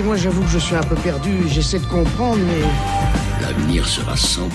excusez-moi, 0.00 0.16
j'avoue 0.16 0.42
que 0.42 0.48
je 0.48 0.58
suis 0.58 0.76
un 0.76 0.82
peu 0.82 0.94
perdu, 0.96 1.30
j'essaie 1.46 1.78
de 1.78 1.84
comprendre, 1.84 2.38
mais... 2.46 3.42
L'avenir 3.42 3.86
sera 3.86 4.14
100% 4.14 4.48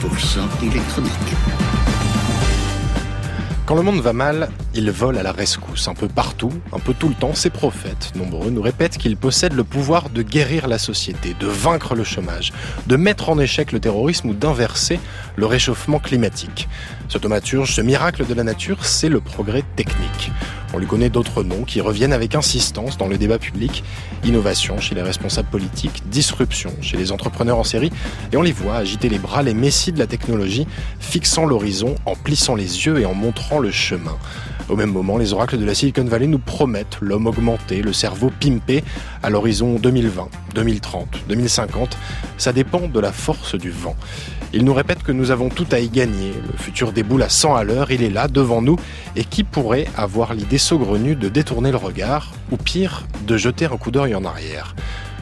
électronique. 0.64 1.12
Quand 3.68 3.76
le 3.76 3.84
monde 3.84 4.00
va 4.00 4.14
mal, 4.14 4.50
il 4.74 4.90
vole 4.90 5.18
à 5.20 5.24
la 5.24 5.32
rescousse. 5.32 5.88
Un 5.88 5.94
peu 5.94 6.08
partout, 6.08 6.52
un 6.74 6.80
peu 6.80 6.94
tout 6.94 7.10
le 7.10 7.14
temps, 7.14 7.36
ces 7.36 7.52
prophètes, 7.52 8.12
nombreux, 8.16 8.50
nous 8.50 8.62
répètent 8.62 8.98
qu'ils 8.98 9.18
possèdent 9.18 9.54
le 9.54 9.64
pouvoir 9.64 10.10
de 10.10 10.24
guérir 10.24 10.68
la 10.68 10.80
société, 10.80 11.36
de 11.40 11.48
vaincre 11.48 11.94
le 11.94 12.04
chômage, 12.04 12.52
de 12.88 12.96
mettre 12.96 13.30
en 13.30 13.38
échec 13.38 13.72
le 13.72 13.80
terrorisme 13.80 14.30
ou 14.30 14.34
d'inverser 14.34 15.00
le 15.36 15.46
réchauffement 15.46 16.00
climatique. 16.00 16.68
Ce 17.08 17.18
thaumaturge, 17.18 17.74
ce 17.74 17.82
miracle 17.82 18.26
de 18.26 18.34
la 18.34 18.44
nature, 18.44 18.86
c'est 18.86 19.10
le 19.10 19.22
progrès 19.22 19.64
technique. 19.76 20.32
On 20.74 20.78
lui 20.78 20.88
connaît 20.88 21.10
d'autres 21.10 21.44
noms 21.44 21.64
qui 21.64 21.80
reviennent 21.80 22.12
avec 22.12 22.36
insistance 22.36 22.98
dans 22.98 23.08
le 23.08 23.18
débat 23.18 23.38
public. 23.38 23.84
Innovation 24.24 24.80
chez 24.80 24.96
les 24.96 25.02
responsables 25.02 25.50
politiques, 25.50 26.04
disruption 26.10 26.72
chez 26.82 26.98
les 26.98 27.12
entrepreneurs 27.12 27.58
en 27.58 27.64
série, 27.64 27.92
et 28.34 28.38
on 28.38 28.42
les 28.42 28.52
voit 28.52 28.76
agiter 28.76 29.08
les 29.08 29.20
bras, 29.20 29.44
les 29.44 29.54
messies 29.54 29.94
de 29.94 30.00
la 30.00 30.08
technologie, 30.08 30.68
fixant 31.00 31.46
l'horizon, 31.46 31.96
en 32.06 32.16
plissant 32.16 32.56
les 32.56 32.86
yeux 32.86 33.00
et 33.00 33.06
en 33.06 33.14
montrant 33.14 33.60
le 33.60 33.72
chemin. 33.72 34.18
Au 34.68 34.76
même 34.76 34.92
moment, 34.92 35.18
les 35.18 35.32
oracles 35.32 35.60
de 35.60 35.66
la 35.66 35.76
Silicon 35.76 36.06
Valley 36.06 36.26
nous 36.26 36.40
promettent 36.40 36.98
l'homme 37.00 37.28
augmenté, 37.28 37.84
le 37.84 37.94
cerveau 37.94 38.32
pimpé 38.40 38.84
à 39.22 39.30
l'horizon 39.30 39.76
2020, 39.76 40.28
2030, 40.56 41.08
2050. 41.30 41.98
Ça 42.40 42.52
dépend 42.52 42.88
de 42.88 43.00
la 43.00 43.12
force 43.12 43.56
du 43.56 43.70
vent. 43.70 43.96
Ils 44.54 44.64
nous 44.64 44.74
répètent 44.74 45.04
que 45.04 45.12
nous 45.12 45.32
avons 45.32 45.50
tout 45.50 45.68
à 45.72 45.80
y 45.80 45.90
gagner. 45.90 46.34
Le 46.52 46.58
futur 46.58 46.92
déboule 46.92 47.24
à 47.24 47.30
100 47.30 47.56
à 47.56 47.64
l'heure, 47.64 47.92
il 47.92 48.04
est 48.04 48.10
là, 48.10 48.28
devant 48.28 48.62
nous. 48.62 48.78
Et 49.16 49.24
qui 49.26 49.44
pourrait 49.44 49.88
avoir 49.98 50.34
l'idée 50.34 50.58
saugrenue 50.58 51.16
de 51.16 51.30
détourner 51.30 51.72
le 51.72 51.78
regard, 51.78 52.32
ou 52.52 52.58
pire, 52.58 53.08
de 53.28 53.38
jeter 53.38 53.66
un 53.66 53.78
coup 53.78 53.92
d'œil 53.92 54.16
en 54.16 54.24
arrière? 54.24 54.76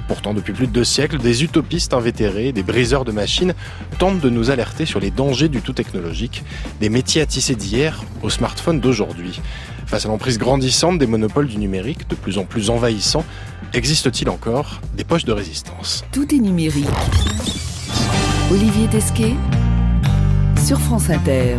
Pourtant, 0.08 0.34
depuis 0.34 0.54
plus 0.54 0.68
de 0.68 0.74
deux 0.74 0.84
siècles, 0.84 1.18
des 1.18 1.44
utopistes 1.44 1.94
invétérés, 1.94 2.52
des 2.52 2.64
briseurs 2.64 3.06
de 3.06 3.12
machines 3.12 3.54
tentent 4.00 4.20
de 4.20 4.30
nous 4.30 4.50
alerter 4.50 4.86
sur 4.86 5.00
les 5.00 5.12
dangers 5.12 5.48
du 5.48 5.62
tout 5.62 5.74
technologique, 5.74 6.44
des 6.82 6.90
métiers 6.90 7.22
à 7.22 7.26
tisser 7.26 7.56
d'hier 7.56 8.04
aux 8.22 8.30
smartphones 8.30 8.80
d'aujourd'hui. 8.82 9.42
Face 9.88 10.06
à 10.06 10.10
l'emprise 10.10 10.38
grandissante 10.38 11.00
des 11.00 11.08
monopoles 11.08 11.48
du 11.48 11.58
numérique, 11.58 12.08
de 12.10 12.16
plus 12.16 12.38
en 12.38 12.44
plus 12.44 12.70
envahissants, 12.70 13.26
existe-t-il 13.74 14.30
encore 14.30 14.82
des 14.96 15.04
poches 15.04 15.26
de 15.26 15.32
résistance? 15.32 16.04
Tout 16.12 16.34
est 16.36 16.40
numérique. 16.40 16.88
Olivier 18.54 18.88
Tesquet 18.88 19.34
sur 20.64 20.80
France 20.80 21.10
Inter. 21.10 21.58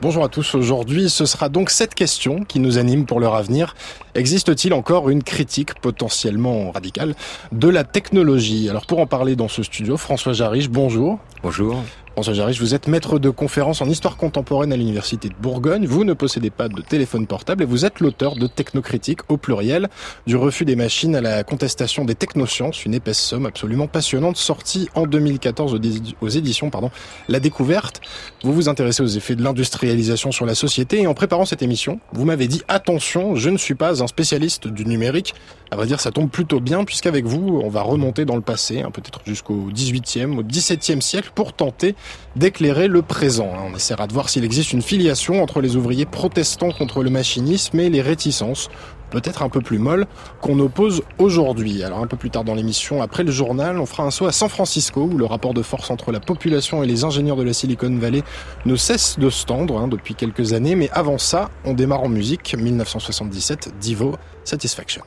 Bonjour 0.00 0.24
à 0.24 0.28
tous, 0.28 0.56
aujourd'hui 0.56 1.08
ce 1.10 1.26
sera 1.26 1.48
donc 1.48 1.70
cette 1.70 1.94
question 1.94 2.42
qui 2.42 2.58
nous 2.58 2.76
anime 2.76 3.06
pour 3.06 3.20
leur 3.20 3.36
avenir. 3.36 3.76
Existe-t-il 4.14 4.74
encore 4.74 5.08
une 5.08 5.22
critique 5.22 5.74
potentiellement 5.80 6.70
radicale 6.70 7.14
de 7.50 7.68
la 7.68 7.82
technologie? 7.82 8.68
Alors 8.68 8.84
pour 8.84 8.98
en 8.98 9.06
parler 9.06 9.36
dans 9.36 9.48
ce 9.48 9.62
studio, 9.62 9.96
François 9.96 10.34
Jarriche, 10.34 10.68
bonjour. 10.68 11.18
Bonjour. 11.42 11.82
François 12.12 12.34
Jarriche, 12.34 12.60
vous 12.60 12.74
êtes 12.74 12.88
maître 12.88 13.18
de 13.18 13.30
conférence 13.30 13.80
en 13.80 13.88
histoire 13.88 14.18
contemporaine 14.18 14.70
à 14.70 14.76
l'Université 14.76 15.30
de 15.30 15.34
Bourgogne. 15.34 15.86
Vous 15.86 16.04
ne 16.04 16.12
possédez 16.12 16.50
pas 16.50 16.68
de 16.68 16.82
téléphone 16.82 17.26
portable 17.26 17.62
et 17.62 17.66
vous 17.66 17.86
êtes 17.86 18.00
l'auteur 18.00 18.36
de 18.36 18.46
Technocritique 18.46 19.20
au 19.30 19.38
pluriel, 19.38 19.88
du 20.26 20.36
refus 20.36 20.66
des 20.66 20.76
machines 20.76 21.16
à 21.16 21.22
la 21.22 21.42
contestation 21.42 22.04
des 22.04 22.14
technosciences, 22.14 22.84
une 22.84 22.92
épaisse 22.92 23.18
somme 23.18 23.46
absolument 23.46 23.86
passionnante 23.86 24.36
sortie 24.36 24.90
en 24.94 25.06
2014 25.06 25.80
aux 26.20 26.28
éditions 26.28 26.68
pardon, 26.68 26.90
La 27.28 27.40
Découverte. 27.40 28.02
Vous 28.42 28.52
vous 28.52 28.68
intéressez 28.68 29.02
aux 29.02 29.06
effets 29.06 29.34
de 29.34 29.42
l'industrialisation 29.42 30.32
sur 30.32 30.44
la 30.44 30.54
société 30.54 31.00
et 31.00 31.06
en 31.06 31.14
préparant 31.14 31.46
cette 31.46 31.62
émission, 31.62 31.98
vous 32.12 32.26
m'avez 32.26 32.46
dit 32.46 32.60
attention, 32.68 33.36
je 33.36 33.48
ne 33.48 33.56
suis 33.56 33.74
pas 33.74 34.01
spécialiste 34.06 34.68
du 34.68 34.84
numérique. 34.84 35.34
À 35.70 35.76
vrai 35.76 35.86
dire, 35.86 36.00
ça 36.00 36.10
tombe 36.10 36.30
plutôt 36.30 36.60
bien 36.60 36.84
puisqu'avec 36.84 37.24
vous, 37.24 37.60
on 37.64 37.68
va 37.68 37.82
remonter 37.82 38.24
dans 38.24 38.36
le 38.36 38.42
passé, 38.42 38.82
hein, 38.82 38.90
peut-être 38.90 39.20
jusqu'au 39.26 39.70
18e, 39.70 40.38
au 40.38 40.42
17e 40.42 41.00
siècle 41.00 41.30
pour 41.34 41.52
tenter 41.52 41.94
d'éclairer 42.36 42.88
le 42.88 43.02
présent. 43.02 43.50
Hein. 43.54 43.70
On 43.72 43.76
essaiera 43.76 44.06
de 44.06 44.12
voir 44.12 44.28
s'il 44.28 44.44
existe 44.44 44.72
une 44.72 44.82
filiation 44.82 45.42
entre 45.42 45.60
les 45.60 45.76
ouvriers 45.76 46.06
protestants 46.06 46.72
contre 46.72 47.02
le 47.02 47.10
machinisme 47.10 47.78
et 47.80 47.90
les 47.90 48.02
réticences 48.02 48.68
peut-être 49.12 49.42
un 49.42 49.48
peu 49.48 49.60
plus 49.60 49.78
molles 49.78 50.06
qu'on 50.40 50.58
oppose 50.58 51.02
aujourd'hui. 51.18 51.84
Alors 51.84 52.00
un 52.00 52.06
peu 52.06 52.16
plus 52.16 52.30
tard 52.30 52.44
dans 52.44 52.54
l'émission, 52.54 53.02
après 53.02 53.22
le 53.22 53.30
journal, 53.30 53.78
on 53.78 53.86
fera 53.86 54.04
un 54.04 54.10
saut 54.10 54.26
à 54.26 54.32
San 54.32 54.48
Francisco 54.48 55.02
où 55.02 55.18
le 55.18 55.26
rapport 55.26 55.54
de 55.54 55.62
force 55.62 55.90
entre 55.90 56.10
la 56.10 56.20
population 56.20 56.82
et 56.82 56.86
les 56.86 57.04
ingénieurs 57.04 57.36
de 57.36 57.42
la 57.42 57.52
Silicon 57.52 57.96
Valley 57.98 58.22
ne 58.64 58.74
cesse 58.74 59.18
de 59.18 59.30
se 59.30 59.44
tendre 59.44 59.78
hein, 59.78 59.86
depuis 59.86 60.14
quelques 60.14 60.54
années. 60.54 60.74
Mais 60.74 60.90
avant 60.92 61.18
ça, 61.18 61.50
on 61.64 61.74
démarre 61.74 62.02
en 62.02 62.08
musique. 62.08 62.56
1977, 62.58 63.74
Divo, 63.78 64.16
Satisfaction. 64.44 65.02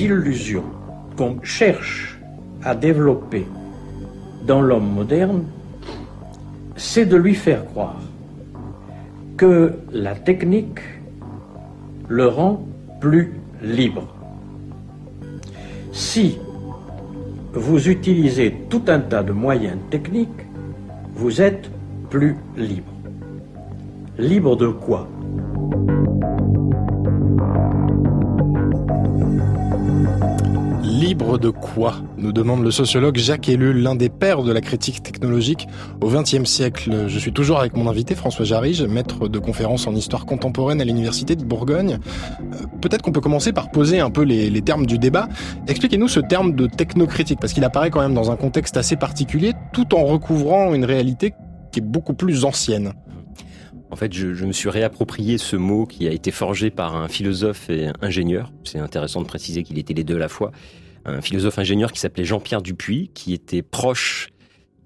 Illusions 0.00 0.64
qu'on 1.16 1.42
cherche 1.42 2.18
à 2.62 2.74
développer 2.74 3.46
dans 4.46 4.60
l'homme 4.60 4.92
moderne, 4.92 5.44
c'est 6.76 7.06
de 7.06 7.16
lui 7.16 7.34
faire 7.34 7.64
croire 7.66 8.00
que 9.36 9.74
la 9.92 10.14
technique 10.14 10.80
le 12.08 12.26
rend 12.26 12.66
plus 13.00 13.34
libre. 13.62 14.14
Si 15.92 16.38
vous 17.52 17.88
utilisez 17.88 18.54
tout 18.70 18.82
un 18.88 19.00
tas 19.00 19.22
de 19.22 19.32
moyens 19.32 19.78
techniques, 19.90 20.46
vous 21.14 21.40
êtes 21.42 21.70
plus 22.08 22.36
libre. 22.56 22.92
Libre 24.18 24.56
de 24.56 24.68
quoi? 24.68 25.08
Libre 31.02 31.36
de 31.36 31.50
quoi 31.50 31.96
nous 32.16 32.30
demande 32.30 32.62
le 32.62 32.70
sociologue 32.70 33.16
Jacques 33.16 33.48
Ellul, 33.48 33.82
l'un 33.82 33.96
des 33.96 34.08
pères 34.08 34.44
de 34.44 34.52
la 34.52 34.60
critique 34.60 35.02
technologique 35.02 35.66
au 36.00 36.06
XXe 36.08 36.44
siècle. 36.44 37.08
Je 37.08 37.18
suis 37.18 37.32
toujours 37.32 37.58
avec 37.58 37.76
mon 37.76 37.88
invité 37.88 38.14
François 38.14 38.44
Jarige, 38.44 38.82
maître 38.84 39.26
de 39.26 39.40
conférences 39.40 39.88
en 39.88 39.96
histoire 39.96 40.26
contemporaine 40.26 40.80
à 40.80 40.84
l'Université 40.84 41.34
de 41.34 41.42
Bourgogne. 41.42 41.98
Euh, 42.40 42.66
peut-être 42.80 43.02
qu'on 43.02 43.10
peut 43.10 43.20
commencer 43.20 43.52
par 43.52 43.72
poser 43.72 43.98
un 43.98 44.10
peu 44.10 44.22
les, 44.22 44.62
termes 44.62 44.86
du 44.86 44.96
débat. 44.96 45.28
Expliquez-nous 45.66 46.06
ce 46.06 46.20
terme 46.20 46.54
de 46.54 46.68
technocritique, 46.68 47.40
parce 47.40 47.52
qu'il 47.52 47.64
apparaît 47.64 47.90
quand 47.90 48.00
même 48.00 48.14
dans 48.14 48.30
un 48.30 48.36
contexte 48.36 48.76
assez 48.76 48.94
particulier, 48.94 49.54
tout 49.72 49.96
en 49.96 50.04
recouvrant 50.04 50.72
une 50.72 50.84
réalité 50.84 51.34
qui 51.72 51.80
est 51.80 51.84
beaucoup 51.84 52.14
plus 52.14 52.44
ancienne. 52.44 52.92
En 53.90 53.96
fait, 53.96 54.12
je, 54.12 54.34
je, 54.34 54.46
me 54.46 54.52
suis 54.52 54.68
réapproprié 54.68 55.36
ce 55.36 55.56
mot 55.56 55.84
qui 55.84 56.06
a 56.06 56.12
été 56.12 56.30
forgé 56.30 56.70
par 56.70 56.94
un 56.94 57.08
philosophe 57.08 57.70
et 57.70 57.88
ingénieur. 58.00 58.52
C'est 58.62 58.78
intéressant 58.78 59.20
de 59.20 59.26
préciser 59.26 59.64
qu'il 59.64 59.80
était 59.80 59.94
les 59.94 60.04
deux 60.04 60.16
à 60.16 60.20
la 60.20 60.28
fois. 60.28 60.52
Un 61.04 61.20
philosophe 61.20 61.58
ingénieur 61.58 61.92
qui 61.92 62.00
s'appelait 62.00 62.24
Jean-Pierre 62.24 62.62
Dupuis, 62.62 63.10
qui 63.14 63.32
était 63.32 63.62
proche 63.62 64.28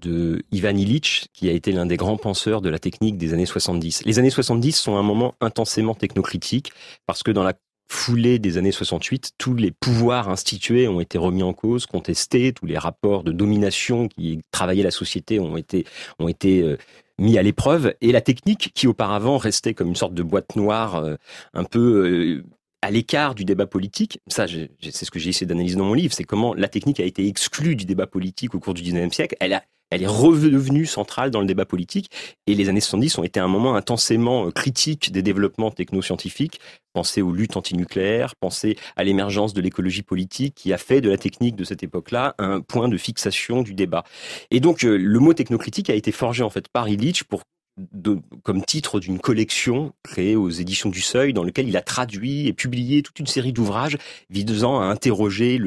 de 0.01 0.41
Ivan 0.51 0.75
Illich, 0.75 1.27
qui 1.33 1.49
a 1.49 1.51
été 1.51 1.71
l'un 1.71 1.85
des 1.85 1.97
grands 1.97 2.17
penseurs 2.17 2.61
de 2.61 2.69
la 2.69 2.79
technique 2.79 3.17
des 3.17 3.33
années 3.33 3.45
70. 3.45 4.05
Les 4.05 4.19
années 4.19 4.29
70 4.29 4.73
sont 4.73 4.95
un 4.95 5.03
moment 5.03 5.33
intensément 5.41 5.95
technocritique 5.95 6.71
parce 7.05 7.23
que 7.23 7.31
dans 7.31 7.43
la 7.43 7.53
foulée 7.89 8.37
des 8.37 8.57
années 8.57 8.71
68, 8.71 9.31
tous 9.37 9.55
les 9.55 9.71
pouvoirs 9.71 10.29
institués 10.29 10.87
ont 10.87 10.99
été 10.99 11.17
remis 11.17 11.43
en 11.43 11.53
cause, 11.53 11.85
contestés, 11.85 12.51
tous 12.51 12.65
les 12.65 12.77
rapports 12.77 13.23
de 13.23 13.31
domination 13.31 14.07
qui 14.07 14.41
travaillaient 14.51 14.83
la 14.83 14.91
société 14.91 15.39
ont 15.39 15.57
été 15.57 15.85
ont 16.19 16.27
été 16.27 16.61
euh, 16.61 16.77
mis 17.17 17.37
à 17.37 17.41
l'épreuve 17.41 17.93
et 18.01 18.11
la 18.11 18.21
technique 18.21 18.71
qui 18.75 18.87
auparavant 18.87 19.37
restait 19.37 19.73
comme 19.73 19.87
une 19.87 19.95
sorte 19.95 20.13
de 20.13 20.23
boîte 20.23 20.55
noire 20.55 20.95
euh, 20.95 21.15
un 21.53 21.63
peu 21.63 21.79
euh, 21.79 22.43
à 22.81 22.91
l'écart 22.91 23.35
du 23.35 23.45
débat 23.45 23.67
politique, 23.67 24.19
ça 24.27 24.45
c'est 24.47 25.05
ce 25.05 25.11
que 25.11 25.19
j'ai 25.19 25.29
essayé 25.29 25.45
d'analyser 25.45 25.75
dans 25.75 25.85
mon 25.85 25.93
livre, 25.93 26.13
c'est 26.13 26.23
comment 26.23 26.53
la 26.53 26.67
technique 26.67 26.99
a 26.99 27.05
été 27.05 27.27
exclue 27.27 27.75
du 27.75 27.85
débat 27.85 28.07
politique 28.07 28.53
au 28.55 28.59
cours 28.59 28.73
du 28.73 28.83
19e 28.83 29.11
siècle, 29.11 29.35
elle 29.39 30.03
est 30.03 30.07
revenue 30.07 30.85
centrale 30.85 31.31
dans 31.31 31.39
le 31.39 31.47
débat 31.47 31.65
politique 31.65 32.11
et 32.45 32.53
les 32.55 32.69
années 32.69 32.81
70 32.81 33.17
ont 33.17 33.23
été 33.23 33.39
un 33.39 33.47
moment 33.47 33.75
intensément 33.75 34.51
critique 34.51 35.11
des 35.11 35.21
développements 35.21 35.71
technoscientifiques. 35.71 36.59
Pensez 36.93 37.21
aux 37.21 37.31
luttes 37.31 37.55
antinucléaires, 37.55 38.35
pensez 38.39 38.77
à 38.95 39.03
l'émergence 39.03 39.53
de 39.53 39.61
l'écologie 39.61 40.03
politique 40.03 40.55
qui 40.55 40.73
a 40.73 40.77
fait 40.77 40.99
de 40.99 41.09
la 41.09 41.17
technique 41.17 41.55
de 41.55 41.63
cette 41.63 41.83
époque-là 41.83 42.35
un 42.37 42.59
point 42.59 42.89
de 42.89 42.97
fixation 42.97 43.61
du 43.61 43.73
débat. 43.73 44.03
Et 44.51 44.59
donc 44.59 44.81
le 44.83 45.19
mot 45.19 45.33
technocritique 45.33 45.89
a 45.89 45.95
été 45.95 46.11
forgé 46.11 46.43
en 46.43 46.49
fait 46.49 46.67
par 46.67 46.89
Illich 46.89 47.23
pour 47.23 47.43
de, 47.77 48.19
comme 48.43 48.63
titre 48.63 48.99
d'une 48.99 49.19
collection 49.19 49.93
créée 50.03 50.35
aux 50.35 50.49
éditions 50.49 50.89
du 50.89 51.01
Seuil, 51.01 51.33
dans 51.33 51.43
lequel 51.43 51.67
il 51.67 51.77
a 51.77 51.81
traduit 51.81 52.47
et 52.47 52.53
publié 52.53 53.03
toute 53.03 53.19
une 53.19 53.27
série 53.27 53.53
d'ouvrages 53.53 53.97
visant 54.29 54.79
à 54.79 54.85
interroger 54.85 55.59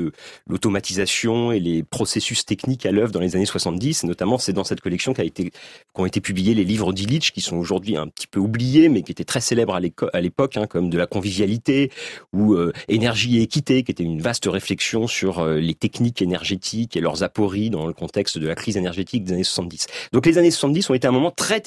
l'automatisation 0.46 1.52
et 1.52 1.60
les 1.60 1.82
processus 1.82 2.44
techniques 2.44 2.86
à 2.86 2.92
l'œuvre 2.92 3.12
dans 3.12 3.20
les 3.20 3.36
années 3.36 3.46
70. 3.46 4.04
Et 4.04 4.06
notamment, 4.06 4.38
c'est 4.38 4.52
dans 4.52 4.64
cette 4.64 4.80
collection 4.80 5.12
qu'a 5.12 5.24
été 5.24 5.52
qu'ont 5.92 6.06
été 6.06 6.20
publiés 6.20 6.54
les 6.54 6.64
livres 6.64 6.92
d'Illich, 6.92 7.32
qui 7.32 7.40
sont 7.40 7.56
aujourd'hui 7.56 7.96
un 7.96 8.08
petit 8.08 8.26
peu 8.26 8.40
oubliés, 8.40 8.88
mais 8.88 9.02
qui 9.02 9.12
étaient 9.12 9.24
très 9.24 9.40
célèbres 9.40 9.74
à 9.74 10.20
l'époque, 10.20 10.56
hein, 10.56 10.66
comme 10.66 10.90
de 10.90 10.98
la 10.98 11.06
convivialité 11.06 11.90
ou 12.32 12.54
euh, 12.54 12.72
énergie 12.88 13.38
et 13.38 13.42
équité, 13.42 13.82
qui 13.82 13.92
était 13.92 14.02
une 14.02 14.20
vaste 14.20 14.46
réflexion 14.46 15.06
sur 15.06 15.40
euh, 15.40 15.58
les 15.58 15.74
techniques 15.74 16.22
énergétiques 16.22 16.96
et 16.96 17.00
leurs 17.00 17.22
apories 17.22 17.70
dans 17.70 17.86
le 17.86 17.92
contexte 17.92 18.38
de 18.38 18.46
la 18.46 18.54
crise 18.54 18.76
énergétique 18.76 19.24
des 19.24 19.34
années 19.34 19.44
70. 19.44 19.86
Donc 20.12 20.26
les 20.26 20.38
années 20.38 20.50
70 20.50 20.90
ont 20.90 20.94
été 20.94 21.06
un 21.06 21.12
moment 21.12 21.30
très 21.30 21.60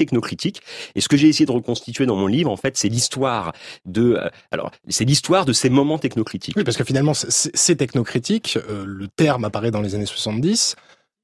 et 0.96 1.02
ce 1.02 1.08
que 1.08 1.18
j'ai 1.18 1.28
essayé 1.28 1.46
de 1.46 1.52
reconstituer 1.52 2.06
dans 2.06 2.16
mon 2.16 2.28
livre, 2.28 2.52
en 2.52 2.58
fait, 2.58 2.78
c'est 2.78 2.90
l'histoire 2.90 3.54
de, 3.86 4.16
euh, 4.16 4.30
alors, 4.52 4.72
c'est 4.90 5.06
l'histoire 5.06 5.46
de 5.46 5.54
ces 5.54 5.70
moments 5.70 5.98
technocritiques. 5.98 6.56
Oui, 6.58 6.64
parce 6.64 6.78
que 6.78 6.84
finalement, 6.84 7.14
c'est 7.14 7.76
technocritique. 7.76 8.58
Euh, 8.70 8.84
le 8.86 9.08
terme 9.08 9.46
apparaît 9.46 9.72
dans 9.72 9.82
les 9.82 9.96
années 9.96 10.06
70, 10.06 10.76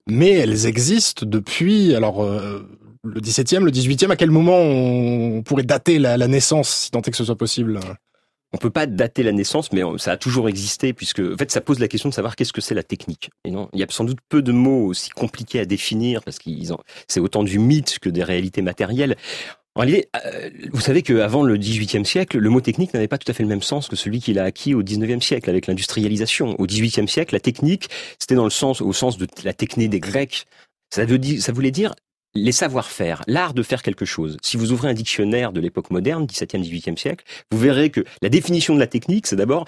mais 0.08 0.32
elles 0.32 0.66
existent 0.66 1.26
depuis, 1.26 1.96
alors, 1.96 2.24
euh, 2.24 2.68
le 3.04 3.22
17e, 3.22 3.64
le 3.64 3.72
18e, 3.72 4.12
à 4.12 4.16
quel 4.16 4.32
moment 4.32 4.58
on 4.58 5.42
pourrait 5.44 5.64
dater 5.64 6.00
la 6.00 6.28
naissance, 6.28 6.70
si 6.70 6.92
tant 6.92 7.02
est 7.02 7.12
que 7.12 7.18
ce 7.18 7.24
soit 7.24 7.38
possible? 7.38 7.80
On 8.54 8.58
peut 8.58 8.70
pas 8.70 8.86
dater 8.88 9.24
la 9.24 9.32
naissance, 9.32 9.72
mais 9.72 9.82
ça 9.98 10.14
a 10.14 10.18
toujours 10.18 10.50
existé, 10.50 10.94
puisque 10.94 11.20
en 11.20 11.38
fait, 11.38 11.52
ça 11.52 11.62
pose 11.62 11.80
la 11.80 11.88
question 11.88 12.10
de 12.10 12.14
savoir 12.14 12.36
qu'est-ce 12.36 12.54
que 12.54 12.62
c'est 12.62 12.76
la 12.76 12.84
technique. 12.84 13.30
Et 13.46 13.52
non, 13.52 13.70
il 13.74 13.80
y 13.80 13.84
a 13.84 13.88
sans 13.90 14.04
doute 14.04 14.20
peu 14.28 14.42
de 14.42 14.52
mots 14.52 14.88
aussi 14.88 15.10
compliqués 15.12 15.60
à 15.60 15.66
définir, 15.66 16.24
parce 16.24 16.40
qu'ils 16.40 16.72
c'est 17.08 17.20
autant 17.20 17.44
du 17.44 17.60
mythe 17.60 18.00
que 18.00 18.10
des 18.10 18.24
réalités 18.24 18.62
matérielles. 18.62 19.16
En 19.76 19.82
réalité, 19.82 20.10
euh, 20.26 20.50
vous 20.74 20.82
savez 20.82 21.04
qu'avant 21.04 21.44
le 21.44 21.56
XVIIIe 21.56 22.06
siècle, 22.06 22.38
le 22.40 22.50
mot 22.50 22.60
technique 22.60 22.94
n'avait 22.94 23.08
pas 23.08 23.18
tout 23.18 23.32
à 23.32 23.34
fait 23.34 23.44
le 23.44 23.50
même 23.50 23.62
sens 23.62 23.88
que 23.88 23.96
celui 23.96 24.20
qu'il 24.20 24.40
a 24.40 24.44
acquis 24.44 24.74
au 24.74 24.84
XIXe 24.84 25.24
siècle 25.24 25.50
avec 25.50 25.68
l'industrialisation. 25.68 26.60
Au 26.60 26.66
XVIIIe 26.66 27.08
siècle, 27.08 27.36
la 27.36 27.40
technique, 27.40 27.90
c'était 28.18 28.36
dans 28.36 28.44
le 28.44 28.50
sens, 28.50 28.82
au 28.82 28.94
sens 28.94 29.18
de 29.18 29.28
la 29.44 29.54
technique 29.54 29.92
des 29.92 30.00
Grecs. 30.00 30.46
Ça, 30.90 31.04
ça 31.40 31.52
voulait 31.52 31.72
dire 31.72 31.94
les 32.36 32.52
savoir-faire, 32.52 33.22
l'art 33.28 33.54
de 33.54 33.64
faire 33.64 33.82
quelque 33.82 34.06
chose. 34.06 34.38
Si 34.42 34.58
vous 34.58 34.72
ouvrez 34.72 34.90
un 34.90 34.94
dictionnaire 34.94 35.52
de 35.52 35.60
l'époque 35.60 35.90
moderne, 35.90 36.26
17e, 36.26 36.62
18e 36.62 36.98
siècle, 36.98 37.26
vous 37.52 37.58
verrez 37.58 37.90
que 37.90 38.04
la 38.22 38.30
définition 38.30 38.76
de 38.76 38.80
la 38.80 38.88
technique, 38.88 39.28
c'est 39.28 39.36
d'abord 39.36 39.66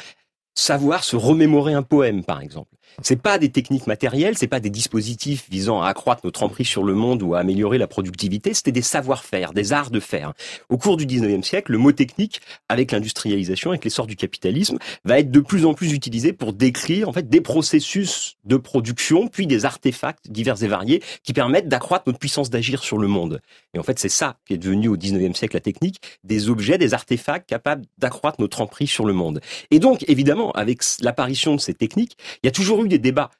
savoir 0.54 1.04
se 1.04 1.16
remémorer 1.16 1.74
un 1.74 1.84
poème, 1.84 2.24
par 2.24 2.42
exemple. 2.42 2.70
C'est 3.02 3.22
pas 3.22 3.38
des 3.38 3.50
techniques 3.50 3.88
matérielles, 3.88 4.38
c'est 4.38 4.48
pas 4.48 4.60
des 4.60 4.70
dispositifs 4.70 5.48
visant 5.50 5.82
à 5.82 5.88
accroître 5.88 6.22
notre 6.24 6.44
emprise 6.44 6.68
sur 6.68 6.84
le 6.84 6.94
monde 6.94 7.24
ou 7.24 7.36
à 7.36 7.40
améliorer 7.40 7.78
la 7.78 7.88
productivité, 7.88 8.54
c'était 8.54 8.72
des 8.72 8.82
savoir-faire, 8.82 9.54
des 9.54 9.74
arts 9.74 9.92
de 9.92 10.00
faire. 10.00 10.34
Au 10.70 10.78
cours 10.78 10.98
du 10.98 11.06
19e 11.06 11.44
siècle, 11.44 11.72
le 11.72 11.78
mot 11.78 11.92
technique, 11.92 12.42
avec 12.70 12.92
l'industrialisation, 12.92 13.72
avec 13.72 13.84
l'essor 13.84 14.08
du 14.08 14.16
capitalisme, 14.16 14.78
va 15.06 15.20
être 15.20 15.32
de 15.32 15.40
plus 15.40 15.66
en 15.66 15.74
plus 15.74 15.94
utilisé 15.94 16.34
pour 16.34 16.54
décrire, 16.54 17.10
en 17.10 17.14
fait, 17.14 17.30
des 17.30 17.42
processus 17.42 18.38
de 18.46 18.58
production, 18.58 19.28
puis 19.28 19.48
des 19.48 19.66
artefacts 19.66 20.30
divers 20.30 20.62
et 20.64 20.68
variés 20.68 21.02
qui 21.24 21.34
permettent 21.34 21.68
d'accroître 21.68 22.04
notre 22.08 22.20
puissance 22.20 22.50
d'agir 22.50 22.84
sur 22.84 22.98
le 22.98 23.08
monde. 23.08 23.42
Et 23.74 23.80
en 23.80 23.84
fait, 23.84 24.00
c'est 24.00 24.10
ça 24.10 24.38
qui 24.46 24.54
est 24.54 24.58
devenu 24.58 24.88
au 24.88 24.98
19e 24.98 25.34
siècle 25.34 25.56
la 25.56 25.62
technique, 25.62 26.02
des 26.24 26.50
objets, 26.50 26.78
des 26.78 26.94
artefacts 26.94 27.48
capables 27.50 27.86
d'accroître 27.98 28.40
notre 28.40 28.62
emprise 28.62 28.90
sur 28.90 29.06
le 29.06 29.14
monde. 29.14 29.42
Et 29.72 29.80
donc, 29.80 30.04
évidemment, 30.08 30.52
avec 30.52 30.82
l'apparition 31.02 31.56
de 31.56 31.60
ces 31.60 31.74
techniques, 31.74 32.18
il 32.44 32.48
y 32.48 32.50
a 32.50 32.52
toujours 32.52 32.81
eu 32.84 32.88
des 32.88 33.00
débats. 33.00 33.32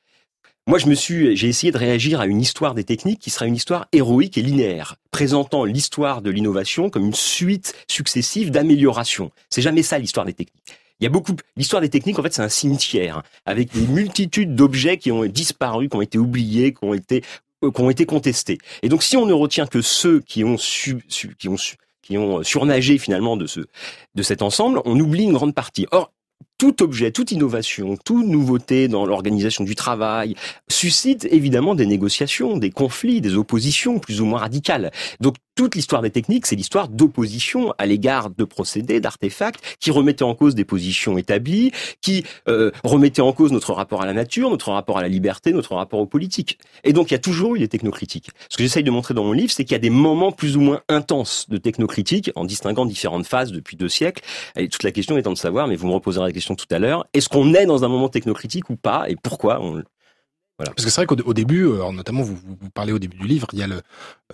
Moi, 0.68 0.78
je 0.78 0.88
me 0.88 0.94
suis, 0.94 1.36
j'ai 1.36 1.48
essayé 1.48 1.72
de 1.72 1.78
réagir 1.78 2.20
à 2.20 2.28
une 2.28 2.40
histoire 2.40 2.76
des 2.76 2.84
techniques 2.84 3.20
qui 3.20 3.32
sera 3.32 3.48
une 3.48 3.56
histoire 3.56 3.88
héroïque 3.92 4.38
et 4.38 4.44
linéaire, 4.44 4.96
présentant 5.10 5.66
l'histoire 5.66 6.22
de 6.22 6.30
l'innovation 6.30 6.90
comme 6.90 7.06
une 7.06 7.16
suite 7.16 7.74
successive 7.88 8.52
d'améliorations. 8.52 9.32
C'est 9.50 9.62
jamais 9.62 9.82
ça 9.82 9.98
l'histoire 9.98 10.26
des 10.26 10.34
techniques. 10.34 10.64
Il 11.00 11.06
y 11.06 11.08
a 11.08 11.10
beaucoup, 11.10 11.36
l'histoire 11.58 11.82
des 11.82 11.90
techniques, 11.90 12.20
en 12.20 12.24
fait, 12.24 12.32
c'est 12.32 12.44
un 12.44 12.50
cimetière, 12.50 13.18
hein, 13.18 13.24
avec 13.46 13.74
une 13.74 13.88
multitude 13.88 14.54
d'objets 14.54 14.98
qui 14.98 15.12
ont 15.12 15.26
disparu, 15.26 15.90
qui 15.90 15.96
ont 15.96 16.02
été 16.02 16.20
oubliés, 16.20 16.74
qui 16.74 16.84
ont 16.84 16.94
été, 16.94 17.24
euh, 17.64 17.72
qui 17.72 17.82
ont 17.82 17.90
été 17.90 18.06
contestés. 18.06 18.60
Et 18.84 18.90
donc, 18.90 19.02
si 19.02 19.18
on 19.18 19.26
ne 19.26 19.34
retient 19.34 19.66
que 19.66 19.82
ceux 19.82 20.20
qui 20.20 20.44
ont 20.44 20.60
su, 20.60 21.04
qui 21.40 21.50
ont 21.50 21.58
qui 22.02 22.18
ont 22.18 22.44
surnagé 22.44 22.98
finalement 22.98 23.38
de 23.38 23.48
ce, 23.48 23.62
de 24.16 24.24
cet 24.24 24.42
ensemble, 24.42 24.82
on 24.86 25.00
oublie 25.00 25.24
une 25.24 25.34
grande 25.34 25.56
partie. 25.56 25.88
Or, 25.92 26.12
tout 26.62 26.84
objet, 26.84 27.10
toute 27.10 27.32
innovation, 27.32 27.98
toute 27.98 28.28
nouveauté 28.28 28.88
dans 28.88 29.08
l'organisation 29.08 29.64
du 29.64 29.74
travail 29.74 30.36
suscite 30.70 31.28
évidemment 31.32 31.74
des 31.74 31.88
négociations, 31.88 32.56
des 32.56 32.70
conflits, 32.70 33.20
des 33.20 33.34
oppositions 33.34 33.98
plus 33.98 34.22
ou 34.22 34.26
moins 34.26 34.42
radicales. 34.42 34.92
Donc 35.22 35.38
toute 35.56 35.76
l'histoire 35.76 36.04
des 36.04 36.12
techniques, 36.12 36.46
c'est 36.46 36.56
l'histoire 36.56 36.88
d'opposition 36.88 37.74
à 37.78 37.86
l'égard 37.86 38.30
de 38.30 38.44
procédés, 38.46 39.00
d'artefacts 39.00 39.78
qui 39.80 39.92
remettaient 39.92 40.24
en 40.24 40.34
cause 40.34 40.56
des 40.56 40.64
positions 40.64 41.18
établies, 41.18 41.72
qui 42.00 42.24
euh, 42.48 42.72
remettaient 42.84 43.22
en 43.22 43.34
cause 43.34 43.52
notre 43.52 43.74
rapport 43.74 44.02
à 44.02 44.06
la 44.06 44.14
nature, 44.14 44.50
notre 44.50 44.72
rapport 44.72 45.00
à 45.00 45.02
la 45.02 45.08
liberté, 45.08 45.54
notre 45.54 45.76
rapport 45.76 46.00
aux 46.00 46.06
politiques. 46.06 46.58
Et 46.84 46.94
donc 46.94 47.10
il 47.10 47.16
y 47.16 47.16
a 47.16 47.20
toujours 47.20 47.56
eu 47.56 47.60
des 47.60 47.68
technocritiques. 47.68 48.30
Ce 48.50 48.58
que 48.58 48.64
j'essaye 48.64 48.84
de 48.84 48.92
montrer 48.92 49.14
dans 49.14 49.24
mon 49.24 49.34
livre, 49.34 49.52
c'est 49.52 49.66
qu'il 49.66 49.74
y 49.74 49.76
a 49.76 49.80
des 49.80 49.90
moments 49.90 50.32
plus 50.32 50.58
ou 50.58 50.62
moins 50.62 50.82
intenses 50.90 51.48
de 51.50 51.58
technocritique 51.58 52.32
en 52.36 52.46
distinguant 52.46 52.86
différentes 52.86 53.26
phases 53.26 53.52
depuis 53.52 53.78
deux 53.78 53.90
siècles. 53.90 54.24
Et 54.56 54.70
toute 54.70 54.84
la 54.84 54.92
question 54.92 55.18
étant 55.18 55.34
de 55.34 55.38
savoir, 55.38 55.68
mais 55.68 55.76
vous 55.76 55.88
me 55.88 55.94
reposerez 55.94 56.28
la 56.28 56.32
question 56.32 56.51
tout 56.56 56.68
à 56.72 56.80
l'heure. 56.80 57.06
Est-ce 57.14 57.30
qu'on 57.30 57.54
est 57.54 57.66
dans 57.66 57.84
un 57.84 57.88
moment 57.88 58.10
technocritique 58.10 58.70
ou 58.70 58.76
pas? 58.76 59.10
Et 59.10 59.16
pourquoi? 59.16 59.62
Parce 60.66 60.86
que 60.86 60.92
c'est 60.92 61.04
vrai 61.04 61.06
qu'au 61.06 61.34
début, 61.34 61.66
euh, 61.66 61.92
notamment 61.92 62.22
vous, 62.22 62.38
parlez 62.74 62.92
au 62.92 63.00
début 63.00 63.18
du 63.18 63.28
livre, 63.28 63.48
il 63.54 63.60
y 63.60 63.64
a 63.64 63.68
euh, 63.68 63.82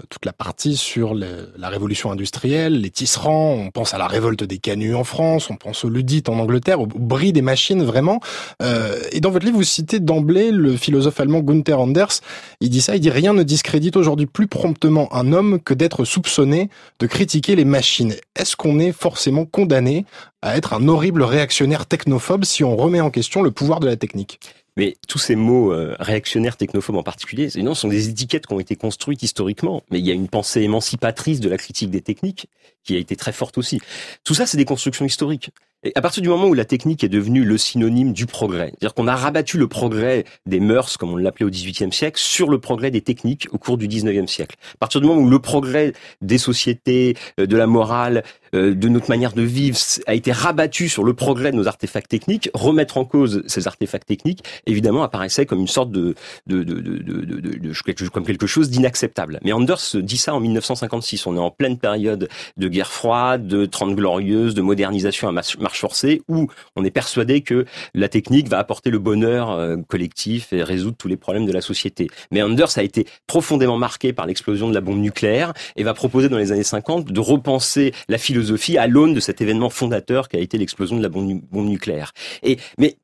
toute 0.09 0.25
la 0.25 0.33
partie 0.33 0.77
sur 0.77 1.13
la 1.13 1.69
révolution 1.69 2.11
industrielle, 2.11 2.81
les 2.81 2.89
tisserands, 2.89 3.53
on 3.53 3.71
pense 3.71 3.93
à 3.93 3.97
la 3.97 4.07
révolte 4.07 4.43
des 4.43 4.57
canuts 4.57 4.95
en 4.95 5.03
France, 5.03 5.49
on 5.49 5.55
pense 5.55 5.85
au 5.85 5.89
ludites 5.89 6.29
en 6.29 6.39
Angleterre, 6.39 6.79
au, 6.79 6.83
au 6.83 6.99
bris 6.99 7.33
des 7.33 7.41
machines 7.41 7.83
vraiment. 7.83 8.19
Euh, 8.61 8.99
et 9.11 9.21
dans 9.21 9.31
votre 9.31 9.45
livre, 9.45 9.57
vous 9.57 9.63
citez 9.63 9.99
d'emblée 9.99 10.51
le 10.51 10.75
philosophe 10.77 11.19
allemand 11.19 11.39
Gunther 11.39 11.79
Anders. 11.79 12.21
Il 12.61 12.69
dit 12.69 12.81
ça, 12.81 12.95
il 12.95 12.99
dit 12.99 13.09
rien 13.09 13.33
ne 13.33 13.43
discrédite 13.43 13.97
aujourd'hui 13.97 14.25
plus 14.25 14.47
promptement 14.47 15.13
un 15.13 15.33
homme 15.33 15.59
que 15.59 15.73
d'être 15.73 16.05
soupçonné 16.05 16.69
de 16.99 17.07
critiquer 17.07 17.55
les 17.55 17.65
machines. 17.65 18.15
Est-ce 18.35 18.55
qu'on 18.55 18.79
est 18.79 18.91
forcément 18.91 19.45
condamné 19.45 20.05
à 20.41 20.57
être 20.57 20.73
un 20.73 20.87
horrible 20.87 21.23
réactionnaire 21.23 21.85
technophobe 21.85 22.45
si 22.45 22.63
on 22.63 22.75
remet 22.75 23.01
en 23.01 23.09
question 23.09 23.41
le 23.41 23.51
pouvoir 23.51 23.79
de 23.79 23.87
la 23.87 23.95
technique? 23.95 24.39
Mais 24.77 24.95
tous 25.07 25.17
ces 25.17 25.35
mots 25.35 25.73
euh, 25.73 25.95
réactionnaires, 25.99 26.55
technophobes 26.55 26.95
en 26.95 27.03
particulier, 27.03 27.49
non, 27.57 27.73
sont 27.73 27.87
des 27.87 28.09
étiquettes 28.09 28.45
qui 28.45 28.53
ont 28.53 28.59
été 28.59 28.75
construites 28.75 29.23
historiquement. 29.23 29.83
Mais 29.91 29.99
il 29.99 30.05
y 30.05 30.11
a 30.11 30.13
une 30.13 30.29
pensée 30.29 30.61
émancipatrice 30.61 31.39
de 31.39 31.49
la 31.49 31.57
critique 31.57 31.89
des 31.89 32.01
techniques 32.01 32.47
qui 32.83 32.95
a 32.95 32.99
été 32.99 33.15
très 33.15 33.33
forte 33.33 33.57
aussi. 33.57 33.81
Tout 34.23 34.35
ça, 34.35 34.45
c'est 34.45 34.57
des 34.57 34.65
constructions 34.65 35.03
historiques. 35.03 35.49
Et 35.83 35.91
à 35.93 36.01
partir 36.01 36.23
du 36.23 36.29
moment 36.29 36.47
où 36.47 36.55
la 36.55 36.65
technique 36.65 37.03
est 37.03 37.09
devenue 37.09 37.43
le 37.43 37.55
synonyme 37.55 38.11
du 38.11 38.25
progrès, 38.25 38.69
c'est-à-dire 38.69 38.95
qu'on 38.95 39.07
a 39.07 39.15
rabattu 39.15 39.59
le 39.59 39.67
progrès 39.67 40.25
des 40.47 40.59
mœurs, 40.59 40.97
comme 40.97 41.11
on 41.11 41.17
l'appelait 41.17 41.45
au 41.45 41.51
XVIIIe 41.51 41.93
siècle, 41.93 42.19
sur 42.19 42.49
le 42.49 42.59
progrès 42.59 42.89
des 42.89 43.01
techniques 43.01 43.47
au 43.51 43.59
cours 43.59 43.77
du 43.77 43.87
XIXe 43.87 44.29
siècle. 44.31 44.55
À 44.73 44.77
partir 44.79 45.01
du 45.01 45.07
moment 45.07 45.21
où 45.21 45.29
le 45.29 45.37
progrès 45.37 45.93
des 46.21 46.39
sociétés, 46.39 47.15
euh, 47.39 47.45
de 47.45 47.55
la 47.55 47.67
morale, 47.67 48.23
euh, 48.55 48.73
de 48.73 48.89
notre 48.89 49.09
manière 49.09 49.33
de 49.33 49.43
vivre 49.43 49.77
a 50.07 50.15
été 50.15 50.31
rabattu 50.31 50.89
sur 50.89 51.03
le 51.03 51.13
progrès 51.13 51.51
de 51.51 51.57
nos 51.57 51.67
artefacts 51.67 52.09
techniques, 52.09 52.49
remettre 52.55 52.97
en 52.97 53.05
cause 53.05 53.43
ces 53.45 53.67
artefacts 53.67 54.07
techniques, 54.07 54.43
évidemment, 54.65 55.03
apparaissait 55.03 55.45
comme 55.45 55.59
une 55.59 55.67
sorte 55.67 55.91
de, 55.91 56.15
de, 56.47 56.63
de, 56.63 56.79
de, 56.79 58.09
comme 58.09 58.25
quelque 58.25 58.47
chose 58.47 58.71
d'inacceptable. 58.71 59.39
Mais 59.43 59.51
Anders 59.51 59.81
dit 59.93 60.17
ça 60.17 60.33
en 60.33 60.39
1956. 60.39 61.27
On 61.27 61.35
est 61.35 61.39
en 61.39 61.51
pleine 61.51 61.77
période 61.77 62.29
de 62.57 62.67
guerre 62.67 62.91
froide, 62.91 63.47
de 63.47 63.65
trente 63.67 63.95
glorieuses, 63.95 64.55
de 64.55 64.61
modernisation 64.61 65.27
à 65.27 65.31
marche 65.31 65.57
forcée, 65.75 66.21
où 66.27 66.47
on 66.75 66.83
est 66.83 66.91
persuadé 66.91 67.41
que 67.41 67.65
la 67.93 68.09
technique 68.09 68.47
va 68.47 68.59
apporter 68.59 68.89
le 68.89 68.99
bonheur 68.99 69.51
euh, 69.51 69.77
collectif 69.87 70.53
et 70.53 70.63
résoudre 70.63 70.97
tous 70.97 71.07
les 71.07 71.17
problèmes 71.17 71.45
de 71.45 71.51
la 71.51 71.61
société. 71.61 72.07
Mais 72.31 72.41
Anders 72.41 72.77
a 72.77 72.83
été 72.83 73.05
profondément 73.27 73.77
marqué 73.77 74.13
par 74.13 74.25
l'explosion 74.25 74.69
de 74.69 74.73
la 74.73 74.81
bombe 74.81 74.99
nucléaire 74.99 75.53
et 75.75 75.83
va 75.83 75.93
proposer 75.93 76.29
dans 76.29 76.37
les 76.37 76.51
années 76.51 76.63
50 76.63 77.11
de 77.11 77.19
repenser 77.19 77.93
la 78.07 78.17
philosophie 78.17 78.77
à 78.77 78.87
l'aune 78.87 79.13
de 79.13 79.19
cet 79.19 79.41
événement 79.41 79.69
fondateur 79.69 80.29
qui 80.29 80.37
a 80.37 80.39
été 80.39 80.57
l'explosion 80.57 80.97
de 80.97 81.03
la 81.03 81.09
bombe, 81.09 81.41
nucléaire. 81.51 82.13
Et 82.43 82.57
mais 82.77 82.97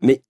mais 0.00 0.22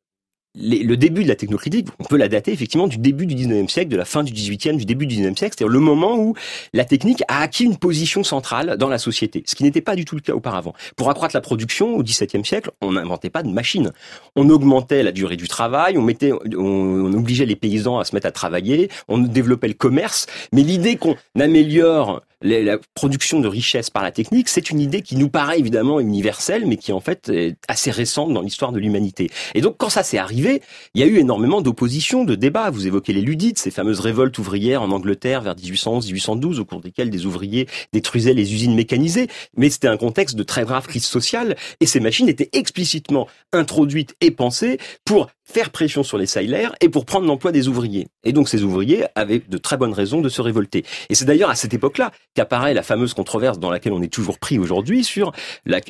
le 0.59 0.95
début 0.97 1.23
de 1.23 1.29
la 1.29 1.37
technocritique, 1.37 1.89
on 1.99 2.05
peut 2.05 2.17
la 2.17 2.29
dater 2.29 2.53
effectivement 2.53 2.87
du 2.87 2.99
début 2.99 3.27
du 3.27 3.35
19e 3.35 3.69
siècle, 3.69 3.91
de 3.91 3.97
la 3.97 4.05
fin 4.05 4.23
du 4.23 4.33
18e, 4.33 4.77
du 4.77 4.85
début 4.85 5.07
du 5.07 5.17
19e 5.17 5.37
siècle, 5.37 5.55
c'est-à-dire 5.57 5.73
le 5.73 5.81
moment 5.81 6.17
où 6.19 6.35
la 6.73 6.85
technique 6.85 7.23
a 7.29 7.43
acquis 7.43 7.65
une 7.65 7.77
position 7.77 8.25
centrale 8.25 8.77
dans 8.77 8.89
la 8.89 8.99
société, 8.99 9.43
ce 9.47 9.55
qui 9.55 9.65
n'était 9.65 9.81
pas 9.81 9.97
du 9.97 10.05
tout 10.05 10.15
le 10.15 10.21
cas 10.21 10.33
auparavant. 10.33 10.75
Pour 10.97 11.11
accroître 11.11 11.37
la 11.37 11.41
production, 11.41 11.97
au 11.97 12.03
17e 12.03 12.45
siècle, 12.45 12.71
on 12.81 12.93
n'inventait 12.93 13.31
pas 13.31 13.43
de 13.43 13.49
machines. 13.49 13.93
On 14.35 14.49
augmentait 14.49 15.03
la 15.03 15.13
durée 15.13 15.37
du 15.37 15.49
travail, 15.49 15.99
on 15.99 16.03
mettait, 16.03 16.33
on, 16.33 17.13
obligeait 17.13 17.47
les 17.47 17.57
paysans 17.57 17.99
à 17.99 18.05
se 18.05 18.15
mettre 18.15 18.27
à 18.27 18.33
travailler, 18.33 18.91
on 19.09 19.19
développait 19.19 19.69
le 19.69 19.75
commerce, 19.75 20.27
mais 20.53 20.63
l'idée 20.63 20.97
qu'on 20.97 21.17
améliore 21.39 22.23
la 22.43 22.79
production 22.95 23.41
de 23.41 23.49
richesse 23.49 23.91
par 23.91 24.03
la 24.03 24.13
technique, 24.13 24.49
c'est 24.49 24.71
une 24.71 24.81
idée 24.81 25.03
qui 25.03 25.17
nous 25.17 25.29
paraît 25.29 25.59
évidemment 25.59 26.01
universelle, 26.01 26.67
mais 26.67 26.77
qui 26.77 26.93
en 26.93 27.01
fait 27.01 27.29
est 27.29 27.57
assez 27.69 27.91
récente 27.91 28.33
dans 28.33 28.43
l'histoire 28.43 28.73
de 28.73 28.79
l'humanité. 28.79 29.31
Et 29.55 29.61
donc 29.61 29.77
quand 29.79 29.89
ça 29.89 30.03
s'est 30.03 30.19
arrivé, 30.19 30.63
il 30.95 31.01
y 31.01 31.05
a 31.05 31.07
eu 31.07 31.19
énormément 31.19 31.63
d'opposition, 31.63 32.25
de 32.25 32.35
débats. 32.35 32.71
Vous 32.71 32.87
évoquez 32.87 33.13
les 33.13 33.23
ludites, 33.23 33.59
ces 33.59 33.71
fameuses 33.71 34.01
révoltes 34.01 34.37
ouvrières 34.39 34.83
en 34.83 34.91
Angleterre 34.91 35.41
vers 35.41 35.55
1811-1812, 35.55 36.61
au 36.61 36.65
cours 36.65 36.81
desquelles 36.81 37.11
des 37.11 37.27
ouvriers 37.27 37.67
détruisaient 37.93 38.35
les 38.35 38.53
usines 38.53 38.75
mécanisées. 38.75 39.29
Mais 39.57 39.71
c'était 39.71 39.89
un 39.89 39.97
contexte 39.97 40.37
de 40.37 40.43
très 40.43 40.65
grave 40.65 40.87
crise 40.87 41.07
sociale, 41.07 41.57
et 41.81 41.87
ces 41.87 42.01
machines 42.01 42.29
étaient 42.29 42.51
explicitement 42.53 43.29
introduites 43.53 44.15
et 44.21 44.31
pensées 44.31 44.79
pour 45.05 45.29
faire 45.47 45.71
pression 45.71 46.03
sur 46.03 46.19
les 46.19 46.27
salaires 46.27 46.75
et 46.81 46.89
pour 46.89 47.07
prendre 47.07 47.27
l'emploi 47.27 47.53
des 47.53 47.69
ouvriers. 47.69 48.09
Et 48.25 48.33
donc 48.33 48.49
ces 48.49 48.63
ouvriers 48.63 49.05
avaient 49.15 49.41
de 49.47 49.59
très 49.59 49.77
bonnes 49.77 49.93
raisons 49.93 50.21
de 50.21 50.29
se 50.29 50.43
révolter. 50.43 50.85
Et 51.09 51.15
c'est 51.15 51.25
d'ailleurs 51.25 51.51
à 51.51 51.55
cette 51.55 51.73
époque-là 51.73 52.11
qu'apparaît 52.35 52.75
la 52.75 52.83
fameuse 52.83 53.15
controverse 53.15 53.59
dans 53.59 53.71
laquelle 53.71 53.93
on 53.93 54.03
est 54.03 54.13
toujours 54.13 54.39
pris 54.39 54.59
aujourd'hui 54.59 55.05
sur 55.05 55.33
le, 55.65 55.81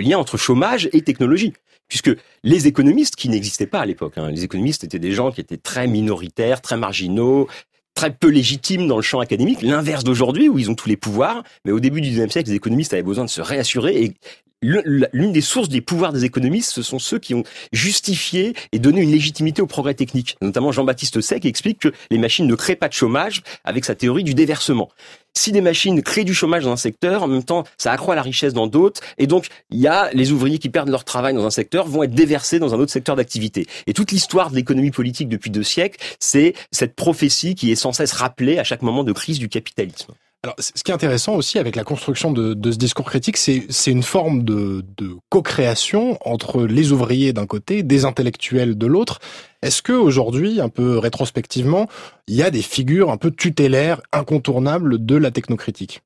lien 0.00 0.18
entre 0.18 0.36
chômage 0.36 0.88
et 0.92 1.02
technologie. 1.02 1.52
Puisque 1.88 2.10
les 2.42 2.66
économistes, 2.66 3.14
qui 3.14 3.28
n'existaient 3.28 3.68
pas 3.68 3.78
à 3.78 3.86
l'époque, 3.86 4.14
hein, 4.18 4.28
les 4.28 4.42
économistes 4.42 4.82
étaient 4.82 4.98
des 4.98 5.12
gens 5.12 5.30
qui 5.30 5.40
étaient 5.40 5.56
très 5.56 5.86
minoritaires, 5.86 6.60
très 6.60 6.76
marginaux, 6.76 7.46
très 7.94 8.10
peu 8.10 8.28
légitimes 8.28 8.88
dans 8.88 8.96
le 8.96 9.02
champ 9.02 9.20
académique, 9.20 9.62
l'inverse 9.62 10.02
d'aujourd'hui 10.02 10.48
où 10.48 10.58
ils 10.58 10.68
ont 10.68 10.74
tous 10.74 10.88
les 10.88 10.96
pouvoirs. 10.96 11.44
Mais 11.64 11.70
au 11.70 11.78
début 11.78 12.00
du 12.00 12.10
XIXe 12.10 12.32
siècle, 12.32 12.50
les 12.50 12.56
économistes 12.56 12.92
avaient 12.92 13.04
besoin 13.04 13.24
de 13.24 13.30
se 13.30 13.40
réassurer 13.40 14.02
et 14.02 14.14
l'une 14.62 15.32
des 15.32 15.40
sources 15.40 15.68
des 15.68 15.80
pouvoirs 15.80 16.12
des 16.12 16.24
économistes, 16.24 16.70
ce 16.70 16.82
sont 16.82 16.98
ceux 16.98 17.18
qui 17.18 17.34
ont 17.34 17.42
justifié 17.72 18.54
et 18.72 18.78
donné 18.78 19.02
une 19.02 19.10
légitimité 19.10 19.62
au 19.62 19.66
progrès 19.66 19.94
technique. 19.94 20.36
Notamment 20.40 20.72
Jean-Baptiste 20.72 21.20
Say 21.20 21.40
qui 21.40 21.48
explique 21.48 21.78
que 21.80 21.92
les 22.10 22.18
machines 22.18 22.46
ne 22.46 22.54
créent 22.54 22.76
pas 22.76 22.88
de 22.88 22.94
chômage 22.94 23.42
avec 23.64 23.84
sa 23.84 23.94
théorie 23.94 24.24
du 24.24 24.34
déversement. 24.34 24.90
Si 25.36 25.52
des 25.52 25.60
machines 25.60 26.02
créent 26.02 26.24
du 26.24 26.32
chômage 26.32 26.64
dans 26.64 26.72
un 26.72 26.76
secteur, 26.76 27.22
en 27.22 27.28
même 27.28 27.44
temps, 27.44 27.64
ça 27.76 27.92
accroît 27.92 28.14
la 28.14 28.22
richesse 28.22 28.54
dans 28.54 28.66
d'autres, 28.66 29.02
et 29.18 29.26
donc 29.26 29.48
il 29.70 29.78
y 29.78 29.86
a 29.86 30.10
les 30.14 30.32
ouvriers 30.32 30.58
qui 30.58 30.70
perdent 30.70 30.88
leur 30.88 31.04
travail 31.04 31.34
dans 31.34 31.44
un 31.44 31.50
secteur 31.50 31.86
vont 31.86 32.02
être 32.02 32.14
déversés 32.14 32.58
dans 32.58 32.74
un 32.74 32.78
autre 32.78 32.92
secteur 32.92 33.16
d'activité. 33.16 33.66
Et 33.86 33.92
toute 33.92 34.12
l'histoire 34.12 34.50
de 34.50 34.56
l'économie 34.56 34.90
politique 34.90 35.28
depuis 35.28 35.50
deux 35.50 35.62
siècles, 35.62 36.00
c'est 36.20 36.54
cette 36.72 36.94
prophétie 36.94 37.54
qui 37.54 37.70
est 37.70 37.76
sans 37.76 37.92
cesse 37.92 38.12
rappelée 38.12 38.58
à 38.58 38.64
chaque 38.64 38.80
moment 38.80 39.04
de 39.04 39.12
crise 39.12 39.38
du 39.38 39.50
capitalisme. 39.50 40.14
Alors, 40.46 40.54
ce 40.60 40.84
qui 40.84 40.92
est 40.92 40.94
intéressant 40.94 41.34
aussi 41.34 41.58
avec 41.58 41.74
la 41.74 41.82
construction 41.82 42.30
de, 42.30 42.70
ce 42.70 42.76
discours 42.76 43.06
critique, 43.06 43.36
c'est 43.36 43.90
une 43.90 44.04
forme 44.04 44.44
de, 44.44 44.84
de 44.96 45.16
co-création 45.28 46.18
entre 46.24 46.66
les 46.66 46.92
ouvriers 46.92 47.32
d'un 47.32 47.46
côté, 47.46 47.82
des 47.82 48.04
intellectuels 48.04 48.78
de 48.78 48.86
l'autre. 48.86 49.18
Est-ce 49.62 49.82
que 49.82 49.92
aujourd'hui, 49.92 50.60
un 50.60 50.68
peu 50.68 50.98
rétrospectivement, 50.98 51.88
il 52.28 52.36
y 52.36 52.44
a 52.44 52.52
des 52.52 52.62
figures 52.62 53.10
un 53.10 53.16
peu 53.16 53.32
tutélaires, 53.32 54.00
incontournables 54.12 55.04
de 55.04 55.16
la 55.16 55.32
technocritique? 55.32 56.02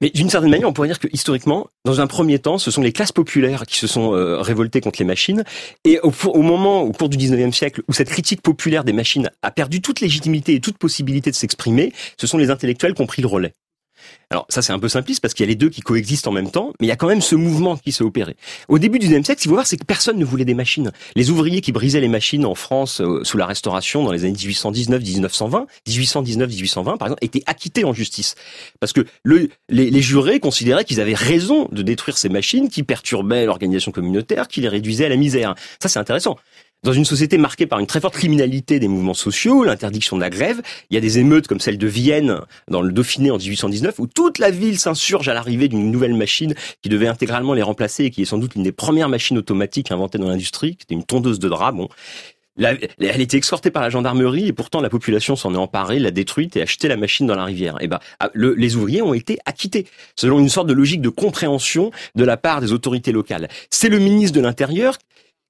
Mais 0.00 0.10
d'une 0.10 0.30
certaine 0.30 0.50
manière, 0.50 0.68
on 0.68 0.72
pourrait 0.72 0.86
dire 0.86 1.00
que 1.00 1.08
historiquement, 1.12 1.66
dans 1.84 2.00
un 2.00 2.06
premier 2.06 2.38
temps, 2.38 2.58
ce 2.58 2.70
sont 2.70 2.82
les 2.82 2.92
classes 2.92 3.10
populaires 3.10 3.64
qui 3.66 3.78
se 3.78 3.88
sont 3.88 4.14
euh, 4.14 4.40
révoltées 4.40 4.80
contre 4.80 5.00
les 5.00 5.04
machines. 5.04 5.42
Et 5.84 5.98
au, 6.00 6.12
au, 6.28 6.42
moment, 6.42 6.82
au 6.82 6.92
cours 6.92 7.08
du 7.08 7.16
19e 7.16 7.50
siècle, 7.50 7.82
où 7.88 7.92
cette 7.92 8.10
critique 8.10 8.40
populaire 8.40 8.84
des 8.84 8.92
machines 8.92 9.30
a 9.42 9.50
perdu 9.50 9.80
toute 9.80 10.00
légitimité 10.00 10.54
et 10.54 10.60
toute 10.60 10.78
possibilité 10.78 11.32
de 11.32 11.36
s'exprimer, 11.36 11.92
ce 12.20 12.28
sont 12.28 12.38
les 12.38 12.50
intellectuels 12.50 12.94
qui 12.94 13.02
ont 13.02 13.06
pris 13.06 13.22
le 13.22 13.28
relais. 13.28 13.54
Alors 14.34 14.46
ça 14.48 14.62
c'est 14.62 14.72
un 14.72 14.80
peu 14.80 14.88
simpliste 14.88 15.20
parce 15.20 15.32
qu'il 15.32 15.46
y 15.46 15.48
a 15.48 15.50
les 15.50 15.54
deux 15.54 15.68
qui 15.68 15.80
coexistent 15.80 16.26
en 16.26 16.32
même 16.32 16.50
temps, 16.50 16.72
mais 16.80 16.88
il 16.88 16.88
y 16.88 16.92
a 16.92 16.96
quand 16.96 17.06
même 17.06 17.20
ce 17.20 17.36
mouvement 17.36 17.76
qui 17.76 17.92
s'est 17.92 18.02
opéré. 18.02 18.34
Au 18.66 18.80
début 18.80 18.98
du 18.98 19.06
XIXe 19.06 19.24
siècle, 19.24 19.40
qu'il 19.40 19.48
faut 19.48 19.54
voir, 19.54 19.64
c'est 19.64 19.76
que 19.76 19.84
personne 19.84 20.18
ne 20.18 20.24
voulait 20.24 20.44
des 20.44 20.54
machines. 20.54 20.90
Les 21.14 21.30
ouvriers 21.30 21.60
qui 21.60 21.70
brisaient 21.70 22.00
les 22.00 22.08
machines 22.08 22.44
en 22.44 22.56
France 22.56 23.00
euh, 23.00 23.22
sous 23.22 23.38
la 23.38 23.46
Restauration 23.46 24.02
dans 24.02 24.10
les 24.10 24.24
années 24.24 24.34
1819-1920, 24.34 25.66
1819-1820 25.86 26.98
par 26.98 27.06
exemple, 27.06 27.24
étaient 27.24 27.44
acquittés 27.46 27.84
en 27.84 27.92
justice 27.92 28.34
parce 28.80 28.92
que 28.92 29.06
le, 29.22 29.50
les, 29.68 29.88
les 29.88 30.02
jurés 30.02 30.40
considéraient 30.40 30.84
qu'ils 30.84 31.00
avaient 31.00 31.14
raison 31.14 31.68
de 31.70 31.82
détruire 31.82 32.18
ces 32.18 32.28
machines 32.28 32.68
qui 32.68 32.82
perturbaient 32.82 33.46
l'organisation 33.46 33.92
communautaire, 33.92 34.48
qui 34.48 34.60
les 34.62 34.68
réduisaient 34.68 35.06
à 35.06 35.10
la 35.10 35.16
misère. 35.16 35.54
Ça 35.80 35.88
c'est 35.88 36.00
intéressant. 36.00 36.38
Dans 36.84 36.92
une 36.92 37.06
société 37.06 37.38
marquée 37.38 37.66
par 37.66 37.78
une 37.78 37.86
très 37.86 37.98
forte 37.98 38.12
criminalité 38.12 38.78
des 38.78 38.88
mouvements 38.88 39.14
sociaux, 39.14 39.64
l'interdiction 39.64 40.16
de 40.16 40.20
la 40.20 40.28
grève, 40.28 40.60
il 40.90 40.94
y 40.94 40.98
a 40.98 41.00
des 41.00 41.18
émeutes 41.18 41.46
comme 41.46 41.58
celle 41.58 41.78
de 41.78 41.86
Vienne 41.86 42.40
dans 42.68 42.82
le 42.82 42.92
Dauphiné 42.92 43.30
en 43.30 43.38
1819 43.38 44.00
où 44.00 44.06
toute 44.06 44.38
la 44.38 44.50
ville 44.50 44.78
s'insurge 44.78 45.26
à 45.28 45.32
l'arrivée 45.32 45.68
d'une 45.68 45.90
nouvelle 45.90 46.12
machine 46.12 46.54
qui 46.82 46.90
devait 46.90 47.06
intégralement 47.06 47.54
les 47.54 47.62
remplacer 47.62 48.04
et 48.04 48.10
qui 48.10 48.20
est 48.20 48.26
sans 48.26 48.36
doute 48.36 48.54
l'une 48.54 48.64
des 48.64 48.72
premières 48.72 49.08
machines 49.08 49.38
automatiques 49.38 49.92
inventées 49.92 50.18
dans 50.18 50.28
l'industrie, 50.28 50.76
qui 50.76 50.82
était 50.82 50.94
une 50.94 51.04
tondeuse 51.04 51.38
de 51.38 51.48
drap. 51.48 51.72
Bon, 51.72 51.88
elle 52.58 52.90
était 53.00 53.38
exportée 53.38 53.70
par 53.70 53.82
la 53.82 53.88
gendarmerie 53.88 54.48
et 54.48 54.52
pourtant 54.52 54.82
la 54.82 54.90
population 54.90 55.36
s'en 55.36 55.54
est 55.54 55.58
emparée, 55.58 55.98
l'a 55.98 56.10
détruite 56.10 56.54
et 56.56 56.60
a 56.60 56.64
acheté 56.64 56.88
la 56.88 56.98
machine 56.98 57.26
dans 57.26 57.34
la 57.34 57.46
rivière. 57.46 57.76
Et 57.80 57.84
eh 57.84 57.88
ben, 57.88 57.98
ah, 58.20 58.28
les 58.34 58.76
ouvriers 58.76 59.00
ont 59.00 59.14
été 59.14 59.38
acquittés 59.46 59.86
selon 60.16 60.38
une 60.38 60.50
sorte 60.50 60.66
de 60.66 60.74
logique 60.74 61.00
de 61.00 61.08
compréhension 61.08 61.92
de 62.14 62.24
la 62.24 62.36
part 62.36 62.60
des 62.60 62.72
autorités 62.72 63.10
locales. 63.10 63.48
C'est 63.70 63.88
le 63.88 63.98
ministre 63.98 64.36
de 64.36 64.42
l'Intérieur 64.42 64.98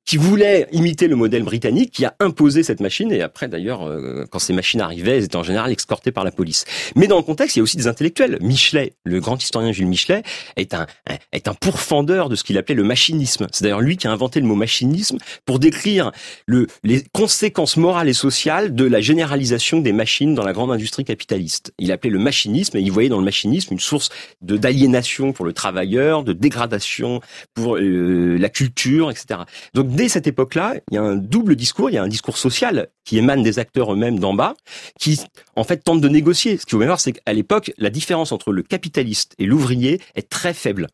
qui 0.04 0.16
voulait 0.16 0.66
imiter 0.72 1.08
le 1.08 1.16
modèle 1.16 1.42
britannique, 1.42 1.90
qui 1.90 2.04
a 2.04 2.14
imposé 2.20 2.62
cette 2.62 2.80
machine, 2.80 3.10
et 3.12 3.22
après 3.22 3.48
d'ailleurs, 3.48 3.88
euh, 3.88 4.26
quand 4.30 4.38
ces 4.38 4.52
machines 4.52 4.80
arrivaient, 4.80 5.16
elles 5.18 5.24
étaient 5.24 5.36
en 5.36 5.42
général 5.42 5.72
escortées 5.72 6.12
par 6.12 6.24
la 6.24 6.30
police. 6.30 6.64
Mais 6.94 7.06
dans 7.06 7.16
le 7.16 7.22
contexte, 7.22 7.56
il 7.56 7.60
y 7.60 7.60
a 7.60 7.62
aussi 7.62 7.76
des 7.76 7.86
intellectuels. 7.86 8.38
Michelet, 8.40 8.94
le 9.04 9.20
grand 9.20 9.42
historien 9.42 9.72
Jules 9.72 9.86
Michelet, 9.86 10.22
est 10.56 10.74
un, 10.74 10.86
est 11.32 11.48
un 11.48 11.54
pourfendeur 11.54 12.28
de 12.28 12.36
ce 12.36 12.44
qu'il 12.44 12.58
appelait 12.58 12.74
le 12.74 12.84
machinisme. 12.84 13.46
C'est 13.52 13.64
d'ailleurs 13.64 13.80
lui 13.80 13.96
qui 13.96 14.06
a 14.06 14.12
inventé 14.12 14.40
le 14.40 14.46
mot 14.46 14.54
machinisme 14.54 15.18
pour 15.46 15.58
décrire 15.58 16.12
le, 16.46 16.66
les 16.82 17.02
conséquences 17.12 17.76
morales 17.76 18.08
et 18.08 18.14
sociales 18.14 18.74
de 18.74 18.84
la 18.84 19.00
généralisation 19.00 19.80
des 19.80 19.92
machines 19.92 20.34
dans 20.34 20.44
la 20.44 20.52
grande 20.52 20.70
industrie 20.72 21.04
capitaliste. 21.04 21.72
Il 21.78 21.92
appelait 21.92 22.10
le 22.10 22.18
machinisme, 22.18 22.76
et 22.76 22.80
il 22.80 22.92
voyait 22.92 23.08
dans 23.08 23.18
le 23.18 23.24
machinisme 23.24 23.72
une 23.72 23.80
source 23.80 24.10
de 24.42 24.56
d'aliénation 24.56 25.32
pour 25.32 25.44
le 25.44 25.52
travailleur, 25.52 26.24
de 26.24 26.32
dégradation 26.32 27.20
pour 27.54 27.76
euh, 27.76 28.36
la 28.38 28.48
culture, 28.48 29.10
etc. 29.10 29.40
Donc 29.74 29.93
dès 29.94 30.08
cette 30.08 30.26
époque-là, 30.26 30.74
il 30.90 30.94
y 30.94 30.98
a 30.98 31.02
un 31.02 31.16
double 31.16 31.56
discours, 31.56 31.88
il 31.88 31.94
y 31.94 31.98
a 31.98 32.02
un 32.02 32.08
discours 32.08 32.36
social 32.36 32.88
qui 33.04 33.16
émane 33.18 33.42
des 33.42 33.58
acteurs 33.58 33.92
eux-mêmes 33.92 34.18
d'en 34.18 34.34
bas, 34.34 34.54
qui 34.98 35.20
en 35.56 35.64
fait 35.64 35.78
tentent 35.78 36.00
de 36.00 36.08
négocier. 36.08 36.56
Ce 36.58 36.64
qu'il 36.64 36.72
faut 36.72 36.78
bien 36.78 36.86
voir, 36.86 37.00
c'est 37.00 37.12
qu'à 37.12 37.32
l'époque, 37.32 37.72
la 37.78 37.90
différence 37.90 38.32
entre 38.32 38.52
le 38.52 38.62
capitaliste 38.62 39.34
et 39.38 39.46
l'ouvrier 39.46 40.00
est 40.14 40.28
très 40.28 40.52
faible. 40.52 40.88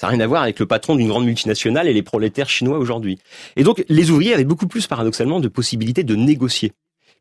Ça 0.00 0.06
n'a 0.06 0.12
rien 0.12 0.20
à 0.20 0.26
voir 0.26 0.42
avec 0.42 0.58
le 0.58 0.66
patron 0.66 0.96
d'une 0.96 1.08
grande 1.08 1.24
multinationale 1.24 1.88
et 1.88 1.92
les 1.92 2.02
prolétaires 2.02 2.48
chinois 2.48 2.78
aujourd'hui. 2.78 3.18
Et 3.56 3.62
donc, 3.62 3.84
les 3.88 4.10
ouvriers 4.10 4.34
avaient 4.34 4.44
beaucoup 4.44 4.66
plus, 4.66 4.86
paradoxalement, 4.86 5.40
de 5.40 5.48
possibilités 5.48 6.02
de 6.02 6.16
négocier. 6.16 6.72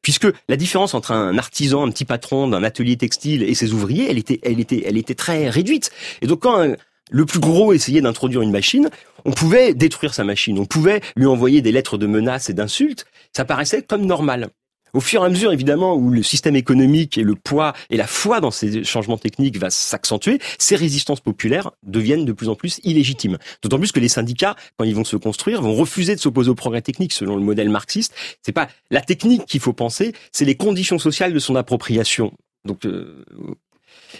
Puisque 0.01 0.27
la 0.49 0.57
différence 0.57 0.95
entre 0.95 1.11
un 1.11 1.37
artisan, 1.37 1.87
un 1.87 1.91
petit 1.91 2.03
patron 2.03 2.47
d'un 2.49 2.63
atelier 2.63 2.97
textile 2.97 3.43
et 3.43 3.53
ses 3.53 3.71
ouvriers, 3.71 4.09
elle 4.09 4.17
était, 4.17 4.39
elle 4.43 4.59
était, 4.97 5.15
très 5.15 5.49
réduite. 5.49 5.91
Et 6.21 6.27
donc, 6.27 6.41
quand 6.41 6.75
le 7.13 7.25
plus 7.25 7.39
gros 7.39 7.74
essayait 7.74 8.01
d'introduire 8.01 8.41
une 8.41 8.51
machine, 8.51 8.89
on 9.24 9.32
pouvait 9.32 9.74
détruire 9.74 10.13
sa 10.13 10.24
machine, 10.24 10.58
on 10.58 10.65
pouvait 10.65 11.00
lui 11.15 11.27
envoyer 11.27 11.62
des 11.62 11.72
lettres 11.72 11.98
de 11.98 12.08
menaces 12.08 12.50
et 12.50 12.53
d'insultes, 12.53 13.05
ça 13.32 13.46
paraissait 13.46 13.84
comme 13.84 14.05
normal. 14.05 14.50
Au 14.93 15.00
fur 15.00 15.24
et 15.24 15.25
à 15.25 15.29
mesure, 15.29 15.51
évidemment, 15.51 15.96
où 15.96 16.10
le 16.10 16.22
système 16.22 16.55
économique 16.55 17.17
et 17.17 17.24
le 17.24 17.36
poids 17.36 17.74
et 17.89 17.98
la 17.98 18.05
foi 18.05 18.39
dans 18.39 18.51
ces 18.51 18.84
changements 18.84 19.17
techniques 19.17 19.58
va 19.58 19.70
s'accentuer, 19.70 20.39
ces 20.60 20.75
résistances 20.75 21.20
populaires 21.20 21.72
deviennent 21.84 22.25
de 22.25 22.32
plus 22.32 22.50
en 22.50 22.55
plus 22.55 22.79
illégitimes. 22.84 23.38
D'autant 23.62 23.79
plus 23.79 23.91
que 23.91 24.00
les 24.00 24.08
syndicats, 24.08 24.55
quand 24.77 24.84
ils 24.84 24.96
vont 24.96 25.03
se 25.03 25.15
construire, 25.15 25.63
vont 25.63 25.74
refuser 25.74 26.15
de 26.15 26.20
s'opposer 26.20 26.50
au 26.50 26.55
progrès 26.55 26.82
technique 26.82 27.13
selon 27.13 27.36
le 27.36 27.41
modèle 27.41 27.70
marxiste. 27.70 28.13
C'est 28.43 28.51
pas 28.51 28.67
la 28.91 29.01
technique 29.01 29.46
qu'il 29.46 29.62
faut 29.62 29.74
penser, 29.74 30.13
c'est 30.32 30.46
les 30.46 30.55
conditions 30.55 31.00
sociales 31.00 31.34
de 31.34 31.39
son 31.39 31.55
appropriation. 31.55 32.32
Donc, 32.65 32.86
euh, 32.86 33.25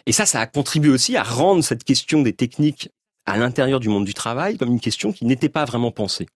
et 0.06 0.12
ça, 0.12 0.26
ça 0.26 0.42
a 0.42 0.48
contribué 0.48 0.92
aussi 0.92 1.18
à 1.18 1.24
rendre 1.24 1.64
cette 1.64 1.84
question 1.84 2.22
des 2.22 2.34
techniques 2.34 2.90
à 3.26 3.38
l'intérieur 3.38 3.80
du 3.80 3.90
monde 3.90 4.06
du 4.06 4.14
travail 4.14 4.58
comme 4.58 4.70
une 4.70 4.80
question 4.80 5.12
qui 5.12 5.26
n'était 5.26 5.50
pas 5.50 5.66
vraiment 5.66 5.92
pensée. 5.92 6.28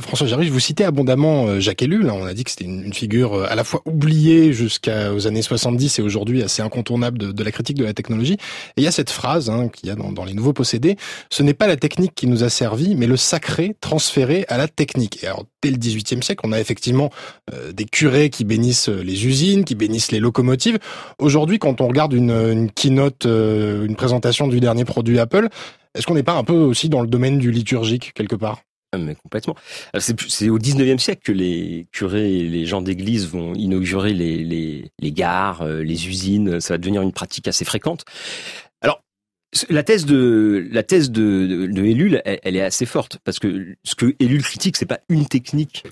François 0.00 0.26
Jarry, 0.26 0.48
vous 0.48 0.60
citez 0.60 0.84
abondamment 0.84 1.46
euh, 1.46 1.60
Jacques 1.60 1.82
Ellul. 1.82 2.08
Hein. 2.08 2.14
On 2.14 2.24
a 2.24 2.34
dit 2.34 2.44
que 2.44 2.50
c'était 2.50 2.64
une, 2.64 2.92
figure 2.92 3.34
euh, 3.34 3.46
à 3.48 3.54
la 3.54 3.64
fois 3.64 3.82
oubliée 3.84 4.52
jusqu'aux 4.52 5.26
années 5.26 5.42
70 5.42 5.98
et 5.98 6.02
aujourd'hui 6.02 6.42
assez 6.42 6.62
incontournable 6.62 7.18
de, 7.18 7.44
la 7.44 7.52
critique 7.52 7.76
de 7.76 7.84
la 7.84 7.94
technologie. 7.94 8.34
Et 8.34 8.78
il 8.78 8.84
y 8.84 8.86
a 8.86 8.92
cette 8.92 9.10
phrase 9.10 9.50
hein, 9.50 9.68
qu'il 9.68 9.88
y 9.88 9.92
a 9.92 9.94
dans, 9.94 10.24
les 10.24 10.34
nouveaux 10.34 10.52
possédés 10.52 10.96
ce 11.30 11.42
n'est 11.42 11.54
pas 11.54 11.66
la 11.66 11.76
technique 11.76 12.14
qui 12.14 12.26
nous 12.26 12.44
a 12.44 12.50
servi, 12.50 12.94
mais 12.94 13.06
le 13.06 13.16
sacré 13.16 13.76
transféré 13.80 14.44
à 14.48 14.58
la 14.58 14.68
technique. 14.68 15.22
Et 15.22 15.26
alors, 15.26 15.44
dès 15.62 15.70
le 15.70 15.76
XVIIIe 15.76 16.22
siècle, 16.22 16.40
on 16.44 16.52
a 16.52 16.60
effectivement 16.60 17.10
des 17.72 17.84
curés 17.84 18.30
qui 18.30 18.44
bénissent 18.44 18.88
les 18.88 19.26
usines, 19.26 19.64
qui 19.64 19.74
bénissent 19.74 20.12
les 20.12 20.20
locomotives. 20.20 20.78
Aujourd'hui, 21.18 21.58
quand 21.58 21.80
on 21.80 21.88
regarde 21.88 22.12
une, 22.12 22.70
keynote, 22.74 23.24
une 23.24 23.96
présentation 23.96 24.48
du 24.48 24.60
dernier 24.60 24.84
produit 24.84 25.18
Apple, 25.18 25.48
est-ce 25.94 26.06
qu'on 26.06 26.14
n'est 26.14 26.22
pas 26.22 26.34
un 26.34 26.44
peu 26.44 26.54
aussi 26.54 26.88
dans 26.88 27.00
le 27.00 27.08
domaine 27.08 27.38
du 27.38 27.50
liturgique 27.50 28.12
quelque 28.14 28.36
part? 28.36 28.60
Mais 28.98 29.14
complètement. 29.14 29.54
C'est 29.98 30.48
au 30.48 30.58
19e 30.58 30.98
siècle 30.98 31.22
que 31.24 31.32
les 31.32 31.86
curés 31.92 32.38
et 32.38 32.48
les 32.48 32.66
gens 32.66 32.82
d'église 32.82 33.28
vont 33.28 33.54
inaugurer 33.54 34.12
les, 34.12 34.42
les, 34.98 35.12
gares, 35.12 35.62
euh, 35.62 35.82
les 35.82 36.08
usines. 36.08 36.60
Ça 36.60 36.74
va 36.74 36.78
devenir 36.78 37.02
une 37.02 37.12
pratique 37.12 37.46
assez 37.46 37.64
fréquente. 37.64 38.04
Alors, 38.80 39.02
la 39.68 39.82
thèse 39.82 40.06
de 40.06 40.68
la 40.72 40.82
thèse 40.82 41.10
de, 41.10 41.70
elle, 42.24 42.56
est 42.56 42.62
assez 42.62 42.86
forte 42.86 43.18
parce 43.24 43.38
que 43.38 43.76
ce 43.84 43.94
que 43.94 44.16
Ellul 44.18 44.42
critique, 44.42 44.76
c'est 44.76 44.86
pas 44.86 45.00
une 45.08 45.26
technique 45.26 45.84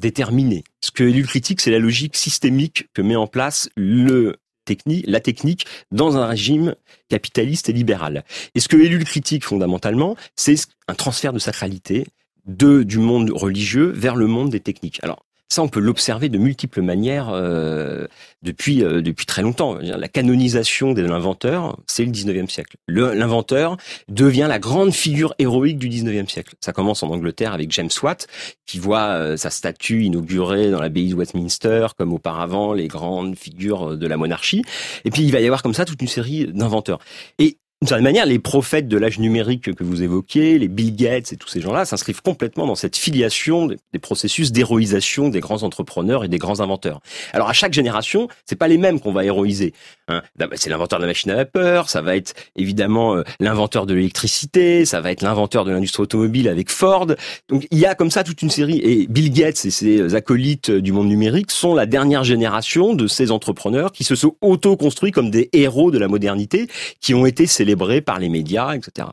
déterminée. 0.00 0.64
Ce 0.82 0.90
que 0.90 1.04
Ellul 1.04 1.26
critique, 1.26 1.60
c'est 1.60 1.70
la 1.70 1.78
logique 1.78 2.16
systémique 2.16 2.88
que 2.92 3.02
met 3.02 3.16
en 3.16 3.26
place 3.26 3.70
le 3.76 4.36
technique, 4.64 5.04
la 5.08 5.20
technique 5.20 5.66
dans 5.90 6.16
un 6.16 6.26
régime 6.26 6.74
capitaliste 7.08 7.68
et 7.68 7.72
libéral. 7.72 8.24
Et 8.54 8.60
ce 8.60 8.68
que 8.68 8.76
Ellul 8.76 9.04
critique 9.04 9.44
fondamentalement, 9.44 10.16
c'est 10.36 10.56
un 10.86 10.94
transfert 10.94 11.32
de 11.32 11.38
sacralité 11.38 12.06
de 12.46 12.82
du 12.82 12.98
monde 12.98 13.30
religieux 13.30 13.92
vers 13.94 14.16
le 14.16 14.26
monde 14.26 14.50
des 14.50 14.60
techniques. 14.60 15.00
Alors 15.02 15.24
ça, 15.52 15.62
on 15.62 15.68
peut 15.68 15.80
l'observer 15.80 16.30
de 16.30 16.38
multiples 16.38 16.80
manières 16.80 17.28
euh, 17.28 18.06
depuis 18.42 18.82
euh, 18.82 19.02
depuis 19.02 19.26
très 19.26 19.42
longtemps. 19.42 19.76
La 19.82 20.08
canonisation 20.08 20.94
de 20.94 21.02
l'inventeur, 21.02 21.78
c'est 21.86 22.06
le 22.06 22.10
19e 22.10 22.48
siècle. 22.48 22.78
L'inventeur 22.88 23.76
devient 24.08 24.46
la 24.48 24.58
grande 24.58 24.92
figure 24.92 25.34
héroïque 25.38 25.78
du 25.78 25.90
19e 25.90 26.26
siècle. 26.26 26.54
Ça 26.60 26.72
commence 26.72 27.02
en 27.02 27.10
Angleterre 27.10 27.52
avec 27.52 27.70
James 27.72 27.90
Watt, 28.02 28.28
qui 28.64 28.78
voit 28.78 29.08
euh, 29.08 29.36
sa 29.36 29.50
statue 29.50 30.04
inaugurée 30.04 30.70
dans 30.70 30.80
l'abbaye 30.80 31.10
de 31.10 31.16
Westminster, 31.16 31.88
comme 31.98 32.14
auparavant 32.14 32.72
les 32.72 32.88
grandes 32.88 33.36
figures 33.36 33.98
de 33.98 34.06
la 34.06 34.16
monarchie. 34.16 34.64
Et 35.04 35.10
puis 35.10 35.22
il 35.22 35.32
va 35.32 35.40
y 35.40 35.44
avoir 35.44 35.62
comme 35.62 35.74
ça 35.74 35.84
toute 35.84 36.00
une 36.00 36.08
série 36.08 36.46
d'inventeurs. 36.46 36.98
Et 37.38 37.58
d'une 37.82 37.88
certaine 37.88 38.04
manière, 38.04 38.26
les 38.26 38.38
prophètes 38.38 38.86
de 38.86 38.96
l'âge 38.96 39.18
numérique 39.18 39.74
que 39.74 39.82
vous 39.82 40.04
évoquiez, 40.04 40.56
les 40.56 40.68
Bill 40.68 40.94
Gates 40.94 41.32
et 41.32 41.36
tous 41.36 41.48
ces 41.48 41.60
gens-là, 41.60 41.84
s'inscrivent 41.84 42.22
complètement 42.22 42.64
dans 42.64 42.76
cette 42.76 42.96
filiation 42.96 43.66
des 43.66 43.98
processus 43.98 44.52
d'héroïsation 44.52 45.30
des 45.30 45.40
grands 45.40 45.64
entrepreneurs 45.64 46.22
et 46.22 46.28
des 46.28 46.38
grands 46.38 46.60
inventeurs. 46.60 47.00
Alors 47.32 47.48
à 47.48 47.52
chaque 47.52 47.72
génération, 47.72 48.28
c'est 48.46 48.54
pas 48.54 48.68
les 48.68 48.78
mêmes 48.78 49.00
qu'on 49.00 49.12
va 49.12 49.24
héroïser. 49.24 49.72
Hein. 50.06 50.22
C'est 50.54 50.70
l'inventeur 50.70 51.00
de 51.00 51.02
la 51.02 51.08
machine 51.08 51.32
à 51.32 51.34
vapeur, 51.34 51.88
ça 51.88 52.02
va 52.02 52.14
être 52.14 52.34
évidemment 52.54 53.16
euh, 53.16 53.24
l'inventeur 53.40 53.84
de 53.84 53.94
l'électricité, 53.94 54.84
ça 54.84 55.00
va 55.00 55.10
être 55.10 55.22
l'inventeur 55.22 55.64
de 55.64 55.72
l'industrie 55.72 56.04
automobile 56.04 56.48
avec 56.48 56.70
Ford. 56.70 57.08
Donc 57.48 57.66
il 57.72 57.78
y 57.80 57.86
a 57.86 57.96
comme 57.96 58.12
ça 58.12 58.22
toute 58.22 58.42
une 58.42 58.50
série. 58.50 58.78
Et 58.84 59.08
Bill 59.08 59.32
Gates 59.32 59.64
et 59.64 59.72
ses 59.72 60.14
acolytes 60.14 60.70
du 60.70 60.92
monde 60.92 61.08
numérique 61.08 61.50
sont 61.50 61.74
la 61.74 61.86
dernière 61.86 62.22
génération 62.22 62.94
de 62.94 63.08
ces 63.08 63.32
entrepreneurs 63.32 63.90
qui 63.90 64.04
se 64.04 64.14
sont 64.14 64.36
auto-construits 64.40 65.10
comme 65.10 65.32
des 65.32 65.50
héros 65.52 65.90
de 65.90 65.98
la 65.98 66.06
modernité, 66.06 66.68
qui 67.00 67.12
ont 67.14 67.26
été 67.26 67.48
célébrés 67.48 67.71
par 68.00 68.18
les 68.18 68.28
médias, 68.28 68.74
etc. 68.74 69.08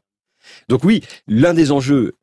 Donc 0.67 0.83
oui, 0.83 1.03
l'un 1.27 1.53
des 1.53 1.71
enjeux 1.71 2.18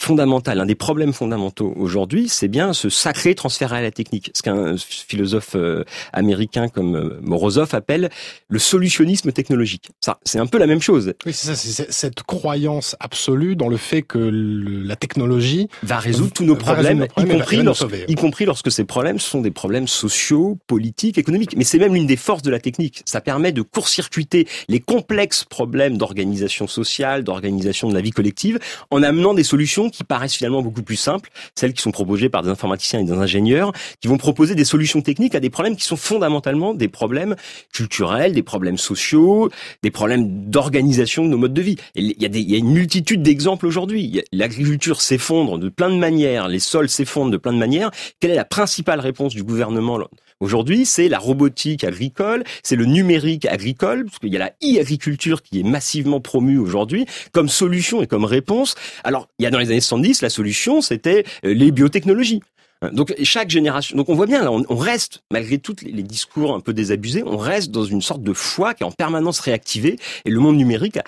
fondamental, 0.00 0.60
un 0.60 0.66
des 0.66 0.74
problèmes 0.74 1.12
fondamentaux 1.12 1.72
aujourd'hui, 1.76 2.28
c'est 2.28 2.48
bien 2.48 2.72
ce 2.72 2.88
sacré 2.88 3.34
transfert 3.34 3.72
à 3.72 3.80
la 3.80 3.90
technique. 3.90 4.30
Ce 4.34 4.42
qu'un 4.42 4.76
philosophe 4.76 5.56
euh, 5.56 5.84
américain 6.12 6.68
comme 6.68 6.96
euh, 6.96 7.18
Morozov 7.22 7.74
appelle 7.74 8.10
le 8.48 8.58
solutionnisme 8.58 9.32
technologique. 9.32 9.90
Ça, 10.00 10.18
c'est 10.24 10.38
un 10.38 10.46
peu 10.46 10.58
la 10.58 10.66
même 10.66 10.82
chose. 10.82 11.14
Oui, 11.24 11.32
c'est 11.32 11.46
ça, 11.46 11.56
c'est 11.56 11.90
cette 11.90 12.22
croyance 12.22 12.96
absolue 13.00 13.56
dans 13.56 13.68
le 13.68 13.76
fait 13.76 14.02
que 14.02 14.18
la 14.18 14.96
technologie 14.96 15.68
va 15.82 15.98
résoudre 15.98 16.32
tous 16.32 16.44
nos 16.44 16.56
problèmes, 16.56 17.06
y, 17.16 17.24
compris 17.24 17.62
lorsque, 17.62 17.86
y 18.08 18.14
compris 18.14 18.44
lorsque 18.44 18.70
ces 18.70 18.84
problèmes 18.84 19.18
sont 19.18 19.40
des 19.40 19.50
problèmes 19.50 19.88
sociaux, 19.88 20.58
politiques, 20.66 21.18
économiques. 21.18 21.56
Mais 21.56 21.64
c'est 21.64 21.78
même 21.78 21.94
l'une 21.94 22.06
des 22.06 22.16
forces 22.16 22.42
de 22.42 22.50
la 22.50 22.60
technique. 22.60 23.02
Ça 23.06 23.20
permet 23.20 23.52
de 23.52 23.62
court-circuiter 23.62 24.46
les 24.68 24.80
complexes 24.80 25.44
problèmes 25.44 25.96
d'organisation 25.96 26.66
sociale, 26.66 27.24
d'organisation 27.24 27.88
de 27.88 27.94
la 27.94 28.00
vie 28.00 28.10
collective, 28.10 28.58
en 28.90 29.02
amenant 29.02 29.34
des 29.34 29.44
solutions 29.44 29.85
qui 29.90 30.04
paraissent 30.04 30.34
finalement 30.34 30.62
beaucoup 30.62 30.82
plus 30.82 30.96
simples, 30.96 31.30
celles 31.54 31.72
qui 31.72 31.82
sont 31.82 31.90
proposées 31.90 32.28
par 32.28 32.42
des 32.42 32.48
informaticiens 32.48 33.00
et 33.00 33.04
des 33.04 33.12
ingénieurs, 33.12 33.72
qui 34.00 34.08
vont 34.08 34.18
proposer 34.18 34.54
des 34.54 34.64
solutions 34.64 35.02
techniques 35.02 35.34
à 35.34 35.40
des 35.40 35.50
problèmes 35.50 35.76
qui 35.76 35.84
sont 35.84 35.96
fondamentalement 35.96 36.74
des 36.74 36.88
problèmes 36.88 37.36
culturels, 37.72 38.32
des 38.32 38.42
problèmes 38.42 38.78
sociaux, 38.78 39.50
des 39.82 39.90
problèmes 39.90 40.50
d'organisation 40.50 41.24
de 41.24 41.28
nos 41.28 41.38
modes 41.38 41.54
de 41.54 41.62
vie. 41.62 41.76
il 41.94 42.14
y 42.20 42.24
a, 42.24 42.28
il 42.28 42.50
y 42.50 42.54
a 42.54 42.58
une 42.58 42.72
multitude 42.72 43.22
d'exemples 43.22 43.66
aujourd'hui. 43.66 44.22
L'agriculture 44.32 45.00
s'effondre 45.00 45.58
de 45.58 45.68
plein 45.68 45.90
de 45.90 45.96
manières, 45.96 46.48
les 46.48 46.58
sols 46.58 46.88
s'effondrent 46.88 47.30
de 47.30 47.36
plein 47.36 47.52
de 47.52 47.58
manières. 47.58 47.90
Quelle 48.20 48.30
est 48.30 48.36
la 48.36 48.44
principale 48.44 49.00
réponse 49.00 49.34
du 49.34 49.42
gouvernement 49.42 49.98
Aujourd'hui, 50.40 50.84
c'est 50.84 51.08
la 51.08 51.18
robotique 51.18 51.82
agricole, 51.82 52.44
c'est 52.62 52.76
le 52.76 52.84
numérique 52.84 53.46
agricole, 53.46 54.04
parce 54.04 54.18
qu'il 54.18 54.32
y 54.32 54.36
a 54.36 54.38
la 54.38 54.52
e-agriculture 54.62 55.42
qui 55.42 55.60
est 55.60 55.62
massivement 55.62 56.20
promue 56.20 56.58
aujourd'hui 56.58 57.06
comme 57.32 57.48
solution 57.48 58.02
et 58.02 58.06
comme 58.06 58.26
réponse. 58.26 58.74
Alors, 59.02 59.28
il 59.38 59.44
y 59.44 59.46
a 59.46 59.50
dans 59.50 59.58
les 59.58 59.70
années 59.70 59.80
70, 59.80 60.20
la 60.20 60.28
solution, 60.28 60.82
c'était 60.82 61.24
euh, 61.46 61.54
les 61.54 61.70
biotechnologies. 61.70 62.42
Hein, 62.82 62.90
donc 62.92 63.14
chaque 63.22 63.48
génération, 63.48 63.96
donc 63.96 64.10
on 64.10 64.14
voit 64.14 64.26
bien 64.26 64.46
on, 64.46 64.76
reste 64.76 65.22
malgré 65.32 65.56
tous 65.56 65.76
les 65.82 66.02
discours 66.02 66.54
un 66.54 66.60
peu 66.60 66.74
désabusés, 66.74 67.22
on 67.24 67.38
reste 67.38 67.70
dans 67.70 67.84
une 67.84 68.02
sorte 68.02 68.22
de 68.22 68.34
foi 68.34 68.74
qui 68.74 68.82
est 68.82 68.86
en 68.86 68.92
permanence 68.92 69.40
réactivée. 69.40 69.98
Et 70.26 70.30
le 70.30 70.40
monde 70.40 70.56
numérique, 70.56 70.98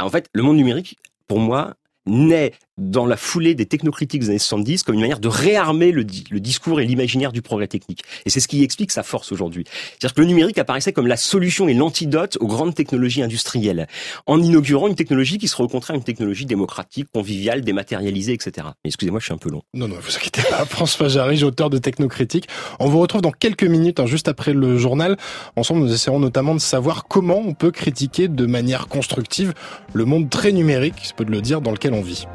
en 0.00 0.10
fait, 0.10 0.28
le 0.32 0.44
monde 0.44 0.56
numérique, 0.56 0.96
pour 1.26 1.40
moi, 1.40 1.74
naît 2.06 2.52
dans 2.78 3.06
la 3.06 3.16
foulée 3.16 3.54
des 3.54 3.66
technocritiques 3.66 4.20
des 4.20 4.28
années 4.28 4.38
70 4.38 4.82
comme 4.82 4.94
une 4.94 5.00
manière 5.00 5.18
de 5.18 5.28
réarmer 5.28 5.92
le, 5.92 6.04
discours 6.04 6.80
et 6.80 6.84
l'imaginaire 6.84 7.32
du 7.32 7.40
progrès 7.40 7.68
technique. 7.68 8.02
Et 8.26 8.30
c'est 8.30 8.40
ce 8.40 8.48
qui 8.48 8.62
explique 8.62 8.92
sa 8.92 9.02
force 9.02 9.32
aujourd'hui. 9.32 9.64
C'est-à-dire 9.66 10.14
que 10.14 10.20
le 10.20 10.26
numérique 10.26 10.58
apparaissait 10.58 10.92
comme 10.92 11.06
la 11.06 11.16
solution 11.16 11.68
et 11.68 11.74
l'antidote 11.74 12.36
aux 12.40 12.46
grandes 12.46 12.74
technologies 12.74 13.22
industrielles, 13.22 13.86
en 14.26 14.42
inaugurant 14.42 14.88
une 14.88 14.94
technologie 14.94 15.38
qui 15.38 15.48
serait 15.48 15.64
au 15.64 15.68
contraire 15.68 15.96
une 15.96 16.04
technologie 16.04 16.44
démocratique, 16.44 17.08
conviviale, 17.12 17.62
dématérialisée, 17.62 18.34
etc. 18.34 18.68
Excusez-moi, 18.84 19.20
je 19.20 19.26
suis 19.26 19.34
un 19.34 19.38
peu 19.38 19.50
long. 19.50 19.62
Non, 19.72 19.88
non, 19.88 19.96
vous 20.00 20.16
inquiétez 20.16 20.42
pas. 20.42 20.64
François 20.66 21.08
Jarry, 21.08 21.42
auteur 21.44 21.70
de 21.70 21.78
Technocritique. 21.78 22.46
On 22.78 22.88
vous 22.88 22.98
retrouve 22.98 23.22
dans 23.22 23.32
quelques 23.32 23.64
minutes, 23.64 24.00
hein, 24.00 24.06
juste 24.06 24.28
après 24.28 24.52
le 24.52 24.76
journal. 24.76 25.16
Ensemble, 25.56 25.80
nous 25.80 25.92
essaierons 25.92 26.20
notamment 26.20 26.54
de 26.54 26.60
savoir 26.60 27.06
comment 27.08 27.38
on 27.38 27.54
peut 27.54 27.70
critiquer 27.70 28.28
de 28.28 28.46
manière 28.46 28.88
constructive 28.88 29.54
le 29.94 30.04
monde 30.04 30.28
très 30.28 30.52
numérique, 30.52 30.94
je 31.02 31.12
peux 31.14 31.24
le 31.24 31.40
dire, 31.40 31.60
dans 31.60 31.70
lequel 31.70 31.94
on 31.94 32.02
vit. 32.02 32.26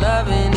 Loving 0.00 0.49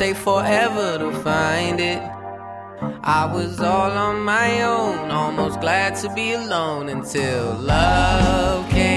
didn't 0.00 0.16
forever 0.16 0.96
to 0.96 1.12
find 1.20 1.78
it. 1.78 2.00
I 3.02 3.30
was 3.30 3.60
all 3.60 3.90
on 3.90 4.20
my 4.20 4.62
own, 4.62 5.10
almost 5.10 5.60
glad 5.60 5.94
to 5.96 6.08
be 6.14 6.32
alone 6.32 6.88
until 6.88 7.52
love 7.56 8.66
came 8.70 8.89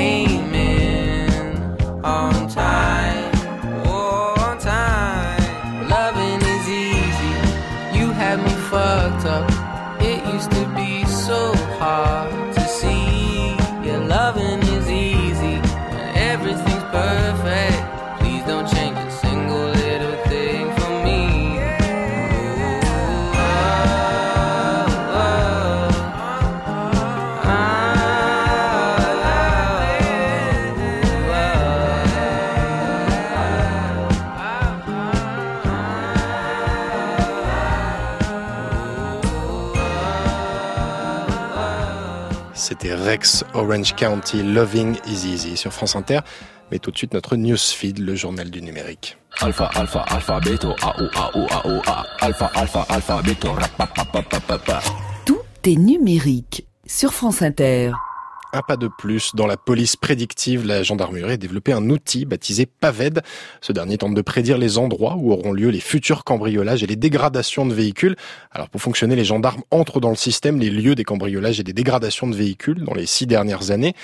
C'était 42.64 42.96
Rex 42.96 43.44
Orange 43.56 43.94
County 43.94 44.42
Loving 44.42 44.96
is 45.06 45.28
Easy 45.28 45.58
sur 45.58 45.74
France 45.74 45.98
Inter. 45.98 46.20
Mais 46.72 46.80
tout 46.80 46.92
de 46.92 46.98
suite 46.98 47.14
notre 47.14 47.36
newsfeed, 47.36 48.00
le 48.00 48.16
journal 48.16 48.50
du 48.50 48.62
numérique. 48.62 49.18
Alpha, 49.42 49.66
alpha, 49.76 50.00
alphabeto, 50.04 50.74
a, 50.82 50.96
o, 51.02 51.10
a, 51.14 51.38
o, 51.38 51.46
a, 51.52 51.68
o, 51.68 51.82
a. 51.86 52.06
Alpha, 52.22 52.50
alpha, 52.56 52.86
alphabeto, 52.88 53.52
rapapapapapa. 53.52 54.80
Tout 55.26 55.42
est 55.66 55.76
numérique 55.76 56.66
sur 56.88 57.12
France 57.12 57.42
Inter. 57.42 57.92
Un 58.56 58.62
pas 58.62 58.78
de 58.78 58.88
plus, 58.88 59.32
dans 59.34 59.48
la 59.48 59.58
police 59.58 59.96
prédictive, 59.96 60.64
la 60.64 60.84
gendarmerie 60.84 61.24
a 61.24 61.38
développé 61.38 61.74
un 61.74 61.90
outil 61.90 62.26
baptisé 62.26 62.68
PAVED. 62.68 63.24
Ce 63.62 63.74
dernier 63.74 63.98
tente 63.98 64.14
de 64.14 64.22
prédire 64.22 64.60
les 64.60 64.78
endroits 64.78 65.16
où 65.18 65.32
auront 65.32 65.54
lieu 65.54 65.70
les 65.70 65.80
futurs 65.80 66.24
cambriolages 66.24 66.84
et 66.84 66.86
les 66.86 66.96
dégradations 66.96 67.66
de 67.66 67.74
véhicules. 67.74 68.16
Alors 68.52 68.70
pour 68.70 68.80
fonctionner, 68.80 69.16
les 69.16 69.26
gendarmes 69.26 69.64
entrent 69.72 70.00
dans 70.00 70.12
le 70.12 70.16
système 70.16 70.60
les 70.60 70.70
lieux 70.70 70.94
des 70.94 71.04
cambriolages 71.04 71.60
et 71.60 71.64
des 71.64 71.74
dégradations 71.74 72.28
de 72.28 72.36
véhicules 72.36 72.84
dans 72.84 72.94
les 72.94 73.08
six 73.08 73.26
dernières 73.26 73.72
années. 73.72 73.96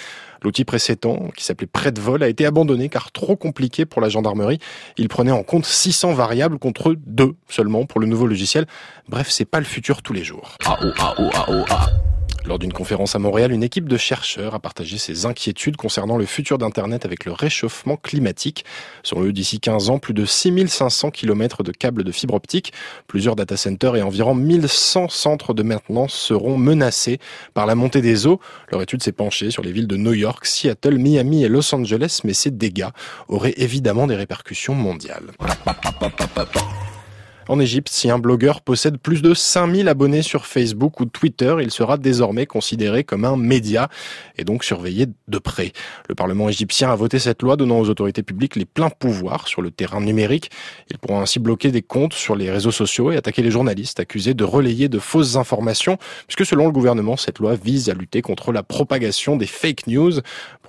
L'outil 0.42 0.66
précédent, 0.66 1.30
qui 1.38 1.44
s'appelait 1.44 1.68
Prêt 1.68 1.92
de 1.92 2.02
vol, 2.02 2.24
a 2.24 2.28
été 2.28 2.48
abandonné 2.48 2.90
car 2.90 3.12
trop 3.12 3.36
compliqué 3.36 3.86
pour 3.86 4.02
la 4.02 4.10
gendarmerie. 4.10 4.58
Il 4.98 5.10
prenait 5.10 5.32
en 5.32 5.44
compte 5.44 5.68
600 5.68 6.14
variables 6.14 6.58
contre 6.58 6.96
deux 7.06 7.36
seulement 7.50 7.86
pour 7.86 8.00
le 8.00 8.08
nouveau 8.08 8.26
logiciel. 8.26 8.66
Bref, 9.10 9.28
c'est 9.30 9.46
pas 9.46 9.60
le 9.60 9.66
futur 9.66 10.02
tous 10.02 10.14
les 10.14 10.24
jours. 10.24 10.58
Lors 12.50 12.58
d'une 12.58 12.74
conférence 12.74 13.16
à 13.16 13.20
Montréal, 13.20 13.52
une 13.52 13.62
équipe 13.62 13.88
de 13.88 13.96
chercheurs 13.96 14.56
a 14.56 14.60
partagé 14.60 14.98
ses 14.98 15.28
inquiétudes 15.28 15.78
concernant 15.78 16.18
le 16.18 16.26
futur 16.26 16.58
d'Internet 16.58 17.06
avec 17.06 17.26
le 17.26 17.32
réchauffement 17.32 17.96
climatique. 17.96 18.66
Selon 19.04 19.26
eux, 19.26 19.32
d'ici 19.32 19.60
15 19.60 19.92
ans, 19.92 20.00
plus 20.00 20.16
de 20.16 20.26
6500 20.26 21.12
km 21.12 21.62
de 21.62 21.72
câbles 21.72 22.04
de 22.04 22.12
fibre 22.12 22.34
optique, 22.34 22.74
plusieurs 23.06 23.36
data 23.36 23.56
centers 23.56 23.96
et 23.98 24.02
environ 24.02 24.34
1100 24.34 25.10
centres 25.10 25.54
de 25.54 25.62
maintenance 25.62 26.16
seront 26.16 26.58
menacés 26.58 27.20
par 27.54 27.68
la 27.68 27.76
montée 27.76 28.02
des 28.02 28.26
eaux. 28.26 28.40
Leur 28.72 28.82
étude 28.82 29.04
s'est 29.04 29.12
penchée 29.12 29.52
sur 29.52 29.62
les 29.62 29.72
villes 29.72 29.88
de 29.88 29.98
New 29.98 30.14
York, 30.14 30.48
Seattle, 30.48 30.98
Miami 30.98 31.44
et 31.44 31.50
Los 31.50 31.76
Angeles, 31.76 32.22
mais 32.24 32.34
ces 32.34 32.50
dégâts 32.50 32.90
auraient 33.28 33.54
évidemment 33.58 34.08
des 34.08 34.16
répercussions 34.16 34.74
mondiales. 34.74 35.30
En 37.50 37.60
Égypte, 37.60 37.90
si 37.90 38.12
un 38.12 38.20
blogueur 38.20 38.62
possède 38.62 39.00
plus 39.00 39.24
de 39.24 39.34
5000 39.34 39.88
abonnés 39.88 40.22
sur 40.22 40.46
Facebook 40.46 41.00
ou 41.00 41.06
Twitter, 41.06 41.56
il 41.62 41.72
sera 41.72 41.98
désormais 41.98 42.46
considéré 42.46 43.04
comme 43.04 43.26
un 43.26 43.38
média 43.38 43.90
et 44.38 44.44
donc 44.44 44.64
surveillé 44.64 45.08
de 45.28 45.38
près. 45.40 45.74
Le 46.10 46.14
Parlement 46.14 46.48
égyptien 46.48 46.92
a 46.92 46.96
voté 46.96 47.18
cette 47.18 47.42
loi 47.42 47.56
donnant 47.56 47.80
aux 47.80 47.90
autorités 47.90 48.22
publiques 48.22 48.56
les 48.56 48.66
pleins 48.66 48.92
pouvoirs 48.92 49.48
sur 49.48 49.64
le 49.64 49.72
terrain 49.72 50.00
numérique. 50.00 50.52
Ils 50.92 51.00
pourront 51.00 51.22
ainsi 51.22 51.40
bloquer 51.40 51.72
des 51.72 51.82
comptes 51.82 52.14
sur 52.14 52.36
les 52.36 52.52
réseaux 52.52 52.70
sociaux 52.70 53.12
et 53.12 53.18
attaquer 53.18 53.42
les 53.42 53.50
journalistes 53.50 54.00
accusés 54.00 54.36
de 54.36 54.44
relayer 54.44 54.88
de 54.88 55.00
fausses 55.00 55.36
informations, 55.36 55.98
puisque 56.28 56.46
selon 56.46 56.68
le 56.68 56.72
gouvernement, 56.72 57.18
cette 57.18 57.40
loi 57.40 57.56
vise 57.56 57.90
à 57.90 57.96
lutter 57.96 58.22
contre 58.22 58.52
la 58.52 58.62
propagation 58.62 59.38
des 59.38 59.48
fake 59.48 59.88
news. 59.88 60.20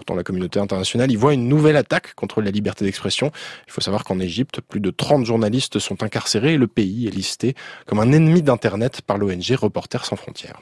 Pourtant, 0.00 0.14
la 0.14 0.22
communauté 0.22 0.58
internationale 0.58 1.10
y 1.10 1.16
voit 1.16 1.34
une 1.34 1.46
nouvelle 1.46 1.76
attaque 1.76 2.14
contre 2.14 2.40
la 2.40 2.50
liberté 2.50 2.86
d'expression. 2.86 3.32
Il 3.66 3.72
faut 3.72 3.82
savoir 3.82 4.02
qu'en 4.02 4.18
Égypte, 4.18 4.62
plus 4.62 4.80
de 4.80 4.88
30 4.88 5.26
journalistes 5.26 5.78
sont 5.78 6.02
incarcérés 6.02 6.54
et 6.54 6.56
le 6.56 6.68
pays 6.68 7.06
est 7.06 7.10
listé 7.10 7.54
comme 7.84 8.00
un 8.00 8.10
ennemi 8.10 8.40
d'Internet 8.40 9.02
par 9.02 9.18
l'ONG 9.18 9.54
Reporters 9.58 10.06
sans 10.06 10.16
frontières. 10.16 10.58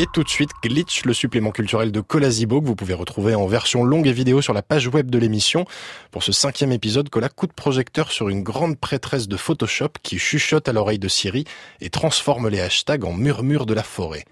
Et 0.00 0.06
tout 0.14 0.24
de 0.24 0.30
suite, 0.30 0.52
Glitch, 0.64 1.04
le 1.04 1.12
supplément 1.12 1.50
culturel 1.50 1.92
de 1.92 2.00
Colazibo 2.00 2.62
que 2.62 2.66
vous 2.66 2.74
pouvez 2.74 2.94
retrouver 2.94 3.34
en 3.34 3.46
version 3.46 3.84
longue 3.84 4.06
et 4.06 4.14
vidéo 4.14 4.40
sur 4.40 4.54
la 4.54 4.62
page 4.62 4.86
web 4.86 5.10
de 5.10 5.18
l'émission. 5.18 5.66
Pour 6.10 6.22
ce 6.22 6.32
cinquième 6.32 6.72
épisode, 6.72 7.10
Cola 7.10 7.28
coup 7.28 7.46
de 7.46 7.52
projecteur 7.52 8.10
sur 8.10 8.30
une 8.30 8.42
grande 8.42 8.78
prêtresse 8.78 9.28
de 9.28 9.36
Photoshop 9.36 9.90
qui 10.02 10.18
chuchote 10.18 10.66
à 10.70 10.72
l'oreille 10.72 10.98
de 10.98 11.08
Siri 11.08 11.44
et 11.82 11.90
transforme 11.90 12.48
les 12.48 12.62
hashtags 12.62 13.04
en 13.04 13.12
murmures 13.12 13.66
de 13.66 13.74
la 13.74 13.82
forêt. 13.82 14.24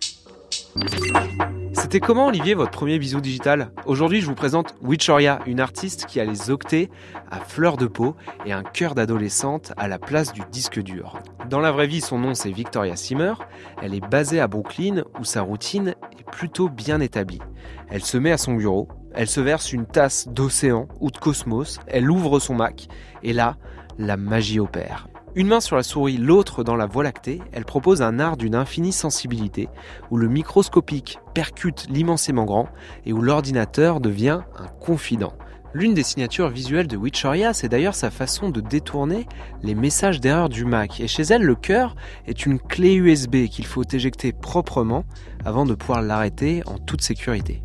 C'était 1.73 2.01
comment, 2.01 2.27
Olivier, 2.27 2.53
votre 2.53 2.71
premier 2.71 2.99
bisou 2.99 3.21
digital? 3.21 3.71
Aujourd'hui, 3.87 4.21
je 4.21 4.27
vous 4.27 4.35
présente 4.35 4.75
Witchoria, 4.83 5.38
une 5.47 5.59
artiste 5.59 6.05
qui 6.05 6.21
a 6.21 6.25
les 6.25 6.51
octets 6.51 6.91
à 7.31 7.41
fleur 7.41 7.79
de 7.79 7.87
peau 7.87 8.14
et 8.45 8.53
un 8.53 8.62
cœur 8.62 8.95
d'adolescente 8.95 9.73
à 9.79 9.88
la 9.88 9.99
place 9.99 10.35
du 10.35 10.43
disque 10.53 10.83
dur. 10.83 11.19
Dans 11.49 11.61
la 11.61 11.73
vraie 11.73 11.87
vie, 11.87 12.03
son 12.03 12.19
nom 12.19 12.35
c'est 12.35 12.51
Victoria 12.51 12.95
Simmer. 12.95 13.33
Elle 13.81 13.95
est 13.95 14.07
basée 14.07 14.38
à 14.38 14.49
Brooklyn 14.49 15.05
où 15.19 15.25
sa 15.25 15.41
routine 15.41 15.95
est 16.19 16.31
plutôt 16.31 16.69
bien 16.69 17.01
établie. 17.01 17.41
Elle 17.88 18.05
se 18.05 18.19
met 18.19 18.33
à 18.33 18.38
son 18.38 18.55
bureau, 18.55 18.88
elle 19.14 19.29
se 19.29 19.41
verse 19.41 19.73
une 19.73 19.87
tasse 19.87 20.29
d'océan 20.29 20.88
ou 21.01 21.11
de 21.11 21.17
cosmos, 21.17 21.81
elle 21.87 22.11
ouvre 22.11 22.38
son 22.38 22.55
Mac 22.55 22.88
et 23.23 23.33
là, 23.33 23.57
la 23.99 24.19
magie 24.19 24.61
opère. 24.61 25.09
Une 25.35 25.47
main 25.47 25.61
sur 25.61 25.77
la 25.77 25.83
souris, 25.83 26.17
l'autre 26.17 26.64
dans 26.64 26.75
la 26.75 26.87
voie 26.87 27.05
lactée, 27.05 27.41
elle 27.53 27.64
propose 27.64 28.03
un 28.03 28.19
art 28.19 28.37
d'une 28.37 28.55
infinie 28.55 28.93
sensibilité, 28.93 29.69
où 30.11 30.17
le 30.17 30.29
microscopique 30.29 31.19
percute 31.35 31.87
l'immensément 31.91 32.45
grand 32.45 32.69
et 33.05 33.12
où 33.12 33.21
l'ordinateur 33.21 34.01
devient 34.01 34.41
un 34.59 34.67
confident. 34.81 35.35
L'une 35.75 35.93
des 35.93 36.03
signatures 36.03 36.49
visuelles 36.49 36.87
de 36.87 36.97
Witchoria, 36.97 37.53
c'est 37.53 37.69
d'ailleurs 37.69 37.95
sa 37.95 38.11
façon 38.11 38.49
de 38.49 38.62
détourner 38.62 39.27
les 39.62 39.75
messages 39.75 40.19
d'erreur 40.19 40.49
du 40.49 40.64
Mac. 40.64 40.99
Et 40.99 41.07
chez 41.07 41.23
elle, 41.25 41.43
le 41.43 41.55
cœur 41.55 41.95
est 42.27 42.47
une 42.47 42.59
clé 42.59 42.95
USB 42.95 43.49
qu'il 43.49 43.67
faut 43.67 43.85
éjecter 43.85 44.33
proprement 44.33 45.05
avant 45.45 45.67
de 45.67 45.75
pouvoir 45.75 46.01
l'arrêter 46.01 46.62
en 46.67 46.79
toute 46.79 47.03
sécurité. 47.03 47.62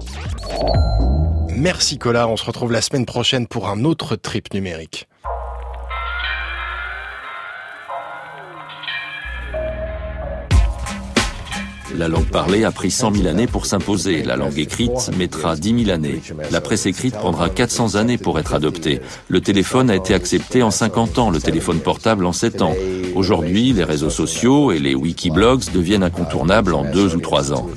Merci 1.56 1.98
Cola, 1.98 2.28
on 2.28 2.36
se 2.36 2.46
retrouve 2.46 2.74
la 2.74 2.82
semaine 2.82 3.06
prochaine 3.06 3.48
pour 3.48 3.70
un 3.70 3.86
autre 3.86 4.18
trip 4.18 4.54
numérique. 4.54 5.08
La 11.96 12.08
langue 12.08 12.26
parlée 12.26 12.64
a 12.64 12.72
pris 12.72 12.90
100 12.90 13.16
000 13.16 13.28
années 13.28 13.48
pour 13.48 13.66
s'imposer. 13.66 14.24
La 14.24 14.36
langue 14.36 14.58
écrite 14.58 15.12
mettra 15.18 15.56
10 15.56 15.86
000 15.86 15.96
années. 15.96 16.22
La 16.52 16.60
presse 16.60 16.86
écrite 16.86 17.16
prendra 17.16 17.50
400 17.50 17.96
années 17.96 18.18
pour 18.18 18.40
être 18.40 18.54
adoptée. 18.54 19.02
Le 19.28 19.42
téléphone 19.42 19.90
a 19.90 19.96
été 19.96 20.14
accepté 20.14 20.64
en 20.64 20.72
50 20.72 21.20
ans, 21.20 21.30
le 21.30 21.40
téléphone 21.40 21.80
portable 21.80 22.26
en 22.26 22.34
7 22.34 22.62
ans. 22.62 22.76
Aujourd'hui, 23.16 23.74
les 23.74 23.84
réseaux 23.84 24.10
sociaux 24.10 24.72
et 24.72 24.80
les 24.80 24.96
wikiblogs 24.96 25.72
deviennent 25.72 26.04
incontournables 26.04 26.74
en 26.74 26.84
2 26.84 27.16
ou 27.16 27.20
3 27.20 27.54
ans. 27.54 27.70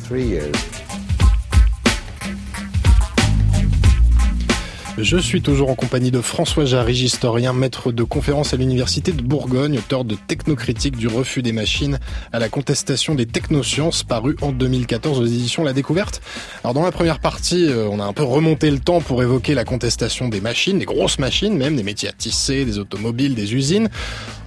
Je 4.99 5.19
suis 5.19 5.43
toujours 5.43 5.69
en 5.69 5.75
compagnie 5.75 6.11
de 6.11 6.23
François 6.23 6.65
Jarry, 6.65 6.95
historien, 6.95 7.53
maître 7.53 7.93
de 7.93 8.03
conférence 8.03 8.55
à 8.55 8.57
l'Université 8.57 9.13
de 9.13 9.21
Bourgogne, 9.21 9.77
auteur 9.77 10.07
de 10.07 10.15
Technocritique 10.15 10.97
du 10.97 11.07
refus 11.07 11.43
des 11.43 11.53
machines 11.53 11.99
à 12.33 12.39
la 12.39 12.49
contestation 12.49 13.15
des 13.15 13.27
technosciences, 13.27 14.05
paru 14.05 14.37
en 14.41 14.53
2014 14.53 15.21
aux 15.21 15.27
éditions 15.27 15.65
La 15.65 15.75
Découverte. 15.75 16.23
Alors 16.65 16.73
dans 16.73 16.83
la 16.83 16.93
première 16.93 17.21
partie, 17.21 17.67
euh, 17.67 17.87
on 17.91 18.01
a 18.01 18.05
un 18.05 18.15
peu 18.15 18.23
remonté 18.23 18.71
le 18.71 18.79
temps 18.79 19.03
pour 19.03 19.23
évoquer 19.23 19.55
la 19.55 19.65
contestation 19.65 20.31
des 20.31 20.41
machines, 20.41 20.79
des 20.79 20.87
grosses 20.87 21.19
machines 21.19 21.59
même, 21.59 21.77
des 21.77 21.83
métiers 21.83 22.09
à 22.09 22.13
tisser, 22.13 22.65
des 22.65 22.79
automobiles, 22.79 23.35
des 23.35 23.55
usines. 23.55 23.91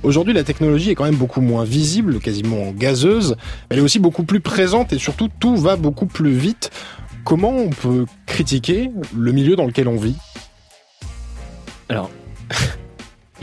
Aujourd'hui, 0.02 0.34
la 0.34 0.44
technologie 0.44 0.90
est 0.90 0.96
quand 0.96 1.04
même 1.04 1.16
beaucoup 1.16 1.42
moins 1.42 1.64
visible, 1.64 2.20
quasiment 2.20 2.72
gazeuse. 2.72 3.36
Elle 3.70 3.78
est 3.78 3.82
aussi 3.82 4.00
beaucoup 4.00 4.24
plus 4.24 4.40
présente 4.40 4.94
et 4.94 4.98
surtout 4.98 5.30
tout 5.40 5.58
va 5.58 5.76
beaucoup 5.76 6.08
plus 6.08 6.32
vite. 6.32 6.72
Comment 7.30 7.56
on 7.56 7.70
peut 7.70 8.08
critiquer 8.26 8.90
le 9.16 9.32
milieu 9.32 9.56
dans 9.56 9.68
lequel 9.68 9.88
on 9.88 9.98
vit? 9.98 10.16
Alors, 11.88 12.10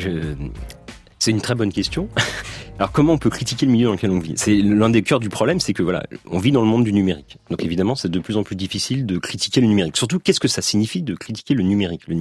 c'est 1.20 1.30
une 1.30 1.40
très 1.40 1.54
bonne 1.54 1.72
question. 1.72 2.08
Alors 2.78 2.90
comment 2.90 3.12
on 3.12 3.18
peut 3.18 3.30
critiquer 3.30 3.64
le 3.64 3.70
milieu 3.70 3.86
dans 3.86 3.92
lequel 3.92 4.10
on 4.10 4.18
vit? 4.18 4.34
C'est 4.36 4.56
l'un 4.56 4.90
des 4.90 5.02
cœurs 5.02 5.20
du 5.20 5.28
problème, 5.28 5.60
c'est 5.60 5.72
que 5.72 5.84
voilà, 5.84 6.02
on 6.28 6.38
vit 6.38 6.50
dans 6.50 6.60
le 6.62 6.66
monde 6.66 6.82
du 6.82 6.92
numérique. 6.92 7.38
Donc 7.48 7.64
évidemment, 7.64 7.94
c'est 7.94 8.10
de 8.10 8.18
plus 8.18 8.36
en 8.36 8.42
plus 8.42 8.56
difficile 8.56 9.06
de 9.06 9.18
critiquer 9.18 9.60
le 9.60 9.68
numérique. 9.68 9.96
Surtout, 9.96 10.18
qu'est-ce 10.18 10.40
que 10.40 10.48
ça 10.48 10.62
signifie 10.62 11.00
de 11.00 11.14
critiquer 11.14 11.54
le 11.54 11.62
numérique? 11.62 12.08
Le, 12.08 12.16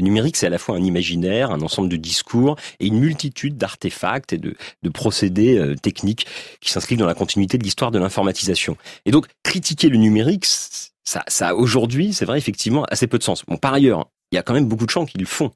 numérique, 0.00 0.36
c'est 0.36 0.46
à 0.46 0.50
la 0.50 0.58
fois 0.58 0.76
un 0.76 0.82
imaginaire, 0.82 1.50
un 1.50 1.60
ensemble 1.60 1.90
de 1.90 1.96
discours 1.96 2.56
et 2.80 2.86
une 2.86 2.98
multitude 2.98 3.58
d'artefacts 3.58 4.32
et 4.32 4.38
de, 4.38 4.54
de 4.82 4.88
procédés 4.88 5.58
euh, 5.58 5.76
techniques 5.76 6.26
qui 6.60 6.70
s'inscrivent 6.70 6.98
dans 6.98 7.06
la 7.06 7.14
continuité 7.14 7.58
de 7.58 7.62
l'histoire 7.62 7.90
de 7.90 7.98
l'informatisation. 7.98 8.78
Et 9.04 9.12
donc, 9.12 9.26
critiquer 9.44 9.88
le 9.88 9.98
numérique, 9.98 10.46
ça, 11.04 11.24
ça 11.28 11.54
aujourd'hui, 11.54 12.12
c'est 12.12 12.24
vrai, 12.24 12.38
effectivement, 12.38 12.84
assez 12.84 13.06
peu 13.06 13.18
de 13.18 13.22
sens. 13.22 13.44
Bon, 13.46 13.56
par 13.56 13.74
ailleurs, 13.74 14.10
il 14.30 14.36
y 14.36 14.38
a 14.38 14.42
quand 14.42 14.54
même 14.54 14.66
beaucoup 14.66 14.86
de 14.86 14.90
gens 14.90 15.04
qui 15.04 15.18
le 15.18 15.26
font 15.26 15.52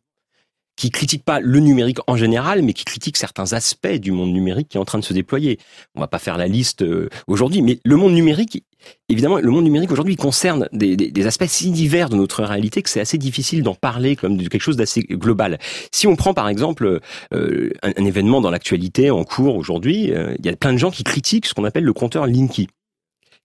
qui 0.76 0.90
critiquent 0.90 1.24
pas 1.24 1.40
le 1.40 1.58
numérique 1.58 1.98
en 2.06 2.16
général, 2.16 2.62
mais 2.62 2.74
qui 2.74 2.84
critiquent 2.84 3.16
certains 3.16 3.54
aspects 3.54 3.88
du 3.88 4.12
monde 4.12 4.32
numérique 4.32 4.68
qui 4.68 4.76
est 4.76 4.80
en 4.80 4.84
train 4.84 4.98
de 4.98 5.04
se 5.04 5.14
déployer. 5.14 5.58
On 5.94 6.00
va 6.00 6.06
pas 6.06 6.18
faire 6.18 6.36
la 6.36 6.46
liste 6.46 6.82
euh, 6.82 7.08
aujourd'hui, 7.26 7.62
mais 7.62 7.80
le 7.82 7.96
monde 7.96 8.12
numérique, 8.12 8.62
évidemment, 9.08 9.38
le 9.38 9.50
monde 9.50 9.64
numérique 9.64 9.90
aujourd'hui 9.90 10.16
concerne 10.16 10.68
des, 10.72 11.26
aspects 11.26 11.46
si 11.48 11.70
divers 11.70 12.10
de 12.10 12.16
notre 12.16 12.44
réalité 12.44 12.82
que 12.82 12.90
c'est 12.90 13.00
assez 13.00 13.18
difficile 13.18 13.62
d'en 13.62 13.74
parler 13.74 14.16
comme 14.16 14.36
de 14.36 14.46
quelque 14.48 14.60
chose 14.60 14.76
d'assez 14.76 15.02
global. 15.02 15.58
Si 15.92 16.06
on 16.06 16.14
prend 16.14 16.34
par 16.34 16.48
exemple 16.48 17.00
euh, 17.32 17.70
un, 17.82 17.92
un, 17.96 18.04
événement 18.04 18.40
dans 18.40 18.50
l'actualité 18.50 19.10
en 19.10 19.24
cours 19.24 19.56
aujourd'hui, 19.56 20.12
euh, 20.12 20.34
il 20.38 20.46
y 20.46 20.50
a 20.50 20.56
plein 20.56 20.74
de 20.74 20.78
gens 20.78 20.90
qui 20.90 21.04
critiquent 21.04 21.46
ce 21.46 21.54
qu'on 21.54 21.64
appelle 21.64 21.84
le 21.84 21.94
compteur 21.94 22.26
Linky. 22.26 22.68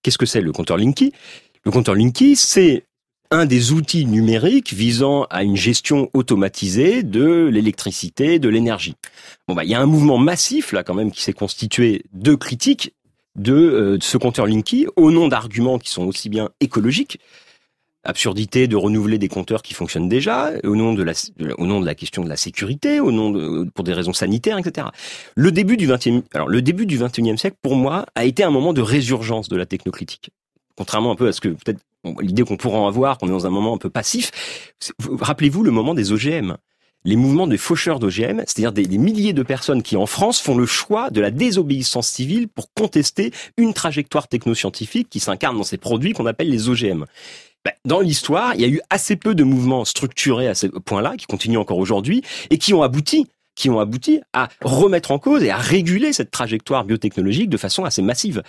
Qu'est-ce 0.03 0.17
que 0.17 0.25
c'est 0.25 0.41
le 0.41 0.51
compteur 0.51 0.77
Linky? 0.77 1.13
Le 1.63 1.71
compteur 1.71 1.93
Linky, 1.93 2.35
c'est 2.35 2.85
un 3.29 3.45
des 3.45 3.71
outils 3.71 4.05
numériques 4.05 4.73
visant 4.73 5.25
à 5.29 5.43
une 5.43 5.55
gestion 5.55 6.09
automatisée 6.13 7.03
de 7.03 7.45
l'électricité, 7.45 8.39
de 8.39 8.49
l'énergie. 8.49 8.95
Bon 9.47 9.53
bah 9.53 9.63
il 9.63 9.69
y 9.69 9.75
a 9.75 9.79
un 9.79 9.85
mouvement 9.85 10.17
massif 10.17 10.71
là 10.71 10.83
quand 10.83 10.95
même 10.95 11.11
qui 11.11 11.21
s'est 11.21 11.33
constitué 11.33 12.03
de 12.13 12.33
critiques 12.35 12.93
de, 13.35 13.53
euh, 13.53 13.97
ce 14.01 14.17
compteur 14.17 14.47
Linky 14.47 14.87
au 14.95 15.11
nom 15.11 15.27
d'arguments 15.27 15.77
qui 15.77 15.91
sont 15.91 16.05
aussi 16.05 16.29
bien 16.29 16.49
écologiques 16.59 17.19
absurdité 18.03 18.67
de 18.67 18.75
renouveler 18.75 19.17
des 19.17 19.27
compteurs 19.27 19.61
qui 19.61 19.73
fonctionnent 19.73 20.09
déjà, 20.09 20.51
au 20.63 20.75
nom 20.75 20.93
de 20.93 21.03
la, 21.03 21.95
question 21.95 22.23
de 22.23 22.29
la 22.29 22.35
sécurité, 22.35 22.99
au 22.99 23.11
nom 23.11 23.29
de, 23.29 23.69
pour 23.75 23.83
des 23.83 23.93
raisons 23.93 24.13
sanitaires, 24.13 24.57
etc. 24.57 24.87
Le 25.35 25.51
début 25.51 25.77
du 25.77 25.87
20e, 25.87 26.23
alors 26.33 26.47
le 26.47 26.61
début 26.61 26.85
du 26.85 26.97
21e 26.97 27.37
siècle, 27.37 27.57
pour 27.61 27.75
moi, 27.75 28.05
a 28.15 28.25
été 28.25 28.43
un 28.43 28.49
moment 28.49 28.73
de 28.73 28.81
résurgence 28.81 29.49
de 29.49 29.55
la 29.55 29.65
technocritique. 29.65 30.31
Contrairement 30.75 31.11
un 31.11 31.15
peu 31.15 31.27
à 31.27 31.31
ce 31.31 31.41
que 31.41 31.49
peut-être 31.49 31.79
l'idée 32.19 32.43
qu'on 32.43 32.57
pourrait 32.57 32.77
en 32.77 32.87
avoir, 32.87 33.17
qu'on 33.17 33.27
est 33.27 33.31
dans 33.31 33.45
un 33.45 33.51
moment 33.51 33.75
un 33.75 33.77
peu 33.77 33.89
passif. 33.89 34.31
Rappelez-vous 35.19 35.63
le 35.63 35.71
moment 35.71 35.93
des 35.93 36.11
OGM 36.11 36.55
les 37.03 37.15
mouvements 37.15 37.47
de 37.47 37.57
faucheurs 37.57 37.99
d'OGM, 37.99 38.43
c'est-à-dire 38.45 38.71
des, 38.71 38.97
milliers 38.97 39.33
de 39.33 39.43
personnes 39.43 39.81
qui 39.81 39.97
en 39.97 40.05
France 40.05 40.39
font 40.39 40.55
le 40.55 40.65
choix 40.65 41.09
de 41.09 41.21
la 41.21 41.31
désobéissance 41.31 42.07
civile 42.07 42.47
pour 42.47 42.71
contester 42.73 43.31
une 43.57 43.73
trajectoire 43.73 44.27
technoscientifique 44.27 45.09
qui 45.09 45.19
s'incarne 45.19 45.57
dans 45.57 45.63
ces 45.63 45.77
produits 45.77 46.13
qu'on 46.13 46.25
appelle 46.25 46.49
les 46.49 46.69
OGM. 46.69 47.05
Ben, 47.63 47.73
dans 47.85 47.99
l'histoire, 47.99 48.55
il 48.55 48.61
y 48.61 48.65
a 48.65 48.67
eu 48.67 48.81
assez 48.89 49.15
peu 49.15 49.35
de 49.35 49.43
mouvements 49.43 49.85
structurés 49.85 50.47
à 50.47 50.55
ce 50.55 50.67
point-là, 50.67 51.15
qui 51.17 51.25
continuent 51.25 51.59
encore 51.59 51.77
aujourd'hui, 51.77 52.23
et 52.49 52.57
qui 52.57 52.73
ont 52.73 52.83
abouti 52.83 53.27
qui 53.53 53.69
ont 53.69 53.79
abouti 53.79 54.21
à 54.33 54.47
remettre 54.61 55.11
en 55.11 55.19
cause 55.19 55.43
et 55.43 55.51
à 55.51 55.57
réguler 55.57 56.13
cette 56.13 56.31
trajectoire 56.31 56.85
biotechnologique 56.85 57.49
de 57.49 57.57
façon 57.57 57.83
assez 57.83 58.01
massive. 58.01 58.43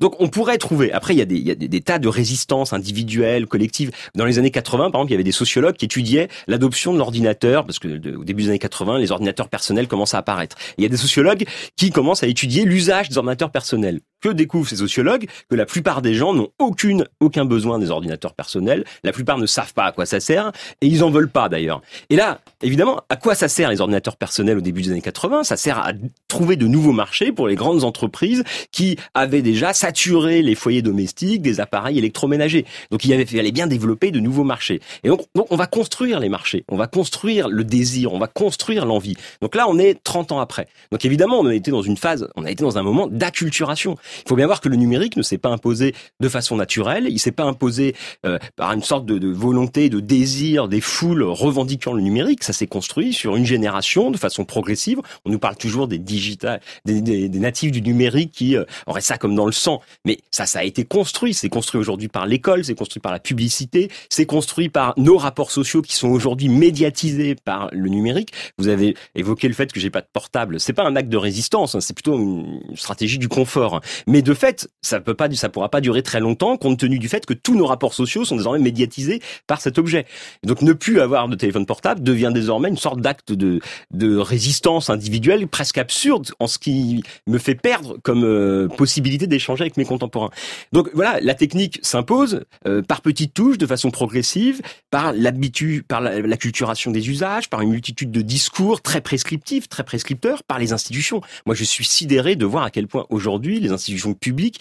Donc 0.00 0.20
on 0.20 0.28
pourrait 0.28 0.58
trouver, 0.58 0.92
après 0.92 1.14
il 1.14 1.18
y 1.18 1.50
a 1.50 1.54
des, 1.54 1.80
tas 1.80 1.98
de 1.98 2.08
résistances 2.08 2.72
individuelles, 2.72 3.46
collectives. 3.46 3.90
Dans 4.14 4.24
les 4.24 4.38
années 4.38 4.50
80, 4.50 4.90
par 4.90 5.00
exemple, 5.00 5.10
il 5.10 5.14
y 5.14 5.16
avait 5.16 5.24
des 5.24 5.32
sociologues 5.32 5.76
qui 5.76 5.84
étudiaient 5.84 6.28
l'adoption 6.46 6.92
de 6.92 6.98
l'ordinateur, 6.98 7.64
parce 7.64 7.78
que 7.78 7.88
au 8.16 8.24
début 8.24 8.42
des 8.44 8.48
années 8.48 8.58
80, 8.58 8.98
les 8.98 9.12
ordinateurs 9.12 9.48
personnels 9.48 9.86
commencent 9.86 10.14
à 10.14 10.18
apparaître. 10.18 10.56
il 10.78 10.82
y 10.82 10.86
a 10.86 10.90
des 10.90 10.96
sociologues 10.96 11.44
qui 11.76 11.90
commencent 11.90 12.22
à 12.22 12.26
étudier 12.26 12.64
l'usage 12.64 13.08
des 13.08 13.18
ordinateurs 13.18 13.50
personnels. 13.50 14.00
Que 14.20 14.30
découvrent 14.30 14.68
ces 14.68 14.76
sociologues? 14.76 15.26
Que 15.50 15.54
la 15.54 15.66
plupart 15.66 16.00
des 16.00 16.14
gens 16.14 16.32
n'ont 16.32 16.48
aucune, 16.58 17.06
aucun 17.20 17.44
besoin 17.44 17.78
des 17.78 17.90
ordinateurs 17.90 18.32
personnels. 18.32 18.84
La 19.02 19.12
plupart 19.12 19.36
ne 19.36 19.44
savent 19.44 19.74
pas 19.74 19.84
à 19.84 19.92
quoi 19.92 20.06
ça 20.06 20.18
sert, 20.18 20.50
et 20.80 20.86
ils 20.86 21.04
en 21.04 21.10
veulent 21.10 21.30
pas 21.30 21.48
d'ailleurs. 21.50 21.82
Et 22.08 22.16
là, 22.16 22.40
évidemment, 22.62 23.02
à 23.10 23.16
quoi 23.16 23.34
ça 23.34 23.48
sert 23.48 23.70
les 23.70 23.80
ordinateurs 23.82 24.16
personnels 24.16 24.56
au 24.58 24.62
début 24.62 24.82
des 24.82 24.92
années 24.92 25.02
80 25.02 25.44
Ça 25.44 25.56
sert 25.56 25.78
à 25.78 25.92
trouver 26.26 26.56
de 26.56 26.66
nouveaux 26.66 26.92
marchés 26.92 27.32
pour 27.32 27.48
les 27.48 27.54
grandes 27.54 27.84
entreprises 27.84 28.44
qui 28.72 28.96
avaient 29.12 29.42
déjà 29.42 29.74
saturer 29.84 30.40
les 30.40 30.54
foyers 30.54 30.80
domestiques 30.80 31.42
des 31.42 31.60
appareils 31.60 31.98
électroménagers. 31.98 32.64
Donc 32.90 33.04
il 33.04 33.12
avait 33.12 33.26
fallait 33.26 33.52
bien 33.52 33.66
développer 33.66 34.10
de 34.12 34.18
nouveaux 34.18 34.42
marchés. 34.42 34.80
Et 35.02 35.08
donc, 35.08 35.20
donc 35.34 35.46
on 35.50 35.56
va 35.56 35.66
construire 35.66 36.20
les 36.20 36.30
marchés, 36.30 36.64
on 36.68 36.76
va 36.76 36.86
construire 36.86 37.48
le 37.48 37.64
désir, 37.64 38.14
on 38.14 38.18
va 38.18 38.26
construire 38.26 38.86
l'envie. 38.86 39.14
Donc 39.42 39.54
là 39.54 39.66
on 39.68 39.78
est 39.78 40.02
30 40.02 40.32
ans 40.32 40.40
après. 40.40 40.68
Donc 40.90 41.04
évidemment 41.04 41.38
on 41.38 41.46
a 41.46 41.54
été 41.54 41.70
dans 41.70 41.82
une 41.82 41.98
phase, 41.98 42.28
on 42.34 42.46
a 42.46 42.50
été 42.50 42.64
dans 42.64 42.78
un 42.78 42.82
moment 42.82 43.08
d'acculturation. 43.08 43.96
Il 44.24 44.28
faut 44.30 44.36
bien 44.36 44.46
voir 44.46 44.62
que 44.62 44.70
le 44.70 44.76
numérique 44.76 45.18
ne 45.18 45.22
s'est 45.22 45.36
pas 45.36 45.50
imposé 45.50 45.94
de 46.18 46.28
façon 46.30 46.56
naturelle, 46.56 47.06
il 47.10 47.18
s'est 47.18 47.30
pas 47.30 47.44
imposé 47.44 47.94
euh, 48.24 48.38
par 48.56 48.72
une 48.72 48.82
sorte 48.82 49.04
de, 49.04 49.18
de, 49.18 49.28
volonté, 49.28 49.90
de 49.90 50.00
désir 50.00 50.66
des 50.66 50.80
foules 50.80 51.24
revendiquant 51.24 51.92
le 51.92 52.00
numérique. 52.00 52.42
Ça 52.42 52.54
s'est 52.54 52.66
construit 52.66 53.12
sur 53.12 53.36
une 53.36 53.44
génération 53.44 54.10
de 54.10 54.16
façon 54.16 54.46
progressive. 54.46 55.02
On 55.26 55.30
nous 55.30 55.38
parle 55.38 55.56
toujours 55.56 55.88
des 55.88 55.98
digital, 55.98 56.62
des, 56.86 57.02
des, 57.02 57.28
des 57.28 57.38
natifs 57.38 57.70
du 57.70 57.82
numérique 57.82 58.32
qui 58.32 58.56
euh, 58.56 58.64
auraient 58.86 59.02
ça 59.02 59.18
comme 59.18 59.34
dans 59.34 59.44
le 59.44 59.52
sang. 59.52 59.73
Mais 60.04 60.18
ça, 60.30 60.46
ça 60.46 60.60
a 60.60 60.64
été 60.64 60.84
construit. 60.84 61.34
C'est 61.34 61.48
construit 61.48 61.80
aujourd'hui 61.80 62.08
par 62.08 62.26
l'école, 62.26 62.64
c'est 62.64 62.74
construit 62.74 63.00
par 63.00 63.12
la 63.12 63.18
publicité, 63.18 63.90
c'est 64.08 64.26
construit 64.26 64.68
par 64.68 64.94
nos 64.96 65.16
rapports 65.16 65.50
sociaux 65.50 65.82
qui 65.82 65.94
sont 65.94 66.08
aujourd'hui 66.08 66.48
médiatisés 66.48 67.34
par 67.34 67.68
le 67.72 67.88
numérique. 67.88 68.32
Vous 68.58 68.68
avez 68.68 68.96
évoqué 69.14 69.48
le 69.48 69.54
fait 69.54 69.72
que 69.72 69.80
j'ai 69.80 69.90
pas 69.90 70.00
de 70.00 70.08
portable. 70.12 70.60
C'est 70.60 70.72
pas 70.72 70.84
un 70.84 70.96
acte 70.96 71.08
de 71.08 71.16
résistance, 71.16 71.74
hein, 71.74 71.80
c'est 71.80 71.94
plutôt 71.94 72.18
une 72.18 72.60
stratégie 72.76 73.18
du 73.18 73.28
confort. 73.28 73.80
Mais 74.06 74.22
de 74.22 74.34
fait, 74.34 74.68
ça 74.82 75.00
peut 75.00 75.14
pas, 75.14 75.30
ça 75.34 75.48
pourra 75.48 75.68
pas 75.68 75.80
durer 75.80 76.02
très 76.02 76.20
longtemps 76.20 76.56
compte 76.56 76.78
tenu 76.78 76.98
du 76.98 77.08
fait 77.08 77.26
que 77.26 77.34
tous 77.34 77.54
nos 77.54 77.66
rapports 77.66 77.94
sociaux 77.94 78.24
sont 78.24 78.36
désormais 78.36 78.58
médiatisés 78.58 79.20
par 79.46 79.60
cet 79.60 79.78
objet. 79.78 80.06
donc 80.44 80.62
ne 80.62 80.72
plus 80.72 81.00
avoir 81.00 81.28
de 81.28 81.36
téléphone 81.36 81.66
portable 81.66 82.02
devient 82.02 82.30
désormais 82.32 82.68
une 82.68 82.76
sorte 82.76 83.00
d'acte 83.00 83.32
de, 83.32 83.60
de 83.90 84.16
résistance 84.16 84.90
individuelle 84.90 85.46
presque 85.48 85.78
absurde 85.78 86.30
en 86.38 86.46
ce 86.46 86.58
qui 86.58 87.02
me 87.26 87.38
fait 87.38 87.54
perdre 87.54 87.98
comme 88.02 88.24
euh, 88.24 88.68
possibilité 88.68 89.26
d'échanger 89.26 89.63
avec 89.64 89.76
mes 89.76 89.84
contemporains. 89.84 90.30
Donc 90.72 90.90
voilà, 90.94 91.18
la 91.20 91.34
technique 91.34 91.78
s'impose 91.82 92.44
euh, 92.66 92.82
par 92.82 93.00
petites 93.00 93.34
touches, 93.34 93.58
de 93.58 93.66
façon 93.66 93.90
progressive, 93.90 94.62
par 94.90 95.12
l'habitude, 95.12 95.84
par 95.84 96.00
l'acculturation 96.00 96.90
des 96.90 97.08
usages, 97.08 97.50
par 97.50 97.60
une 97.60 97.70
multitude 97.70 98.10
de 98.10 98.22
discours 98.22 98.82
très 98.82 99.00
prescriptifs, 99.00 99.68
très 99.68 99.84
prescripteurs, 99.84 100.42
par 100.42 100.58
les 100.58 100.72
institutions. 100.72 101.20
Moi, 101.46 101.54
je 101.54 101.64
suis 101.64 101.84
sidéré 101.84 102.36
de 102.36 102.46
voir 102.46 102.64
à 102.64 102.70
quel 102.70 102.86
point 102.86 103.06
aujourd'hui 103.10 103.60
les 103.60 103.72
institutions 103.72 104.14
publiques 104.14 104.60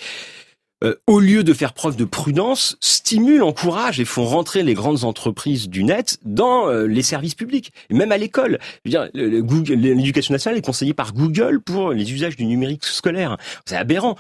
euh, 0.83 0.95
au 1.07 1.19
lieu 1.19 1.43
de 1.43 1.53
faire 1.53 1.73
preuve 1.73 1.95
de 1.95 2.03
prudence, 2.03 2.77
stimulent, 2.81 3.43
encouragent 3.43 3.99
et 3.99 4.05
font 4.05 4.25
rentrer 4.25 4.63
les 4.63 4.73
grandes 4.73 5.05
entreprises 5.05 5.69
du 5.69 5.83
net 5.83 6.17
dans 6.25 6.67
euh, 6.67 6.87
les 6.87 7.01
services 7.01 7.35
publics, 7.35 7.71
même 7.89 8.11
à 8.11 8.17
l'école. 8.17 8.59
L'éducation 8.83 10.33
nationale 10.33 10.57
est 10.57 10.65
conseillée 10.65 10.93
par 10.93 11.13
Google 11.13 11.61
pour 11.61 11.93
les 11.93 12.11
usages 12.11 12.35
du 12.35 12.45
numérique 12.45 12.83
scolaire. 12.83 13.37
C'est 13.65 13.77
aberrant. 13.77 14.17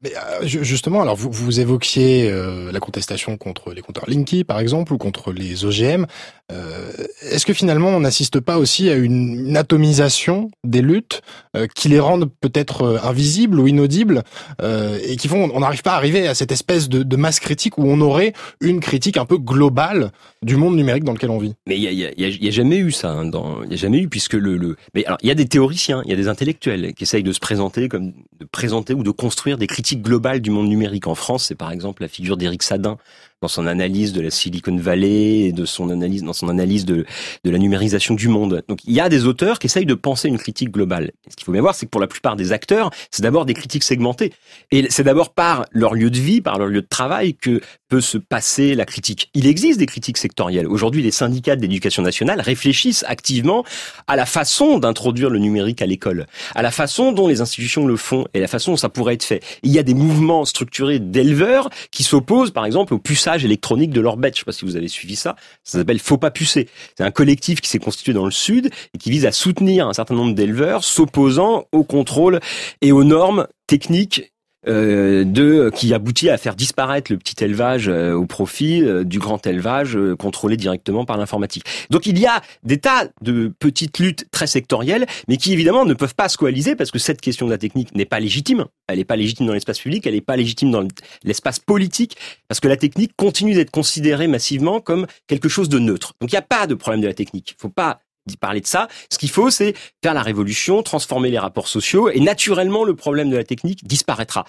Mais 0.00 0.12
euh, 0.14 0.46
justement, 0.46 1.02
alors 1.02 1.16
vous, 1.16 1.30
vous 1.32 1.58
évoquiez 1.58 2.30
euh, 2.30 2.70
la 2.70 2.78
contestation 2.78 3.36
contre 3.36 3.72
les 3.72 3.82
compteurs 3.82 4.08
Linky, 4.08 4.44
par 4.44 4.60
exemple, 4.60 4.92
ou 4.92 4.98
contre 4.98 5.32
les 5.32 5.64
OGM. 5.64 6.06
Euh, 6.52 6.92
Est-ce 7.22 7.44
que 7.44 7.52
finalement, 7.52 7.88
on 7.88 8.00
n'assiste 8.00 8.38
pas 8.38 8.58
aussi 8.58 8.90
à 8.90 8.94
une, 8.94 9.56
atomisation 9.56 10.52
des 10.62 10.82
luttes 10.82 11.22
euh, 11.56 11.66
qui 11.74 11.88
les 11.88 11.98
rendent 11.98 12.30
peut-être 12.40 13.00
invisibles 13.02 13.58
ou 13.58 13.66
inaudibles 13.66 14.22
et 14.62 15.16
qui 15.16 15.26
font, 15.26 15.50
on 15.52 15.60
n'arrive 15.60 15.82
pas 15.82 15.92
à 15.92 15.96
arriver 15.96 16.28
à 16.28 16.34
cette 16.34 16.52
espèce 16.52 16.88
de, 16.88 17.02
de, 17.02 17.16
masse 17.16 17.40
critique 17.40 17.76
où 17.76 17.82
on 17.84 18.00
aurait 18.00 18.34
une 18.60 18.78
critique 18.78 19.16
un 19.16 19.24
peu 19.24 19.36
globale 19.36 20.12
du 20.42 20.56
monde 20.56 20.76
numérique 20.76 21.02
dans 21.02 21.12
lequel 21.12 21.30
on 21.30 21.38
vit? 21.38 21.54
Mais 21.66 21.76
il 21.76 21.82
y 21.82 22.04
a, 22.04 22.08
a, 22.08 22.12
y 22.12 22.48
a, 22.48 22.50
jamais 22.50 22.76
eu 22.76 22.92
ça. 22.92 23.20
Il 23.20 23.36
hein, 23.36 23.66
a 23.68 23.76
jamais 23.76 23.98
eu 23.98 24.08
puisque 24.08 24.34
le, 24.34 24.56
le... 24.56 24.76
mais 24.94 25.04
alors 25.06 25.18
il 25.22 25.28
y 25.28 25.32
a 25.32 25.34
des 25.34 25.46
théoriciens, 25.46 26.02
il 26.04 26.10
y 26.10 26.14
a 26.14 26.16
des 26.16 26.28
intellectuels 26.28 26.94
qui 26.94 27.02
essayent 27.02 27.24
de 27.24 27.32
se 27.32 27.40
présenter 27.40 27.88
comme 27.88 28.12
de 28.38 28.44
présenter 28.44 28.94
ou 28.94 29.02
de 29.02 29.10
construire 29.10 29.58
des 29.58 29.66
critiques 29.66 29.87
globale 29.96 30.40
du 30.40 30.50
monde 30.50 30.68
numérique 30.68 31.06
en 31.06 31.14
France, 31.14 31.46
c'est 31.46 31.54
par 31.54 31.70
exemple 31.70 32.02
la 32.02 32.08
figure 32.08 32.36
d'Éric 32.36 32.62
Sadin, 32.62 32.98
dans 33.40 33.48
son 33.48 33.66
analyse 33.66 34.12
de 34.12 34.20
la 34.20 34.30
Silicon 34.30 34.76
Valley 34.76 35.40
et 35.40 35.52
de 35.52 35.64
son 35.64 35.90
analyse, 35.90 36.22
dans 36.24 36.32
son 36.32 36.48
analyse 36.48 36.84
de, 36.84 37.04
de 37.44 37.50
la 37.50 37.58
numérisation 37.58 38.14
du 38.14 38.28
monde. 38.28 38.62
Donc 38.68 38.80
il 38.84 38.92
y 38.92 39.00
a 39.00 39.08
des 39.08 39.26
auteurs 39.26 39.58
qui 39.58 39.66
essayent 39.66 39.86
de 39.86 39.94
penser 39.94 40.28
une 40.28 40.38
critique 40.38 40.70
globale. 40.70 41.12
ce 41.28 41.36
qu'il 41.36 41.44
faut 41.44 41.52
bien 41.52 41.60
voir, 41.60 41.74
c'est 41.74 41.86
que 41.86 41.90
pour 41.90 42.00
la 42.00 42.06
plupart 42.06 42.36
des 42.36 42.52
acteurs, 42.52 42.90
c'est 43.10 43.22
d'abord 43.22 43.46
des 43.46 43.54
critiques 43.54 43.84
segmentées. 43.84 44.32
Et 44.70 44.86
c'est 44.90 45.04
d'abord 45.04 45.32
par 45.32 45.66
leur 45.70 45.94
lieu 45.94 46.10
de 46.10 46.18
vie, 46.18 46.40
par 46.40 46.58
leur 46.58 46.68
lieu 46.68 46.82
de 46.82 46.86
travail 46.86 47.34
que 47.34 47.60
peut 47.88 48.00
se 48.00 48.18
passer 48.18 48.74
la 48.74 48.84
critique. 48.84 49.30
Il 49.34 49.46
existe 49.46 49.78
des 49.78 49.86
critiques 49.86 50.18
sectorielles. 50.18 50.66
Aujourd'hui, 50.66 51.02
les 51.02 51.10
syndicats 51.10 51.56
d'éducation 51.56 52.02
nationale 52.02 52.40
réfléchissent 52.40 53.04
activement 53.08 53.64
à 54.06 54.16
la 54.16 54.26
façon 54.26 54.78
d'introduire 54.78 55.30
le 55.30 55.38
numérique 55.38 55.80
à 55.80 55.86
l'école, 55.86 56.26
à 56.54 56.62
la 56.62 56.70
façon 56.70 57.12
dont 57.12 57.28
les 57.28 57.40
institutions 57.40 57.86
le 57.86 57.96
font 57.96 58.26
et 58.34 58.40
la 58.40 58.48
façon 58.48 58.72
dont 58.72 58.76
ça 58.76 58.88
pourrait 58.88 59.14
être 59.14 59.24
fait. 59.24 59.42
Il 59.62 59.70
y 59.70 59.78
a 59.78 59.82
des 59.82 59.94
mouvements 59.94 60.44
structurés 60.44 60.98
d'éleveurs 60.98 61.70
qui 61.90 62.02
s'opposent, 62.02 62.50
par 62.50 62.66
exemple, 62.66 62.94
au 62.94 62.98
électronique 63.36 63.90
de 63.90 64.00
leurs 64.00 64.16
bêtes. 64.16 64.34
Je 64.34 64.40
sais 64.40 64.44
pas 64.44 64.52
si 64.52 64.64
vous 64.64 64.76
avez 64.76 64.88
suivi 64.88 65.16
ça. 65.16 65.36
Ça 65.64 65.78
s'appelle 65.78 65.98
Faut 65.98 66.18
pas 66.18 66.30
pucer. 66.30 66.68
C'est 66.96 67.04
un 67.04 67.10
collectif 67.10 67.60
qui 67.60 67.68
s'est 67.68 67.78
constitué 67.78 68.12
dans 68.12 68.24
le 68.24 68.30
Sud 68.30 68.70
et 68.94 68.98
qui 68.98 69.10
vise 69.10 69.26
à 69.26 69.32
soutenir 69.32 69.88
un 69.88 69.92
certain 69.92 70.14
nombre 70.14 70.34
d'éleveurs 70.34 70.84
s'opposant 70.84 71.66
au 71.72 71.84
contrôle 71.84 72.40
et 72.80 72.92
aux 72.92 73.04
normes 73.04 73.46
techniques 73.66 74.32
de 74.68 75.70
qui 75.74 75.94
aboutit 75.94 76.30
à 76.30 76.38
faire 76.38 76.54
disparaître 76.54 77.12
le 77.12 77.18
petit 77.18 77.42
élevage 77.42 77.88
euh, 77.88 78.12
au 78.12 78.26
profit 78.26 78.82
euh, 78.82 79.04
du 79.04 79.18
grand 79.18 79.46
élevage 79.46 79.98
contrôlé 80.18 80.56
directement 80.56 81.04
par 81.04 81.16
l'informatique. 81.16 81.64
Donc 81.90 82.06
il 82.06 82.18
y 82.18 82.26
a 82.26 82.42
des 82.62 82.78
tas 82.78 83.08
de 83.22 83.52
petites 83.58 83.98
luttes 83.98 84.26
très 84.30 84.46
sectorielles, 84.46 85.06
mais 85.28 85.36
qui 85.36 85.52
évidemment 85.52 85.84
ne 85.84 85.94
peuvent 85.94 86.14
pas 86.14 86.28
se 86.28 86.36
coaliser 86.36 86.76
parce 86.76 86.90
que 86.90 86.98
cette 86.98 87.20
question 87.20 87.46
de 87.46 87.50
la 87.50 87.58
technique 87.58 87.94
n'est 87.94 88.04
pas 88.04 88.20
légitime. 88.20 88.66
Elle 88.88 88.98
n'est 88.98 89.04
pas 89.04 89.16
légitime 89.16 89.46
dans 89.46 89.52
l'espace 89.52 89.78
public, 89.78 90.06
elle 90.06 90.14
n'est 90.14 90.20
pas 90.20 90.36
légitime 90.36 90.70
dans 90.70 90.86
l'espace 91.24 91.58
politique, 91.58 92.16
parce 92.48 92.60
que 92.60 92.68
la 92.68 92.76
technique 92.76 93.12
continue 93.16 93.54
d'être 93.54 93.70
considérée 93.70 94.26
massivement 94.26 94.80
comme 94.80 95.06
quelque 95.26 95.48
chose 95.48 95.68
de 95.68 95.78
neutre. 95.78 96.14
Donc 96.20 96.32
il 96.32 96.34
n'y 96.34 96.38
a 96.38 96.42
pas 96.42 96.66
de 96.66 96.74
problème 96.74 97.00
de 97.00 97.06
la 97.06 97.14
technique. 97.14 97.54
Il 97.56 97.60
faut 97.60 97.68
pas 97.68 98.00
parler 98.36 98.60
de 98.60 98.66
ça. 98.66 98.88
Ce 99.10 99.18
qu'il 99.18 99.30
faut, 99.30 99.50
c'est 99.50 99.74
faire 100.02 100.14
la 100.14 100.22
révolution, 100.22 100.82
transformer 100.82 101.30
les 101.30 101.38
rapports 101.38 101.68
sociaux, 101.68 102.10
et 102.10 102.20
naturellement, 102.20 102.84
le 102.84 102.94
problème 102.94 103.30
de 103.30 103.36
la 103.36 103.44
technique 103.44 103.86
disparaîtra. 103.86 104.44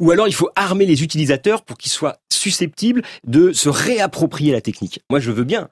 Ou 0.00 0.10
alors, 0.10 0.28
il 0.28 0.34
faut 0.34 0.50
armer 0.56 0.86
les 0.86 1.02
utilisateurs 1.02 1.62
pour 1.62 1.78
qu'ils 1.78 1.92
soient 1.92 2.18
susceptibles 2.32 3.02
de 3.26 3.52
se 3.52 3.68
réapproprier 3.68 4.52
la 4.52 4.60
technique. 4.60 5.00
Moi, 5.10 5.20
je 5.20 5.30
veux 5.30 5.44
bien. 5.44 5.68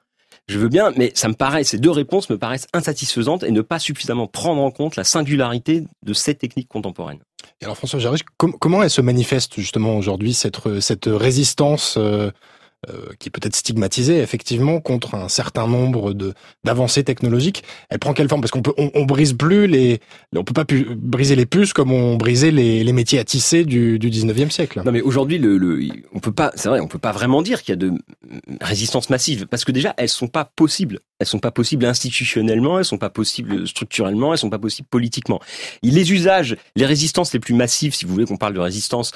Je 0.47 0.57
veux 0.57 0.69
bien, 0.69 0.91
mais 0.97 1.11
ça 1.13 1.27
me 1.27 1.33
paraît, 1.33 1.63
ces 1.63 1.77
deux 1.77 1.91
réponses 1.91 2.29
me 2.29 2.37
paraissent 2.37 2.67
insatisfaisantes 2.73 3.43
et 3.43 3.51
ne 3.51 3.61
pas 3.61 3.79
suffisamment 3.79 4.27
prendre 4.27 4.61
en 4.61 4.71
compte 4.71 4.95
la 4.95 5.03
singularité 5.03 5.83
de 6.03 6.13
ces 6.13 6.35
techniques 6.35 6.67
contemporaines. 6.67 7.19
Et 7.61 7.65
alors 7.65 7.77
François 7.77 7.99
Jarry, 7.99 8.19
comment 8.37 8.83
elle 8.83 8.89
se 8.89 9.01
manifeste 9.01 9.59
justement 9.59 9.95
aujourd'hui 9.97 10.33
cette, 10.33 10.57
résistance 11.05 11.95
euh, 11.97 12.31
euh, 12.89 13.11
qui 13.19 13.29
est 13.29 13.31
peut-être 13.31 13.55
stigmatisée 13.55 14.21
effectivement 14.21 14.79
contre 14.79 15.13
un 15.13 15.29
certain 15.29 15.67
nombre 15.67 16.13
de 16.13 16.33
d'avancées 16.63 17.03
technologiques. 17.03 17.63
Elle 17.89 17.99
prend 17.99 18.13
quelle 18.13 18.27
forme? 18.27 18.41
Parce 18.41 18.49
qu'on 18.49 18.63
peut 18.63 18.73
on, 18.75 18.89
on, 18.95 19.05
brise 19.05 19.33
plus 19.33 19.67
les 19.67 19.99
on 20.35 20.43
peut 20.43 20.53
pas 20.53 20.65
briser 20.95 21.35
les 21.35 21.45
puces 21.45 21.73
comme 21.73 21.91
on 21.91 22.15
brisait 22.15 22.49
les, 22.49 22.83
les 22.83 22.93
métiers 22.93 23.19
à 23.19 23.23
tisser 23.23 23.65
du, 23.65 23.99
du 23.99 24.09
19e 24.09 24.49
siècle. 24.49 24.81
Non 24.83 24.91
mais 24.91 25.01
aujourd'hui 25.01 25.37
le, 25.37 25.59
le 25.59 25.79
on 26.11 26.19
peut 26.19 26.31
pas 26.31 26.51
c'est 26.55 26.69
vrai 26.69 26.79
on 26.79 26.87
peut 26.87 26.97
pas 26.97 27.11
vraiment 27.11 27.43
dire 27.43 27.61
qu'il 27.61 27.73
y 27.73 27.73
a 27.73 27.75
de 27.75 27.91
résistance 28.61 29.11
massive 29.11 29.45
parce 29.45 29.63
que 29.63 29.71
déjà 29.71 29.93
elles 29.97 30.09
sont 30.09 30.27
pas 30.27 30.45
possibles. 30.45 31.01
Elles 31.19 31.27
sont 31.27 31.37
pas 31.37 31.51
possibles 31.51 31.85
institutionnellement, 31.85 32.79
elles 32.79 32.85
sont 32.85 32.97
pas 32.97 33.11
possibles 33.11 33.67
structurellement, 33.67 34.33
elles 34.33 34.39
sont 34.39 34.49
pas 34.49 34.57
possibles 34.57 34.87
politiquement. 34.89 35.39
Les 35.83 36.11
usages, 36.11 36.57
les 36.75 36.87
résistances 36.87 37.31
les 37.31 37.39
plus 37.39 37.53
massives, 37.53 37.93
si 37.93 38.05
vous 38.05 38.13
voulez 38.13 38.25
qu'on 38.25 38.37
parle 38.37 38.55
de 38.55 38.59
résistance, 38.59 39.11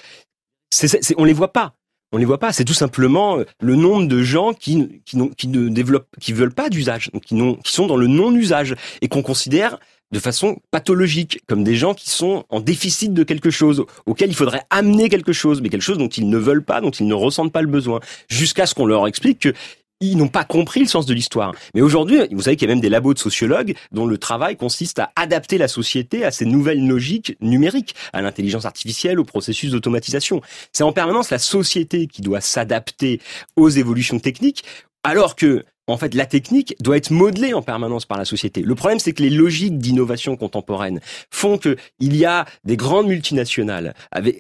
c'est, 0.69 0.87
c'est, 0.87 1.15
on 1.17 1.23
les 1.23 1.33
voit 1.33 1.51
pas 1.51 1.73
on 2.15 2.17
les 2.17 2.25
voit 2.25 2.39
pas. 2.39 2.53
C'est 2.53 2.63
tout 2.63 2.73
simplement 2.73 3.39
euh, 3.39 3.43
le 3.59 3.75
nombre 3.75 4.07
de 4.07 4.23
gens 4.23 4.53
qui, 4.53 4.77
ne 4.77 5.67
développent, 5.67 6.07
qui 6.21 6.31
veulent 6.31 6.53
pas 6.53 6.69
d'usage, 6.69 7.11
qui 7.25 7.37
sont 7.65 7.87
dans 7.87 7.97
le 7.97 8.07
non-usage 8.07 8.75
et 9.01 9.09
qu'on 9.09 9.21
considère 9.21 9.77
de 10.11 10.19
façon 10.19 10.57
pathologique, 10.71 11.41
comme 11.45 11.65
des 11.65 11.75
gens 11.75 11.93
qui 11.93 12.09
sont 12.09 12.45
en 12.49 12.61
déficit 12.61 13.13
de 13.13 13.23
quelque 13.23 13.49
chose, 13.49 13.85
auquel 14.05 14.29
il 14.29 14.35
faudrait 14.35 14.63
amener 14.69 15.09
quelque 15.09 15.33
chose, 15.33 15.61
mais 15.61 15.67
quelque 15.67 15.81
chose 15.81 15.97
dont 15.97 16.07
ils 16.07 16.29
ne 16.29 16.37
veulent 16.37 16.63
pas, 16.63 16.79
dont 16.79 16.91
ils 16.91 17.07
ne 17.07 17.13
ressentent 17.13 17.51
pas 17.51 17.61
le 17.61 17.67
besoin, 17.67 17.99
jusqu'à 18.29 18.65
ce 18.65 18.75
qu'on 18.75 18.85
leur 18.85 19.07
explique 19.07 19.39
que 19.39 19.53
ils 20.01 20.17
n'ont 20.17 20.27
pas 20.27 20.43
compris 20.43 20.81
le 20.81 20.87
sens 20.87 21.05
de 21.05 21.13
l'histoire. 21.13 21.53
Mais 21.73 21.81
aujourd'hui, 21.81 22.19
vous 22.31 22.41
savez 22.41 22.55
qu'il 22.55 22.67
y 22.67 22.71
a 22.71 22.73
même 22.73 22.81
des 22.81 22.89
labos 22.89 23.13
de 23.13 23.19
sociologues 23.19 23.75
dont 23.91 24.05
le 24.05 24.17
travail 24.17 24.57
consiste 24.57 24.99
à 24.99 25.11
adapter 25.15 25.57
la 25.57 25.67
société 25.67 26.25
à 26.25 26.31
ces 26.31 26.45
nouvelles 26.45 26.85
logiques 26.85 27.37
numériques, 27.41 27.95
à 28.13 28.21
l'intelligence 28.21 28.65
artificielle, 28.65 29.19
au 29.19 29.23
processus 29.23 29.71
d'automatisation. 29.71 30.41
C'est 30.73 30.83
en 30.83 30.91
permanence 30.91 31.29
la 31.29 31.39
société 31.39 32.07
qui 32.07 32.21
doit 32.21 32.41
s'adapter 32.41 33.21
aux 33.55 33.69
évolutions 33.69 34.19
techniques, 34.19 34.63
alors 35.03 35.35
que 35.35 35.63
en 35.87 35.97
fait, 35.97 36.13
la 36.13 36.25
technique 36.25 36.75
doit 36.79 36.97
être 36.97 37.11
modelée 37.11 37.53
en 37.53 37.61
permanence 37.61 38.05
par 38.05 38.17
la 38.17 38.25
société. 38.25 38.61
Le 38.61 38.75
problème, 38.75 38.99
c'est 38.99 39.13
que 39.13 39.21
les 39.21 39.29
logiques 39.29 39.77
d'innovation 39.77 40.35
contemporaine 40.35 40.99
font 41.29 41.57
que 41.57 41.77
il 41.99 42.15
y 42.15 42.25
a 42.25 42.45
des 42.63 42.77
grandes 42.77 43.07
multinationales 43.07 43.93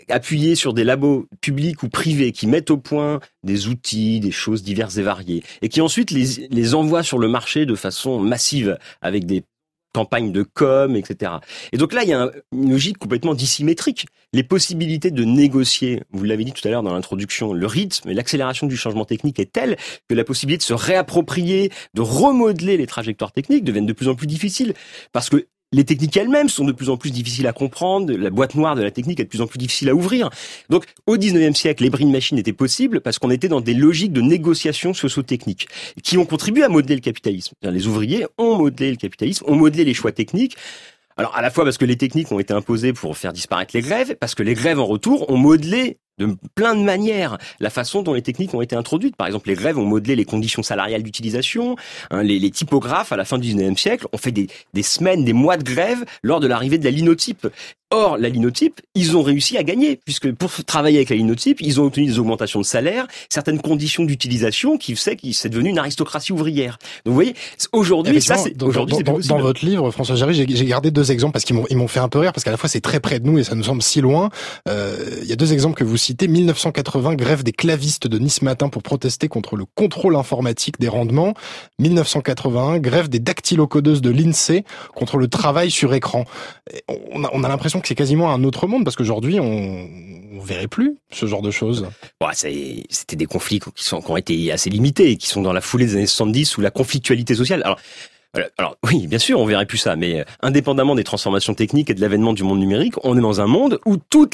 appuyées 0.09 0.55
sur 0.55 0.73
des 0.73 0.83
labos 0.83 1.27
publics 1.41 1.83
ou 1.83 1.89
privés 1.89 2.31
qui 2.31 2.47
mettent 2.47 2.71
au 2.71 2.77
point 2.77 3.19
des 3.43 3.67
outils, 3.67 4.19
des 4.19 4.31
choses 4.31 4.63
diverses 4.63 4.97
et 4.97 5.03
variées, 5.03 5.43
et 5.61 5.69
qui 5.69 5.81
ensuite 5.81 6.11
les 6.11 6.75
envoient 6.75 7.03
sur 7.03 7.19
le 7.19 7.27
marché 7.27 7.65
de 7.65 7.75
façon 7.75 8.19
massive 8.19 8.77
avec 9.01 9.25
des 9.25 9.43
campagne 9.95 10.33
de 10.33 10.43
com, 10.43 10.97
etc. 10.97 11.31
Et 11.71 11.77
donc 11.77 11.93
là, 11.93 12.03
il 12.03 12.09
y 12.09 12.13
a 12.13 12.29
une 12.51 12.69
logique 12.69 12.97
complètement 12.97 13.33
dissymétrique. 13.33 14.07
Les 14.33 14.43
possibilités 14.43 15.09
de 15.09 15.23
négocier, 15.23 16.03
vous 16.11 16.25
l'avez 16.25 16.43
dit 16.43 16.51
tout 16.51 16.67
à 16.67 16.71
l'heure 16.71 16.83
dans 16.83 16.93
l'introduction, 16.93 17.53
le 17.53 17.65
rythme 17.65 18.09
et 18.09 18.13
l'accélération 18.13 18.67
du 18.67 18.75
changement 18.75 19.05
technique 19.05 19.39
est 19.39 19.53
telle 19.53 19.77
que 20.09 20.13
la 20.13 20.25
possibilité 20.25 20.57
de 20.57 20.63
se 20.63 20.73
réapproprier, 20.73 21.71
de 21.93 22.01
remodeler 22.01 22.75
les 22.75 22.87
trajectoires 22.87 23.31
techniques 23.31 23.63
deviennent 23.63 23.85
de 23.85 23.93
plus 23.93 24.09
en 24.09 24.15
plus 24.15 24.27
difficiles. 24.27 24.73
Parce 25.13 25.29
que 25.29 25.47
les 25.75 25.83
techniques 25.83 26.15
elles-mêmes 26.15 26.47
sont 26.47 26.63
de 26.63 26.71
plus 26.71 26.89
en 26.89 26.95
plus 26.95 27.11
difficiles 27.11 27.47
à 27.47 27.53
comprendre, 27.53 28.13
la 28.13 28.29
boîte 28.29 28.55
noire 28.55 28.75
de 28.75 28.81
la 28.81 28.91
technique 28.91 29.19
est 29.19 29.25
de 29.25 29.29
plus 29.29 29.41
en 29.41 29.47
plus 29.47 29.57
difficile 29.57 29.89
à 29.89 29.93
ouvrir. 29.93 30.29
Donc 30.69 30.85
au 31.05 31.17
19e 31.17 31.53
siècle, 31.53 31.83
les 31.83 31.89
brain 31.89 32.09
machines 32.09 32.37
étaient 32.37 32.53
possibles 32.53 33.01
parce 33.01 33.19
qu'on 33.19 33.29
était 33.29 33.49
dans 33.49 33.59
des 33.59 33.73
logiques 33.73 34.13
de 34.13 34.21
négociation 34.21 34.93
socio-technique 34.93 35.67
qui 36.01 36.17
ont 36.17 36.25
contribué 36.25 36.63
à 36.63 36.69
modeler 36.69 36.95
le 36.95 37.01
capitalisme. 37.01 37.55
Les 37.61 37.87
ouvriers 37.87 38.25
ont 38.37 38.57
modelé 38.57 38.91
le 38.91 38.95
capitalisme, 38.95 39.43
ont 39.47 39.55
modelé 39.55 39.83
les 39.83 39.93
choix 39.93 40.13
techniques. 40.13 40.55
Alors 41.17 41.35
à 41.35 41.41
la 41.41 41.51
fois 41.51 41.65
parce 41.65 41.77
que 41.77 41.85
les 41.85 41.97
techniques 41.97 42.31
ont 42.31 42.39
été 42.39 42.53
imposées 42.53 42.93
pour 42.93 43.17
faire 43.17 43.33
disparaître 43.33 43.75
les 43.75 43.81
grèves, 43.81 44.15
parce 44.15 44.33
que 44.33 44.43
les 44.43 44.53
grèves 44.53 44.79
en 44.79 44.85
retour 44.85 45.29
ont 45.29 45.37
modelé 45.37 45.97
de 46.17 46.35
plein 46.55 46.75
de 46.75 46.81
manières 46.81 47.37
la 47.59 47.69
façon 47.69 48.01
dont 48.01 48.13
les 48.13 48.21
techniques 48.21 48.53
ont 48.53 48.61
été 48.61 48.75
introduites. 48.75 49.15
Par 49.15 49.27
exemple, 49.27 49.49
les 49.49 49.55
grèves 49.55 49.77
ont 49.77 49.85
modelé 49.85 50.15
les 50.15 50.25
conditions 50.25 50.63
salariales 50.63 51.03
d'utilisation. 51.03 51.75
Hein, 52.11 52.23
les, 52.23 52.51
typographes, 52.51 53.11
à 53.11 53.17
la 53.17 53.25
fin 53.25 53.37
du 53.37 53.53
19e 53.53 53.77
siècle, 53.77 54.07
ont 54.13 54.17
fait 54.17 54.31
des 54.31 54.83
semaines, 54.83 55.25
des 55.25 55.33
mois 55.33 55.57
de 55.57 55.63
grève 55.63 56.05
lors 56.23 56.39
de 56.39 56.47
l'arrivée 56.47 56.77
de 56.77 56.85
la 56.85 56.91
linotype. 56.91 57.47
Or, 57.95 58.17
la 58.17 58.27
linotype, 58.27 58.81
ils 58.93 59.15
ont 59.15 59.23
réussi 59.23 59.57
à 59.57 59.63
gagner, 59.63 59.95
puisque 59.95 60.29
pour 60.33 60.51
travailler 60.65 60.97
avec 60.97 61.11
la 61.11 61.15
linotype, 61.15 61.61
ils 61.61 61.79
ont 61.79 61.85
obtenu 61.85 62.05
des 62.07 62.19
augmentations 62.19 62.59
de 62.59 62.65
salaire, 62.65 63.07
certaines 63.29 63.61
conditions 63.61 64.03
d'utilisation 64.03 64.77
qui 64.77 64.97
fait 64.97 65.15
que 65.15 65.31
c'est 65.31 65.47
devenu 65.47 65.69
une 65.69 65.79
aristocratie 65.79 66.33
ouvrière. 66.33 66.77
Donc 67.05 67.13
vous 67.13 67.13
voyez, 67.13 67.35
aujourd'hui, 67.71 68.21
ça 68.21 68.35
c'est 68.35 68.61
aujourd'hui 68.61 69.01
dans, 69.01 69.17
dans, 69.17 69.37
votre 69.37 69.63
livre, 69.65 69.91
François 69.91 70.17
Jarry, 70.17 70.33
j'ai 70.33 70.65
gardé 70.65 70.91
deux 70.91 71.09
exemples 71.13 71.31
parce 71.31 71.45
qu'ils 71.45 71.55
m'ont 71.55 71.65
ils 71.69 71.77
m'ont 71.77 71.87
fait 71.87 72.01
un 72.01 72.09
peu 72.09 72.19
rire 72.19 72.33
parce 72.33 72.43
qu'à 72.43 72.51
la 72.51 72.57
fois 72.57 72.67
c'est 72.67 72.81
très 72.81 72.99
près 72.99 73.21
de 73.21 73.27
nous 73.27 73.39
et 73.39 73.45
ça 73.45 73.55
nous 73.55 73.63
semble 73.63 73.81
si 73.81 74.01
loin. 74.01 74.29
Euh, 74.67 74.97
il 75.21 75.29
y 75.29 75.31
a 75.31 75.37
deux 75.37 75.53
exemples 75.53 75.77
que 75.77 75.85
vous 75.85 75.95
citez 75.95 76.27
1980 76.27 77.15
grève 77.15 77.43
des 77.43 77.53
clavistes 77.53 78.07
de 78.07 78.19
Nice 78.19 78.41
Matin 78.41 78.67
pour 78.67 78.83
protester 78.83 79.29
contre 79.29 79.55
le 79.55 79.63
contrôle 79.73 80.17
informatique 80.17 80.81
des 80.81 80.89
rendements. 80.89 81.33
1981 81.79 82.79
grève 82.79 83.07
des 83.07 83.19
dactylocodeuses 83.19 84.01
de 84.01 84.09
l'INSEE 84.09 84.65
contre 84.95 85.15
le 85.15 85.29
travail 85.29 85.71
sur 85.71 85.93
écran. 85.93 86.25
On 87.13 87.23
a, 87.23 87.29
on 87.31 87.41
a 87.45 87.47
l'impression 87.47 87.79
c'est 87.87 87.95
quasiment 87.95 88.33
un 88.33 88.43
autre 88.43 88.67
monde 88.67 88.83
parce 88.83 88.95
qu'aujourd'hui 88.95 89.39
on, 89.39 89.89
on 90.35 90.43
verrait 90.43 90.67
plus 90.67 90.97
ce 91.11 91.25
genre 91.25 91.41
de 91.41 91.51
choses. 91.51 91.87
Bon, 92.19 92.27
c'était 92.33 93.15
des 93.15 93.25
conflits 93.25 93.59
qui, 93.59 93.93
ont 93.93 94.17
été 94.17 94.51
assez 94.51 94.69
limités, 94.69 95.17
qui 95.17 95.27
sont 95.27 95.41
dans 95.41 95.53
la 95.53 95.61
foulée 95.61 95.85
des 95.85 95.95
années 95.95 96.07
70 96.07 96.57
où 96.57 96.61
la 96.61 96.71
conflictualité 96.71 97.35
sociale. 97.35 97.63
Alors 98.57 98.77
oui, 98.83 99.07
bien 99.07 99.19
sûr, 99.19 99.39
on 99.39 99.45
verrait 99.45 99.65
plus 99.65 99.77
ça, 99.77 99.95
mais 99.95 100.19
euh, 100.19 100.23
indépendamment 100.41 100.95
des 100.95 101.03
transformations 101.03 101.53
techniques 101.53 101.89
et 101.89 101.93
de 101.93 102.01
l'avènement 102.01 102.33
du 102.33 102.43
monde 102.43 102.59
numérique, 102.59 102.95
on 103.03 103.17
est 103.17 103.21
dans 103.21 103.39
un 103.39 103.47
monde 103.47 103.79
où 103.85 103.95
tout 103.97 104.29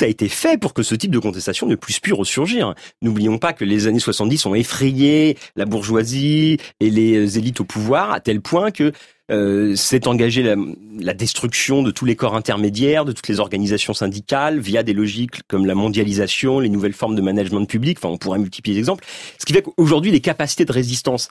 a 0.00 0.06
été 0.06 0.28
fait 0.28 0.60
pour 0.60 0.74
que 0.74 0.82
ce 0.82 0.94
type 0.94 1.10
de 1.10 1.18
contestation 1.18 1.66
ne 1.66 1.74
puisse 1.74 2.00
plus 2.00 2.12
ressurgir. 2.12 2.74
N'oublions 3.02 3.38
pas 3.38 3.52
que 3.52 3.64
les 3.64 3.86
années 3.86 3.98
70 3.98 4.46
ont 4.46 4.54
effrayé 4.54 5.38
la 5.56 5.64
bourgeoisie 5.64 6.58
et 6.80 6.90
les 6.90 7.38
élites 7.38 7.60
au 7.60 7.64
pouvoir 7.64 8.12
à 8.12 8.20
tel 8.20 8.40
point 8.40 8.70
que 8.70 8.92
euh, 9.30 9.76
s'est 9.76 10.08
engagé 10.08 10.42
la, 10.42 10.56
la, 10.98 11.14
destruction 11.14 11.82
de 11.82 11.90
tous 11.90 12.04
les 12.04 12.16
corps 12.16 12.34
intermédiaires, 12.34 13.04
de 13.04 13.12
toutes 13.12 13.28
les 13.28 13.40
organisations 13.40 13.94
syndicales, 13.94 14.58
via 14.58 14.82
des 14.82 14.92
logiques 14.92 15.42
comme 15.46 15.66
la 15.66 15.74
mondialisation, 15.74 16.58
les 16.60 16.68
nouvelles 16.68 16.92
formes 16.92 17.14
de 17.14 17.22
management 17.22 17.64
public. 17.66 17.98
Enfin, 17.98 18.08
on 18.08 18.18
pourrait 18.18 18.38
multiplier 18.38 18.74
les 18.74 18.80
exemples. 18.80 19.04
Ce 19.38 19.46
qui 19.46 19.52
fait 19.52 19.62
qu'aujourd'hui, 19.62 20.10
les 20.10 20.20
capacités 20.20 20.64
de 20.64 20.72
résistance 20.72 21.30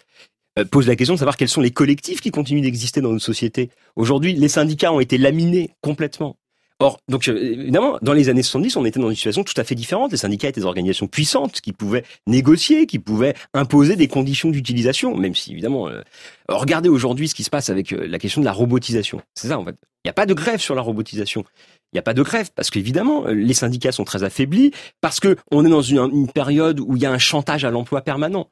euh, 0.58 0.66
pose 0.66 0.88
la 0.88 0.95
question 0.95 1.14
de 1.14 1.20
savoir 1.20 1.38
quels 1.38 1.50
sont 1.50 1.62
les 1.62 1.72
collectifs 1.72 2.22
qui 2.22 2.32
continuent 2.32 2.62
d'exister 2.62 3.02
dans 3.02 3.12
notre 3.12 3.26
société. 3.26 3.70
Aujourd'hui, 3.95 4.34
les 4.34 4.47
syndicats 4.47 4.93
ont 4.93 5.00
été 5.00 5.18
laminés 5.18 5.72
complètement. 5.82 6.38
Or, 6.82 6.98
donc 7.10 7.28
euh, 7.28 7.38
évidemment, 7.38 7.98
dans 8.02 8.14
les 8.14 8.30
années 8.30 8.42
70, 8.42 8.78
on 8.78 8.86
était 8.86 9.02
dans 9.02 9.10
une 9.10 9.16
situation 9.16 9.44
tout 9.44 9.54
à 9.58 9.66
fait 9.66 9.76
différente. 9.76 10.12
Les 10.12 10.18
syndicats 10.18 10.48
étaient 10.48 10.62
des 10.62 10.66
organisations 10.66 11.08
puissantes 11.08 11.60
qui 11.60 11.74
pouvaient 11.74 12.06
négocier, 12.26 12.86
qui 12.86 13.00
pouvaient 13.00 13.36
imposer 13.54 13.98
des 13.98 14.08
conditions 14.08 14.50
d'utilisation, 14.50 15.16
même 15.18 15.36
si 15.36 15.52
évidemment, 15.52 15.90
euh, 15.90 16.02
regardez 16.48 16.88
aujourd'hui 16.88 17.28
ce 17.28 17.36
qui 17.36 17.44
se 17.44 17.50
passe 17.50 17.70
avec 17.70 17.92
euh, 17.92 18.08
la 18.08 18.18
question 18.18 18.40
de 18.40 18.46
la 18.46 18.54
robotisation. 18.54 19.22
C'est 19.34 19.50
ça 19.50 19.60
en 19.60 19.66
fait. 19.66 19.76
Il 20.06 20.08
n'y 20.08 20.12
a 20.12 20.14
pas 20.14 20.26
de 20.26 20.34
grève 20.34 20.62
sur 20.62 20.74
la 20.74 20.82
robotisation. 20.82 21.44
Il 21.92 21.96
n'y 21.96 22.00
a 22.00 22.04
pas 22.04 22.14
de 22.14 22.22
grève 22.22 22.50
parce 22.56 22.70
qu'évidemment 22.70 23.26
les 23.28 23.54
syndicats 23.54 23.92
sont 23.92 24.06
très 24.06 24.24
affaiblis 24.24 24.72
parce 25.02 25.20
que 25.20 25.36
on 25.52 25.66
est 25.66 25.70
dans 25.70 25.82
une, 25.82 25.98
une 25.98 26.32
période 26.32 26.80
où 26.80 26.96
il 26.96 27.02
y 27.02 27.06
a 27.06 27.12
un 27.12 27.18
chantage 27.18 27.66
à 27.66 27.72
l'emploi 27.72 28.02
permanent. 28.02 28.50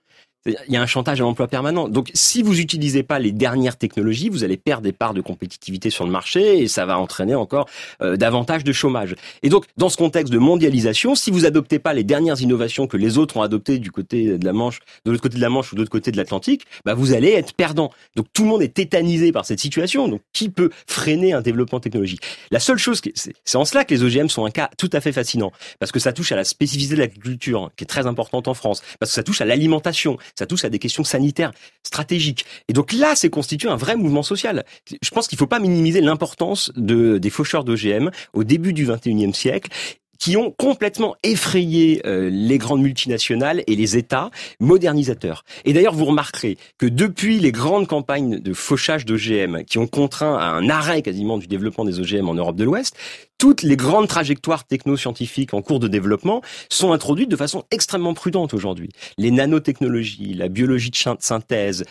Il 0.47 0.73
y 0.73 0.77
a 0.77 0.81
un 0.81 0.85
chantage 0.85 1.19
à 1.19 1.23
l'emploi 1.23 1.47
permanent. 1.47 1.89
Donc, 1.89 2.09
si 2.13 2.41
vous 2.41 2.55
n'utilisez 2.55 3.03
pas 3.03 3.19
les 3.19 3.31
dernières 3.31 3.77
technologies, 3.77 4.29
vous 4.29 4.43
allez 4.43 4.57
perdre 4.57 4.83
des 4.83 4.91
parts 4.93 5.13
de 5.13 5.21
compétitivité 5.21 5.89
sur 5.89 6.05
le 6.05 6.11
marché 6.11 6.59
et 6.59 6.67
ça 6.67 6.85
va 6.85 6.97
entraîner 6.97 7.35
encore 7.35 7.67
euh, 8.01 8.15
davantage 8.15 8.63
de 8.63 8.71
chômage. 8.71 9.15
Et 9.43 9.49
donc, 9.49 9.65
dans 9.77 9.89
ce 9.89 9.97
contexte 9.97 10.31
de 10.31 10.37
mondialisation, 10.37 11.15
si 11.15 11.31
vous 11.31 11.45
adoptez 11.45 11.79
pas 11.79 11.93
les 11.93 12.03
dernières 12.03 12.41
innovations 12.41 12.87
que 12.87 12.97
les 12.97 13.17
autres 13.17 13.37
ont 13.37 13.41
adoptées 13.41 13.79
du 13.79 13.91
côté 13.91 14.37
de 14.37 14.45
la 14.45 14.53
Manche, 14.53 14.79
de 15.05 15.11
l'autre 15.11 15.23
côté 15.23 15.35
de 15.35 15.41
la 15.41 15.49
Manche 15.49 15.71
ou 15.71 15.75
de 15.75 15.81
l'autre 15.81 15.91
côté 15.91 16.11
de 16.11 16.17
l'Atlantique, 16.17 16.65
bah 16.85 16.93
vous 16.93 17.13
allez 17.13 17.31
être 17.31 17.53
perdant. 17.53 17.91
Donc, 18.15 18.27
tout 18.33 18.43
le 18.43 18.49
monde 18.49 18.61
est 18.61 18.73
tétanisé 18.73 19.31
par 19.31 19.45
cette 19.45 19.59
situation. 19.59 20.07
Donc, 20.07 20.21
qui 20.33 20.49
peut 20.49 20.69
freiner 20.87 21.33
un 21.33 21.41
développement 21.41 21.79
technologique? 21.79 22.21
La 22.51 22.59
seule 22.59 22.77
chose, 22.77 23.01
c'est 23.13 23.57
en 23.57 23.65
cela 23.65 23.85
que 23.85 23.93
les 23.93 24.03
OGM 24.03 24.29
sont 24.29 24.45
un 24.45 24.51
cas 24.51 24.69
tout 24.77 24.89
à 24.93 25.01
fait 25.01 25.11
fascinant 25.11 25.51
parce 25.79 25.91
que 25.91 25.99
ça 25.99 26.13
touche 26.13 26.31
à 26.31 26.35
la 26.35 26.43
spécificité 26.43 26.95
de 26.95 27.01
l'agriculture, 27.01 27.71
qui 27.75 27.83
est 27.83 27.87
très 27.87 28.07
importante 28.07 28.47
en 28.47 28.53
France, 28.53 28.81
parce 28.99 29.11
que 29.11 29.15
ça 29.15 29.23
touche 29.23 29.41
à 29.41 29.45
l'alimentation 29.45 30.17
ça 30.37 30.45
touche 30.45 30.65
à 30.65 30.69
des 30.69 30.79
questions 30.79 31.03
sanitaires 31.03 31.51
stratégiques. 31.83 32.45
Et 32.67 32.73
donc 32.73 32.93
là, 32.93 33.15
c'est 33.15 33.29
constitué 33.29 33.69
un 33.69 33.75
vrai 33.75 33.95
mouvement 33.95 34.23
social. 34.23 34.65
Je 35.01 35.09
pense 35.09 35.27
qu'il 35.27 35.35
ne 35.35 35.39
faut 35.39 35.47
pas 35.47 35.59
minimiser 35.59 36.01
l'importance 36.01 36.71
de, 36.75 37.17
des 37.17 37.29
faucheurs 37.29 37.63
d'OGM 37.63 38.11
au 38.33 38.43
début 38.43 38.73
du 38.73 38.85
21e 38.85 39.33
siècle 39.33 39.71
qui 40.19 40.37
ont 40.37 40.51
complètement 40.51 41.15
effrayé 41.23 42.01
euh, 42.05 42.29
les 42.29 42.57
grandes 42.57 42.81
multinationales 42.81 43.63
et 43.67 43.75
les 43.75 43.97
États 43.97 44.31
modernisateurs. 44.59 45.43
Et 45.65 45.73
d'ailleurs, 45.73 45.93
vous 45.93 46.05
remarquerez 46.05 46.57
que 46.77 46.85
depuis 46.85 47.39
les 47.39 47.51
grandes 47.51 47.87
campagnes 47.87 48.39
de 48.39 48.53
fauchage 48.53 49.05
d'OGM 49.05 49.63
qui 49.63 49.77
ont 49.77 49.87
contraint 49.87 50.37
à 50.37 50.45
un 50.45 50.69
arrêt 50.69 51.01
quasiment 51.01 51.37
du 51.37 51.47
développement 51.47 51.85
des 51.85 51.99
OGM 51.99 52.29
en 52.29 52.33
Europe 52.33 52.55
de 52.55 52.63
l'Ouest, 52.63 52.95
toutes 53.37 53.61
les 53.61 53.77
grandes 53.77 54.07
trajectoires 54.07 54.65
technoscientifiques 54.65 55.53
en 55.53 55.61
cours 55.61 55.79
de 55.79 55.87
développement 55.87 56.41
sont 56.69 56.91
introduites 56.91 57.29
de 57.29 57.35
façon 57.35 57.65
extrêmement 57.71 58.13
prudente 58.13 58.53
aujourd'hui. 58.53 58.89
Les 59.17 59.31
nanotechnologies, 59.31 60.33
la 60.33 60.47
biologie 60.47 60.89
de 60.89 60.97
synthèse, 61.19 61.85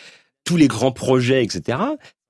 tous 0.44 0.56
les 0.56 0.68
grands 0.68 0.92
projets, 0.92 1.44
etc., 1.44 1.78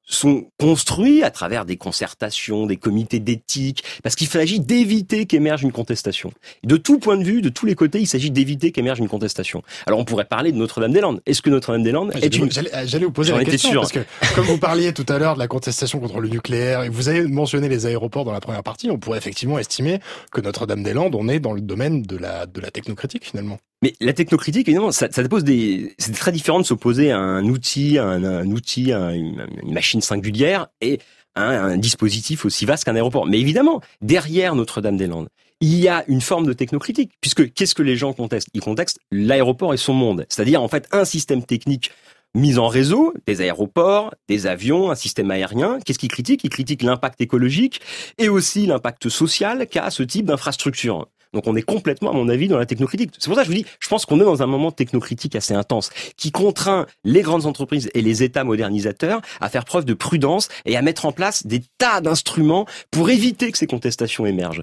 sont 0.07 0.47
construits 0.59 1.23
à 1.23 1.31
travers 1.31 1.65
des 1.65 1.77
concertations, 1.77 2.67
des 2.67 2.77
comités 2.77 3.19
d'éthique, 3.19 3.85
parce 4.03 4.15
qu'il 4.15 4.29
s'agit 4.29 4.61
d'éviter 4.61 5.27
qu'émerge 5.27 5.63
une 5.63 5.73
contestation. 5.73 6.33
De 6.65 6.77
tout 6.77 6.99
point 6.99 7.17
de 7.17 7.25
vue, 7.25 7.43
de 7.43 7.49
tous 7.49 7.67
les 7.67 7.75
côtés, 7.75 8.01
il 8.01 8.07
s'agit 8.07 8.31
d'éviter 8.31 8.71
qu'émerge 8.71 9.01
une 9.01 9.09
contestation. 9.09 9.63
Alors 9.87 9.99
on 9.99 10.05
pourrait 10.05 10.25
parler 10.25 10.53
de 10.53 10.57
Notre-Dame-des-Landes. 10.57 11.21
Est-ce 11.27 11.43
que 11.43 11.51
Notre-Dame-des-Landes 11.51 12.13
est 12.23 12.37
une... 12.37 12.51
J'allais 12.51 13.05
vous 13.05 13.13
poser 13.13 13.33
la 13.33 13.45
question, 13.45 13.71
sûr. 13.71 13.81
parce 13.81 13.93
que 13.93 14.35
comme 14.35 14.47
vous 14.47 14.59
parliez 14.59 14.93
tout 14.93 15.07
à 15.09 15.19
l'heure 15.19 15.35
de 15.35 15.41
la 15.41 15.49
contestation 15.49 15.99
contre 15.99 16.21
le 16.21 16.29
nucléaire, 16.29 16.85
et 16.85 16.89
vous 16.89 17.09
avez 17.09 17.27
mentionné 17.27 17.69
les 17.69 17.87
aéroports 17.87 18.25
dans 18.25 18.33
la 18.33 18.41
première 18.41 18.63
partie, 18.63 18.91
on 18.91 18.99
pourrait 18.99 19.19
effectivement 19.19 19.59
estimer 19.59 19.99
que 20.31 20.41
Notre-Dame-des-Landes, 20.41 21.15
on 21.15 21.29
est 21.29 21.41
dans 21.41 21.53
le 21.53 21.61
domaine 21.61 22.03
de 22.03 22.17
la, 22.17 22.47
de 22.47 22.61
la 22.61 22.71
technocritique 22.71 23.25
finalement. 23.25 23.59
Mais 23.87 23.95
la 24.01 24.12
technocritique, 24.12 24.66
évidemment, 24.66 24.91
ça, 24.91 25.07
dépose 25.07 25.45
des. 25.45 25.95
C'est 25.99 26.11
très 26.11 26.32
différent 26.32 26.59
de 26.59 26.64
s'opposer 26.64 27.12
à 27.12 27.18
un 27.18 27.45
outil, 27.45 27.99
à 27.99 28.05
un, 28.05 28.51
outil, 28.51 28.93
une, 28.93 29.47
machine 29.62 30.01
singulière 30.01 30.66
et 30.80 30.99
à 31.37 31.51
un, 31.51 31.76
dispositif 31.76 32.45
aussi 32.45 32.66
vaste 32.66 32.82
qu'un 32.82 32.97
aéroport. 32.97 33.26
Mais 33.26 33.39
évidemment, 33.39 33.80
derrière 34.01 34.57
Notre-Dame-des-Landes, 34.57 35.28
il 35.61 35.78
y 35.78 35.87
a 35.87 36.03
une 36.09 36.20
forme 36.20 36.47
de 36.47 36.53
technocritique, 36.53 37.12
puisque 37.20 37.53
qu'est-ce 37.53 37.76
que 37.76 37.84
les 37.84 37.95
gens 37.95 38.12
contestent? 38.12 38.49
Ils 38.55 38.61
contestent 38.61 38.99
l'aéroport 39.12 39.72
et 39.72 39.76
son 39.76 39.95
monde, 39.95 40.26
c'est-à-dire 40.28 40.61
en 40.61 40.68
fait 40.68 40.89
un 40.91 41.05
système 41.05 41.45
technique 41.45 41.93
mis 42.34 42.59
en 42.59 42.66
réseau, 42.66 43.14
des 43.28 43.41
aéroports, 43.41 44.12
des 44.28 44.49
avions, 44.49 44.91
un 44.91 44.97
système 44.97 45.30
aérien. 45.30 45.78
Qu'est-ce 45.84 46.01
qu'ils 46.01 46.11
critiquent? 46.11 46.43
Ils 46.43 46.51
critiquent 46.51 46.82
l'impact 46.82 47.20
écologique 47.20 47.80
et 48.18 48.28
aussi 48.28 48.66
l'impact 48.66 49.09
social 49.09 49.68
qu'a 49.68 49.91
ce 49.91 50.03
type 50.03 50.26
d'infrastructure. 50.26 51.07
Donc 51.33 51.47
on 51.47 51.57
est 51.57 51.62
complètement, 51.62 52.11
à 52.11 52.14
mon 52.14 52.29
avis, 52.29 52.49
dans 52.49 52.59
la 52.59 52.66
technocritique. 52.66 53.12
C'est 53.18 53.29
pour 53.29 53.37
ça 53.37 53.43
que 53.43 53.51
je 53.51 53.53
vous 53.53 53.62
dis, 53.62 53.66
je 53.81 53.89
pense 53.89 54.07
qu'on 54.07 54.20
est 54.20 54.24
dans 54.24 54.43
un 54.43 54.47
moment 54.47 54.70
technocritique 54.70 55.37
assez 55.37 55.55
intense, 55.55 55.91
qui 56.16 56.33
contraint 56.33 56.87
les 57.05 57.22
grandes 57.22 57.47
entreprises 57.47 57.91
et 57.95 58.03
les 58.03 58.22
États 58.22 58.45
modernisateurs 58.45 59.20
à 59.41 59.49
faire 59.49 59.64
preuve 59.64 59.85
de 59.85 59.95
prudence 59.95 60.49
et 60.64 60.77
à 60.77 60.83
mettre 60.83 61.07
en 61.07 61.12
place 61.12 61.47
des 61.47 61.62
tas 61.79 62.01
d'instruments 62.01 62.66
pour 62.91 63.11
éviter 63.11 63.51
que 63.53 63.59
ces 63.59 63.66
contestations 63.66 64.27
émergent. 64.27 64.62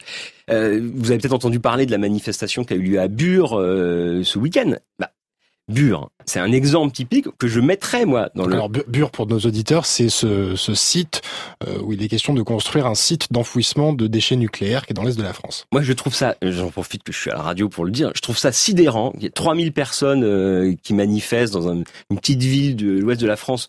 Euh, 0.50 0.90
vous 0.96 1.12
avez 1.12 1.20
peut-être 1.20 1.34
entendu 1.34 1.60
parler 1.60 1.86
de 1.86 1.92
la 1.92 1.98
manifestation 1.98 2.64
qui 2.64 2.74
a 2.74 2.78
eu 2.78 2.82
lieu 2.82 3.00
à 3.00 3.08
Bure 3.08 3.58
euh, 3.58 4.24
ce 4.24 4.40
week-end. 4.40 4.76
Bah, 5.00 5.12
Bure. 5.70 6.10
C'est 6.26 6.40
un 6.40 6.52
exemple 6.52 6.94
typique 6.94 7.28
que 7.38 7.48
je 7.48 7.62
mettrais 7.62 8.06
moi 8.06 8.30
dans 8.36 8.46
le. 8.46 8.54
Alors 8.54 8.70
Bure 8.70 9.12
pour 9.12 9.28
nos 9.28 9.40
auditeurs, 9.40 9.86
c'est 9.86 10.10
ce, 10.10 10.56
ce, 10.56 10.74
site 10.74 11.22
euh, 11.66 11.80
où 11.82 11.94
il 11.94 12.04
est 12.04 12.10
question 12.10 12.34
de 12.34 12.42
construire 12.42 12.86
un 12.86 12.96
site 12.96 13.32
d'enfouissement 13.32 13.94
de 13.94 14.08
déchets 14.08 14.36
nucléaires 14.36 14.86
qui 14.86 14.92
est 14.92 14.94
dans 14.94 15.04
l'est 15.04 15.18
de 15.18 15.24
la 15.24 15.34
France. 15.34 15.66
Moi, 15.72 15.82
je 15.82 15.94
trouve 15.94 16.14
ça. 16.14 16.36
J'en 16.42 16.70
profite 16.70 17.04
que 17.04 17.14
je 17.14 17.20
suis 17.20 17.32
à 17.32 17.36
la 17.36 17.42
radio 17.42 17.70
pour 17.70 17.86
le 17.86 17.92
dire. 17.92 18.12
Je 18.14 18.22
trouve 18.22 18.38
ça 18.38 18.52
sidérant. 18.52 19.14
Il 19.18 19.24
y 19.24 19.28
a 19.28 19.30
3000 19.30 19.72
personnes 19.72 20.24
euh, 20.24 20.76
qui 20.84 20.94
manifestent 20.94 21.54
dans 21.54 21.70
une 21.72 21.86
petite 22.10 22.44
ville 22.44 22.76
de 22.76 23.00
l'ouest 23.00 23.22
de 23.22 23.28
la 23.28 23.38
France 23.38 23.68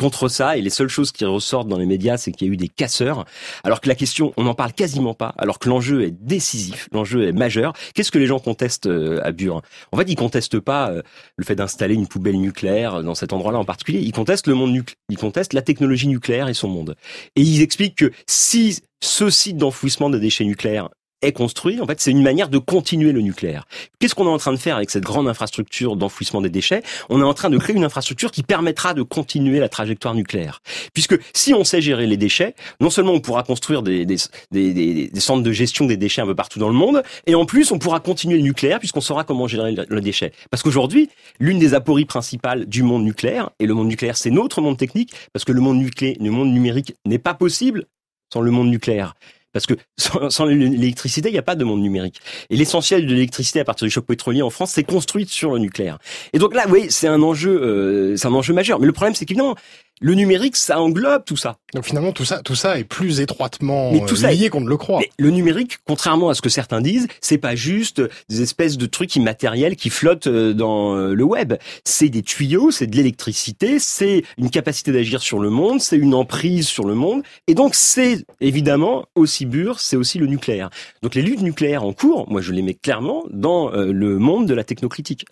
contre 0.00 0.28
ça 0.28 0.56
et 0.56 0.62
les 0.62 0.70
seules 0.70 0.88
choses 0.88 1.12
qui 1.12 1.26
ressortent 1.26 1.68
dans 1.68 1.76
les 1.76 1.84
médias, 1.84 2.16
c'est 2.16 2.32
qu'il 2.32 2.48
y 2.48 2.50
a 2.50 2.54
eu 2.54 2.56
des 2.56 2.68
casseurs. 2.68 3.26
Alors 3.64 3.82
que 3.82 3.88
la 3.88 3.94
question, 3.94 4.32
on 4.38 4.44
n'en 4.44 4.54
parle 4.54 4.72
quasiment 4.72 5.12
pas, 5.12 5.34
alors 5.36 5.58
que 5.58 5.68
l'enjeu 5.68 6.04
est 6.04 6.10
décisif, 6.10 6.88
l'enjeu 6.90 7.28
est 7.28 7.32
majeur. 7.32 7.74
Qu'est-ce 7.94 8.10
que 8.10 8.18
les 8.18 8.26
gens 8.26 8.38
contestent 8.38 8.86
euh, 8.86 9.20
à 9.22 9.30
Bure? 9.30 9.60
En 9.92 9.98
fait, 9.98 10.08
ils 10.08 10.16
contestent 10.16 10.58
pas 10.58 10.90
euh, 10.90 11.02
le 11.36 11.44
fait 11.44 11.54
d'installer 11.54 11.94
une 11.94 12.06
poubelle 12.06 12.40
nucléaire 12.40 13.02
dans 13.02 13.14
cet 13.14 13.34
endroit-là 13.34 13.58
en 13.58 13.66
particulier. 13.66 14.00
Ils 14.00 14.12
contestent 14.12 14.46
le 14.46 14.54
monde 14.54 14.72
nucléaire, 14.72 14.96
ils 15.10 15.18
contestent 15.18 15.52
la 15.52 15.60
technologie 15.60 16.08
nucléaire 16.08 16.48
et 16.48 16.54
son 16.54 16.68
monde. 16.68 16.96
Et 17.36 17.42
ils 17.42 17.60
expliquent 17.60 17.96
que 17.96 18.10
si 18.26 18.80
ce 19.02 19.28
site 19.28 19.58
d'enfouissement 19.58 20.08
de 20.08 20.18
déchets 20.18 20.44
nucléaires 20.44 20.88
est 21.22 21.32
construit, 21.32 21.80
en 21.80 21.86
fait, 21.86 22.00
c'est 22.00 22.10
une 22.10 22.22
manière 22.22 22.48
de 22.48 22.58
continuer 22.58 23.12
le 23.12 23.20
nucléaire. 23.20 23.66
Qu'est-ce 23.98 24.14
qu'on 24.14 24.26
est 24.26 24.30
en 24.30 24.38
train 24.38 24.52
de 24.52 24.58
faire 24.58 24.76
avec 24.76 24.90
cette 24.90 25.02
grande 25.02 25.28
infrastructure 25.28 25.96
d'enfouissement 25.96 26.40
des 26.40 26.48
déchets? 26.50 26.82
On 27.08 27.20
est 27.20 27.24
en 27.24 27.34
train 27.34 27.50
de 27.50 27.58
créer 27.58 27.76
une 27.76 27.84
infrastructure 27.84 28.30
qui 28.30 28.42
permettra 28.42 28.94
de 28.94 29.02
continuer 29.02 29.58
la 29.58 29.68
trajectoire 29.68 30.14
nucléaire. 30.14 30.62
Puisque 30.94 31.18
si 31.34 31.52
on 31.54 31.64
sait 31.64 31.80
gérer 31.80 32.06
les 32.06 32.16
déchets, 32.16 32.54
non 32.80 32.90
seulement 32.90 33.12
on 33.12 33.20
pourra 33.20 33.42
construire 33.42 33.82
des, 33.82 34.06
des, 34.06 34.16
des, 34.50 35.08
des 35.08 35.20
centres 35.20 35.42
de 35.42 35.52
gestion 35.52 35.86
des 35.86 35.96
déchets 35.96 36.22
un 36.22 36.26
peu 36.26 36.34
partout 36.34 36.58
dans 36.58 36.68
le 36.68 36.74
monde, 36.74 37.02
et 37.26 37.34
en 37.34 37.44
plus 37.44 37.70
on 37.72 37.78
pourra 37.78 38.00
continuer 38.00 38.36
le 38.36 38.42
nucléaire 38.42 38.78
puisqu'on 38.78 39.00
saura 39.00 39.24
comment 39.24 39.46
gérer 39.46 39.72
le, 39.72 40.00
déchet. 40.00 40.32
Parce 40.50 40.62
qu'aujourd'hui, 40.62 41.10
l'une 41.38 41.58
des 41.58 41.74
apories 41.74 42.06
principales 42.06 42.66
du 42.66 42.82
monde 42.82 43.04
nucléaire, 43.04 43.50
et 43.58 43.66
le 43.66 43.74
monde 43.74 43.88
nucléaire 43.88 44.16
c'est 44.16 44.30
notre 44.30 44.60
monde 44.60 44.78
technique, 44.78 45.12
parce 45.32 45.44
que 45.44 45.52
le 45.52 45.60
monde 45.60 45.78
nucléaire, 45.78 46.16
le 46.20 46.30
monde 46.30 46.52
numérique 46.52 46.94
n'est 47.04 47.18
pas 47.18 47.34
possible 47.34 47.86
sans 48.32 48.40
le 48.40 48.50
monde 48.50 48.70
nucléaire. 48.70 49.14
Parce 49.52 49.66
que 49.66 49.74
sans, 50.30 50.44
l'électricité, 50.44 51.28
il 51.28 51.32
n'y 51.32 51.38
a 51.38 51.42
pas 51.42 51.56
de 51.56 51.64
monde 51.64 51.80
numérique. 51.80 52.20
Et 52.50 52.56
l'essentiel 52.56 53.06
de 53.06 53.14
l'électricité 53.14 53.60
à 53.60 53.64
partir 53.64 53.86
du 53.86 53.90
choc 53.90 54.06
pétrolier 54.06 54.42
en 54.42 54.50
France, 54.50 54.72
c'est 54.72 54.84
construite 54.84 55.30
sur 55.30 55.52
le 55.52 55.58
nucléaire. 55.58 55.98
Et 56.32 56.38
donc 56.38 56.54
là, 56.54 56.66
oui, 56.68 56.86
c'est 56.88 57.08
un 57.08 57.22
enjeu, 57.22 57.60
euh, 57.60 58.16
c'est 58.16 58.28
un 58.28 58.34
enjeu 58.34 58.54
majeur. 58.54 58.78
Mais 58.78 58.86
le 58.86 58.92
problème, 58.92 59.14
c'est 59.14 59.26
qu'évidemment, 59.26 59.56
le 60.00 60.14
numérique, 60.14 60.56
ça 60.56 60.80
englobe 60.80 61.24
tout 61.24 61.36
ça. 61.36 61.56
Donc 61.74 61.84
finalement, 61.84 62.12
tout 62.12 62.24
ça, 62.24 62.40
tout 62.42 62.54
ça 62.54 62.78
est 62.78 62.84
plus 62.84 63.20
étroitement 63.20 63.92
mais 63.92 64.04
tout 64.06 64.16
ça 64.16 64.32
lié 64.32 64.48
qu'on 64.48 64.60
ne 64.60 64.68
le 64.68 64.76
croit. 64.76 65.00
Mais 65.00 65.10
le 65.18 65.30
numérique, 65.30 65.78
contrairement 65.86 66.30
à 66.30 66.34
ce 66.34 66.42
que 66.42 66.48
certains 66.48 66.80
disent, 66.80 67.06
c'est 67.20 67.38
pas 67.38 67.54
juste 67.54 68.02
des 68.28 68.42
espèces 68.42 68.78
de 68.78 68.86
trucs 68.86 69.14
immatériels 69.16 69.76
qui 69.76 69.90
flottent 69.90 70.26
euh, 70.26 70.52
dans 70.52 70.96
euh, 70.96 71.14
le 71.14 71.24
web. 71.24 71.54
C'est 71.84 72.08
des 72.08 72.22
tuyaux, 72.22 72.70
c'est 72.70 72.86
de 72.86 72.96
l'électricité, 72.96 73.78
c'est 73.78 74.24
une 74.38 74.50
capacité 74.50 74.92
d'agir 74.92 75.22
sur 75.22 75.38
le 75.38 75.50
monde, 75.50 75.80
c'est 75.80 75.96
une 75.96 76.14
emprise 76.14 76.66
sur 76.66 76.84
le 76.84 76.94
monde, 76.94 77.22
et 77.46 77.54
donc 77.54 77.74
c'est 77.74 78.24
évidemment 78.40 79.04
aussi 79.14 79.46
bur, 79.46 79.80
c'est 79.80 79.96
aussi 79.96 80.18
le 80.18 80.26
nucléaire. 80.26 80.70
Donc 81.02 81.14
les 81.14 81.22
luttes 81.22 81.42
nucléaires 81.42 81.84
en 81.84 81.92
cours, 81.92 82.30
moi 82.30 82.40
je 82.40 82.52
les 82.52 82.62
mets 82.62 82.74
clairement 82.74 83.24
dans 83.30 83.72
euh, 83.72 83.92
le 83.92 84.18
monde 84.18 84.46
de 84.46 84.54
la 84.54 84.64
technocritique. 84.64 85.26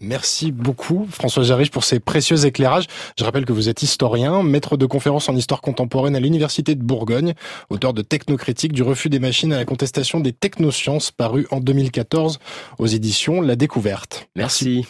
Merci 0.00 0.50
beaucoup 0.50 1.06
François 1.10 1.44
Jarich 1.44 1.70
pour 1.70 1.84
ces 1.84 2.00
précieux 2.00 2.46
éclairages. 2.46 2.86
Je 3.16 3.24
rappelle 3.24 3.44
que 3.44 3.52
vous 3.52 3.68
êtes 3.68 3.82
historien, 3.82 4.42
maître 4.42 4.76
de 4.76 4.86
conférences 4.86 5.28
en 5.28 5.36
histoire 5.36 5.60
contemporaine 5.60 6.16
à 6.16 6.20
l'Université 6.20 6.74
de 6.74 6.82
Bourgogne, 6.82 7.34
auteur 7.70 7.94
de 7.94 8.02
Technocritique 8.02 8.72
du 8.72 8.82
refus 8.82 9.08
des 9.08 9.20
machines 9.20 9.52
à 9.52 9.56
la 9.56 9.64
contestation 9.64 10.18
des 10.18 10.32
technosciences 10.32 11.12
paru 11.12 11.46
en 11.50 11.60
2014 11.60 12.40
aux 12.78 12.86
éditions 12.86 13.40
La 13.40 13.54
Découverte. 13.54 14.28
Merci. 14.34 14.84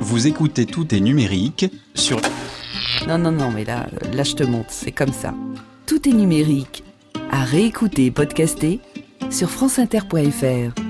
Vous 0.00 0.26
écoutez 0.26 0.66
Tout 0.66 0.94
est 0.94 1.00
numérique 1.00 1.66
sur... 1.94 2.20
Non, 3.08 3.18
non, 3.18 3.32
non, 3.32 3.50
mais 3.50 3.64
là, 3.64 3.86
là 4.12 4.22
je 4.22 4.34
te 4.34 4.42
montre, 4.42 4.70
c'est 4.70 4.92
comme 4.92 5.12
ça. 5.12 5.34
Tout 5.86 6.08
est 6.08 6.12
numérique. 6.12 6.84
À 7.30 7.44
réécouter 7.44 8.06
et 8.06 8.10
podcaster 8.10 8.80
sur 9.30 9.48
franceinter.fr. 9.48 10.81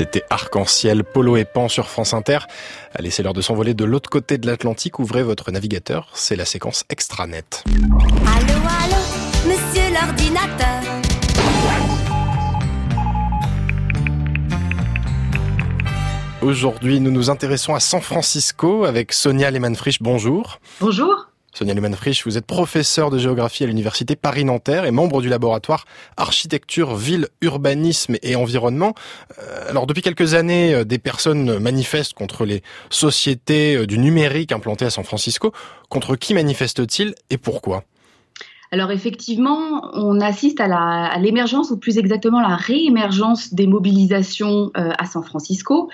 C'était 0.00 0.24
Arc-en-Ciel, 0.30 1.04
Polo 1.04 1.36
et 1.36 1.44
Pan 1.44 1.68
sur 1.68 1.90
France 1.90 2.14
Inter. 2.14 2.38
Allez, 2.94 3.10
c'est 3.10 3.22
l'heure 3.22 3.34
de 3.34 3.42
s'envoler 3.42 3.74
de 3.74 3.84
l'autre 3.84 4.08
côté 4.08 4.38
de 4.38 4.46
l'Atlantique. 4.46 4.98
Ouvrez 4.98 5.22
votre 5.22 5.50
navigateur, 5.50 6.08
c'est 6.14 6.36
la 6.36 6.46
séquence 6.46 6.86
extranet. 6.88 7.62
Allô, 7.66 8.58
allô, 8.80 8.96
monsieur 9.46 9.92
l'ordinateur. 9.92 10.80
Aujourd'hui, 16.40 17.00
nous 17.00 17.10
nous 17.10 17.28
intéressons 17.28 17.74
à 17.74 17.80
San 17.80 18.00
Francisco 18.00 18.86
avec 18.86 19.12
Sonia 19.12 19.50
Lehmann-Frisch. 19.50 20.00
Bonjour. 20.00 20.60
Bonjour. 20.80 21.29
Sonia 21.52 21.74
Lehmann-Frisch, 21.74 22.24
vous 22.26 22.38
êtes 22.38 22.46
professeur 22.46 23.10
de 23.10 23.18
géographie 23.18 23.64
à 23.64 23.66
l'université 23.66 24.14
Paris-Nanterre 24.14 24.84
et 24.84 24.92
membre 24.92 25.20
du 25.20 25.28
laboratoire 25.28 25.84
Architecture, 26.16 26.94
Ville, 26.94 27.28
Urbanisme 27.40 28.16
et 28.22 28.36
Environnement. 28.36 28.94
Euh, 29.38 29.68
alors 29.68 29.86
depuis 29.86 30.00
quelques 30.00 30.34
années, 30.34 30.72
euh, 30.72 30.84
des 30.84 30.98
personnes 30.98 31.58
manifestent 31.58 32.14
contre 32.14 32.44
les 32.44 32.62
sociétés 32.88 33.74
euh, 33.74 33.86
du 33.86 33.98
numérique 33.98 34.52
implantées 34.52 34.84
à 34.84 34.90
San 34.90 35.04
Francisco. 35.04 35.52
Contre 35.88 36.14
qui 36.14 36.34
manifestent-ils 36.34 37.14
et 37.30 37.36
pourquoi? 37.36 37.82
Alors 38.72 38.92
effectivement, 38.92 39.90
on 39.94 40.20
assiste 40.20 40.60
à 40.60 41.18
l'émergence, 41.18 41.72
ou 41.72 41.76
plus 41.76 41.98
exactement 41.98 42.40
la 42.40 42.54
réémergence 42.54 43.52
des 43.52 43.66
mobilisations 43.66 44.70
euh, 44.76 44.92
à 44.96 45.06
San 45.06 45.24
Francisco, 45.24 45.90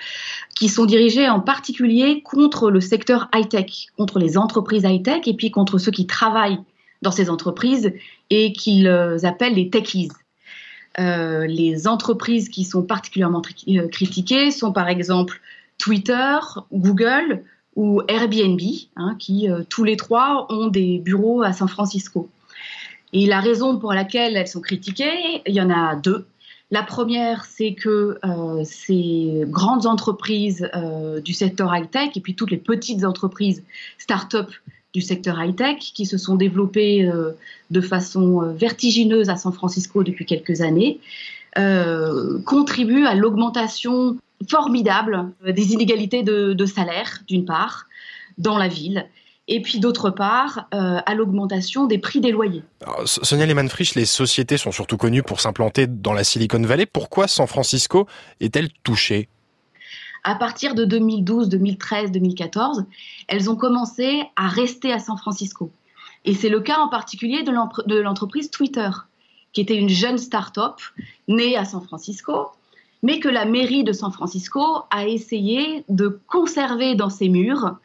qui 0.55 0.69
sont 0.69 0.85
dirigées 0.85 1.27
en 1.27 1.39
particulier 1.39 2.21
contre 2.21 2.69
le 2.69 2.79
secteur 2.79 3.29
high-tech, 3.33 3.87
contre 3.97 4.19
les 4.19 4.37
entreprises 4.37 4.83
high-tech 4.83 5.21
et 5.25 5.33
puis 5.33 5.49
contre 5.49 5.79
ceux 5.79 5.91
qui 5.91 6.05
travaillent 6.05 6.59
dans 7.01 7.09
ces 7.09 7.31
entreprises 7.31 7.93
et 8.29 8.53
qu'ils 8.53 8.87
appellent 8.87 9.55
les 9.55 9.71
techies. 9.71 10.09
Euh, 10.99 11.47
les 11.47 11.87
entreprises 11.87 12.49
qui 12.49 12.63
sont 12.63 12.83
particulièrement 12.83 13.41
euh, 13.69 13.87
critiquées 13.87 14.51
sont 14.51 14.71
par 14.71 14.87
exemple 14.87 15.41
Twitter, 15.79 16.37
Google 16.71 17.43
ou 17.75 18.01
Airbnb, 18.07 18.59
hein, 18.95 19.15
qui 19.19 19.47
tous 19.69 19.83
les 19.83 19.95
trois 19.95 20.47
ont 20.49 20.67
des 20.67 20.99
bureaux 20.99 21.43
à 21.43 21.53
San 21.53 21.67
Francisco. 21.67 22.29
Et 23.13 23.25
la 23.25 23.39
raison 23.39 23.77
pour 23.77 23.93
laquelle 23.93 24.35
elles 24.35 24.47
sont 24.47 24.61
critiquées, 24.61 25.41
il 25.45 25.53
y 25.53 25.61
en 25.61 25.69
a 25.69 25.95
deux. 25.95 26.25
La 26.69 26.83
première, 26.83 27.45
c'est 27.45 27.73
que 27.73 28.19
euh, 28.25 28.61
ces 28.65 29.43
grandes 29.45 29.85
entreprises 29.85 30.69
euh, 30.75 31.21
du 31.21 31.33
secteur 31.33 31.73
high-tech 31.73 32.09
et 32.15 32.19
puis 32.19 32.35
toutes 32.35 32.51
les 32.51 32.57
petites 32.57 33.05
entreprises 33.05 33.63
start-up 33.97 34.49
du 34.93 34.99
secteur 34.99 35.41
high-tech 35.41 35.77
qui 35.79 36.05
se 36.05 36.17
sont 36.17 36.35
développées 36.35 37.05
euh, 37.05 37.31
de 37.71 37.79
façon 37.79 38.53
vertigineuse 38.53 39.29
à 39.29 39.37
San 39.37 39.53
Francisco 39.53 40.03
depuis 40.03 40.25
quelques 40.25 40.61
années 40.61 40.99
contribuent 42.45 43.07
à 43.07 43.15
l'augmentation 43.15 44.15
formidable 44.47 45.31
des 45.43 45.73
inégalités 45.73 46.21
de, 46.21 46.53
de 46.53 46.65
salaire, 46.67 47.23
d'une 47.27 47.45
part, 47.45 47.87
dans 48.37 48.59
la 48.59 48.67
ville 48.67 49.07
et 49.47 49.61
puis 49.61 49.79
d'autre 49.79 50.09
part 50.09 50.67
euh, 50.73 50.99
à 51.05 51.15
l'augmentation 51.15 51.85
des 51.85 51.97
prix 51.97 52.19
des 52.19 52.31
loyers. 52.31 52.63
Sonia 53.05 53.45
Lehmann-Frisch, 53.45 53.95
les 53.95 54.05
sociétés 54.05 54.57
sont 54.57 54.71
surtout 54.71 54.97
connues 54.97 55.23
pour 55.23 55.39
s'implanter 55.39 55.87
dans 55.87 56.13
la 56.13 56.23
Silicon 56.23 56.61
Valley. 56.61 56.85
Pourquoi 56.85 57.27
San 57.27 57.47
Francisco 57.47 58.07
est-elle 58.39 58.69
touchée? 58.83 59.29
À 60.23 60.35
partir 60.35 60.75
de 60.75 60.83
2012, 60.83 61.47
2013, 61.47 62.11
2014, 62.11 62.85
elles 63.29 63.49
ont 63.49 63.55
commencé 63.55 64.23
à 64.35 64.47
rester 64.47 64.91
à 64.91 64.99
San 64.99 65.17
Francisco. 65.17 65.71
Et 66.25 66.33
c'est 66.33 66.49
le 66.49 66.59
cas 66.59 66.79
en 66.79 66.89
particulier 66.89 67.43
de 67.43 68.01
l'entreprise 68.01 68.51
Twitter, 68.51 68.89
qui 69.53 69.61
était 69.61 69.77
une 69.77 69.87
jeune 69.87 70.17
start-up 70.17 70.81
née 71.29 71.55
à 71.55 71.63
San 71.63 71.81
Francisco, 71.81 72.47
mais 73.03 73.19
que 73.19 73.29
la 73.29 73.45
mairie 73.45 73.85
de 73.85 73.93
San 73.93 74.11
Francisco 74.11 74.83
a 74.89 75.07
essayé 75.07 75.85
de 75.87 76.19
conserver 76.27 76.95
dans 76.95 77.09
ses 77.09 77.29
murs 77.29 77.77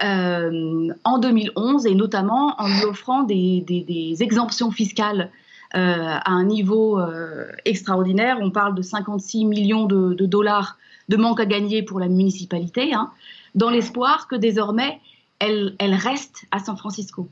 en 0.00 1.18
2011 1.18 1.86
et 1.86 1.94
notamment 1.94 2.60
en 2.60 2.66
lui 2.66 2.84
offrant 2.84 3.22
des, 3.22 4.16
exemptions 4.20 4.70
fiscales 4.70 5.30
euh, 5.74 5.78
à 5.78 6.30
un 6.30 6.44
niveau 6.44 6.98
euh, 6.98 7.46
extraordinaire. 7.64 8.38
On 8.40 8.50
parle 8.50 8.74
de 8.74 8.82
56 8.82 9.44
millions 9.44 9.86
de, 9.86 10.14
dollars 10.26 10.76
de 11.08 11.16
manque 11.16 11.40
à 11.40 11.46
gagner 11.46 11.82
pour 11.82 11.98
la 11.98 12.08
municipalité, 12.08 12.94
hein, 12.94 13.10
dans 13.54 13.70
l'espoir 13.70 14.28
que 14.28 14.36
désormais 14.36 15.00
elle 15.40 15.74
reste 15.80 16.44
à 16.52 16.60
San 16.60 16.76
Francisco. 16.76 17.28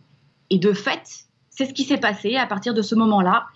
Et 0.51 0.59
de 0.59 0.73
fait, 0.73 1.25
c'est 1.51 1.67
ce 1.67 1.73
qui 1.73 1.85
s'est 1.85 1.99
passé 1.99 2.37
à 2.37 2.47
partir 2.47 2.75
de 2.75 2.83
ce 2.83 2.95
moment-là. 2.97 3.47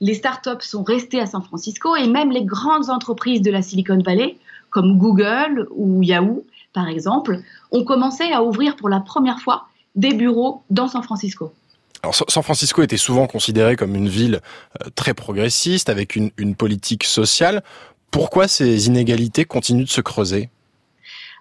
Les 0.00 0.14
startups 0.14 0.62
sont 0.62 0.82
restées 0.82 1.20
à 1.20 1.26
San 1.26 1.42
Francisco 1.42 1.94
et 1.94 2.08
même 2.08 2.32
les 2.32 2.44
grandes 2.44 2.90
entreprises 2.90 3.42
de 3.42 3.50
la 3.50 3.62
Silicon 3.62 3.98
Valley, 4.02 4.36
comme 4.70 4.98
Google 4.98 5.68
ou 5.70 6.02
Yahoo, 6.02 6.44
par 6.72 6.88
exemple, 6.88 7.40
ont 7.72 7.84
commencé 7.84 8.24
à 8.32 8.42
ouvrir 8.42 8.76
pour 8.76 8.88
la 8.88 9.00
première 9.00 9.40
fois 9.40 9.66
des 9.94 10.14
bureaux 10.14 10.62
dans 10.70 10.88
San 10.88 11.02
Francisco. 11.02 11.52
Alors, 12.02 12.14
San 12.14 12.42
Francisco 12.42 12.82
était 12.82 12.96
souvent 12.96 13.26
considéré 13.26 13.76
comme 13.76 13.94
une 13.94 14.08
ville 14.08 14.40
euh, 14.80 14.88
très 14.94 15.12
progressiste, 15.12 15.88
avec 15.90 16.16
une, 16.16 16.54
politique 16.54 17.04
sociale. 17.04 17.62
Pourquoi 18.10 18.48
ces 18.48 18.86
inégalités 18.86 19.44
continuent 19.44 19.84
de 19.84 19.88
se 19.88 20.00
creuser? 20.00 20.48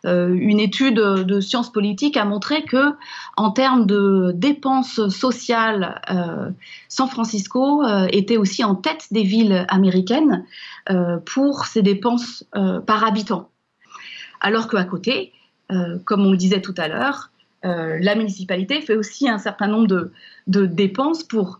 Euh, 0.05 0.33
une 0.33 0.59
étude 0.59 0.95
de 0.95 1.39
sciences 1.41 1.71
politiques 1.71 2.17
a 2.17 2.25
montré 2.25 2.63
que, 2.63 2.93
en 3.37 3.51
termes 3.51 3.85
de 3.85 4.31
dépenses 4.35 5.07
sociales, 5.09 6.01
euh, 6.09 6.49
San 6.89 7.07
Francisco 7.07 7.83
était 8.09 8.37
aussi 8.37 8.63
en 8.63 8.75
tête 8.75 9.07
des 9.11 9.23
villes 9.23 9.65
américaines 9.69 10.45
pour 11.25 11.65
ses 11.65 11.81
dépenses 11.81 12.45
par 12.85 13.05
habitant. 13.05 13.49
Alors 14.41 14.67
qu'à 14.67 14.83
côté, 14.83 15.33
euh, 15.71 15.97
comme 16.05 16.25
on 16.25 16.31
le 16.31 16.37
disait 16.37 16.61
tout 16.61 16.73
à 16.77 16.87
l'heure, 16.87 17.29
euh, 17.65 17.97
la 18.01 18.15
municipalité 18.15 18.81
fait 18.81 18.95
aussi 18.95 19.29
un 19.29 19.37
certain 19.37 19.67
nombre 19.67 19.87
de, 20.47 20.65
dépenses 20.65 21.23
pour, 21.23 21.59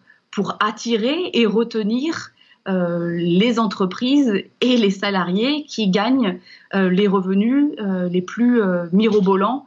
attirer 0.61 1.31
et 1.33 1.45
retenir 1.45 2.31
euh, 2.69 3.17
les 3.17 3.59
entreprises 3.59 4.31
et 4.61 4.77
les 4.77 4.89
salariés 4.89 5.65
qui 5.65 5.89
gagnent 5.89 6.39
les 6.73 7.07
revenus 7.07 7.71
les 8.09 8.21
plus 8.21 8.61
mirobolants 8.93 9.65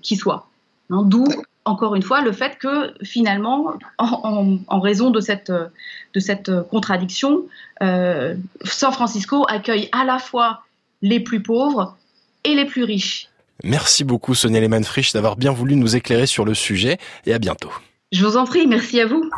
qui 0.00 0.16
soient. 0.16 0.48
Hein, 0.88 1.02
d'où, 1.04 1.26
encore 1.66 1.94
une 1.94 2.02
fois, 2.02 2.22
le 2.22 2.32
fait 2.32 2.56
que 2.58 2.94
finalement, 3.02 3.74
en, 3.98 4.80
raison 4.80 5.10
de 5.10 5.20
cette 5.20 5.52
contradiction, 6.70 7.42
San 7.80 8.92
Francisco 8.92 9.44
accueille 9.46 9.90
à 9.92 10.04
la 10.06 10.18
fois 10.18 10.62
les 11.02 11.20
plus 11.20 11.42
pauvres 11.42 11.98
et 12.46 12.54
les 12.54 12.64
plus 12.64 12.84
riches. 12.84 13.28
Merci 13.64 14.04
beaucoup 14.04 14.34
Sonia 14.34 14.60
Lehmann-Frisch 14.60 15.12
d'avoir 15.12 15.36
bien 15.36 15.52
voulu 15.52 15.76
nous 15.76 15.96
éclairer 15.96 16.26
sur 16.26 16.44
le 16.44 16.54
sujet 16.54 16.98
et 17.26 17.34
à 17.34 17.38
bientôt. 17.38 17.72
Je 18.12 18.24
vous 18.24 18.36
en 18.36 18.44
prie, 18.44 18.66
merci 18.66 19.00
à 19.00 19.06
vous. 19.06 19.28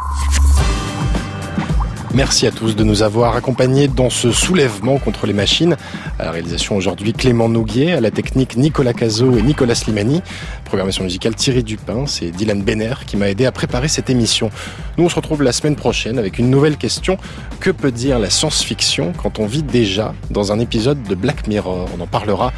Merci 2.18 2.48
à 2.48 2.50
tous 2.50 2.74
de 2.74 2.82
nous 2.82 3.04
avoir 3.04 3.36
accompagnés 3.36 3.86
dans 3.86 4.10
ce 4.10 4.32
soulèvement 4.32 4.98
contre 4.98 5.28
les 5.28 5.32
machines. 5.32 5.76
À 6.18 6.24
la 6.24 6.32
réalisation 6.32 6.74
aujourd'hui 6.74 7.12
Clément 7.12 7.48
Nouguier, 7.48 7.92
à 7.92 8.00
la 8.00 8.10
technique 8.10 8.56
Nicolas 8.56 8.92
Cazot 8.92 9.38
et 9.38 9.42
Nicolas 9.42 9.76
Slimani. 9.76 10.20
Programmation 10.64 11.04
musicale 11.04 11.36
Thierry 11.36 11.62
Dupin, 11.62 12.08
c'est 12.08 12.32
Dylan 12.32 12.60
Benner 12.64 12.94
qui 13.06 13.16
m'a 13.16 13.30
aidé 13.30 13.46
à 13.46 13.52
préparer 13.52 13.86
cette 13.86 14.10
émission. 14.10 14.50
Nous 14.96 15.04
on 15.04 15.08
se 15.08 15.14
retrouve 15.14 15.44
la 15.44 15.52
semaine 15.52 15.76
prochaine 15.76 16.18
avec 16.18 16.40
une 16.40 16.50
nouvelle 16.50 16.76
question. 16.76 17.18
Que 17.60 17.70
peut 17.70 17.92
dire 17.92 18.18
la 18.18 18.30
science-fiction 18.30 19.12
quand 19.16 19.38
on 19.38 19.46
vit 19.46 19.62
déjà 19.62 20.12
dans 20.32 20.50
un 20.50 20.58
épisode 20.58 21.00
de 21.04 21.14
Black 21.14 21.46
Mirror? 21.46 21.88
On 21.96 22.00
en 22.00 22.08
parlera 22.08 22.52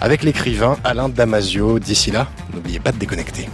avec 0.00 0.24
l'écrivain 0.24 0.76
Alain 0.82 1.08
Damasio. 1.08 1.78
D'ici 1.78 2.10
là, 2.10 2.26
n'oubliez 2.52 2.80
pas 2.80 2.90
de 2.90 2.98
déconnecter. 2.98 3.48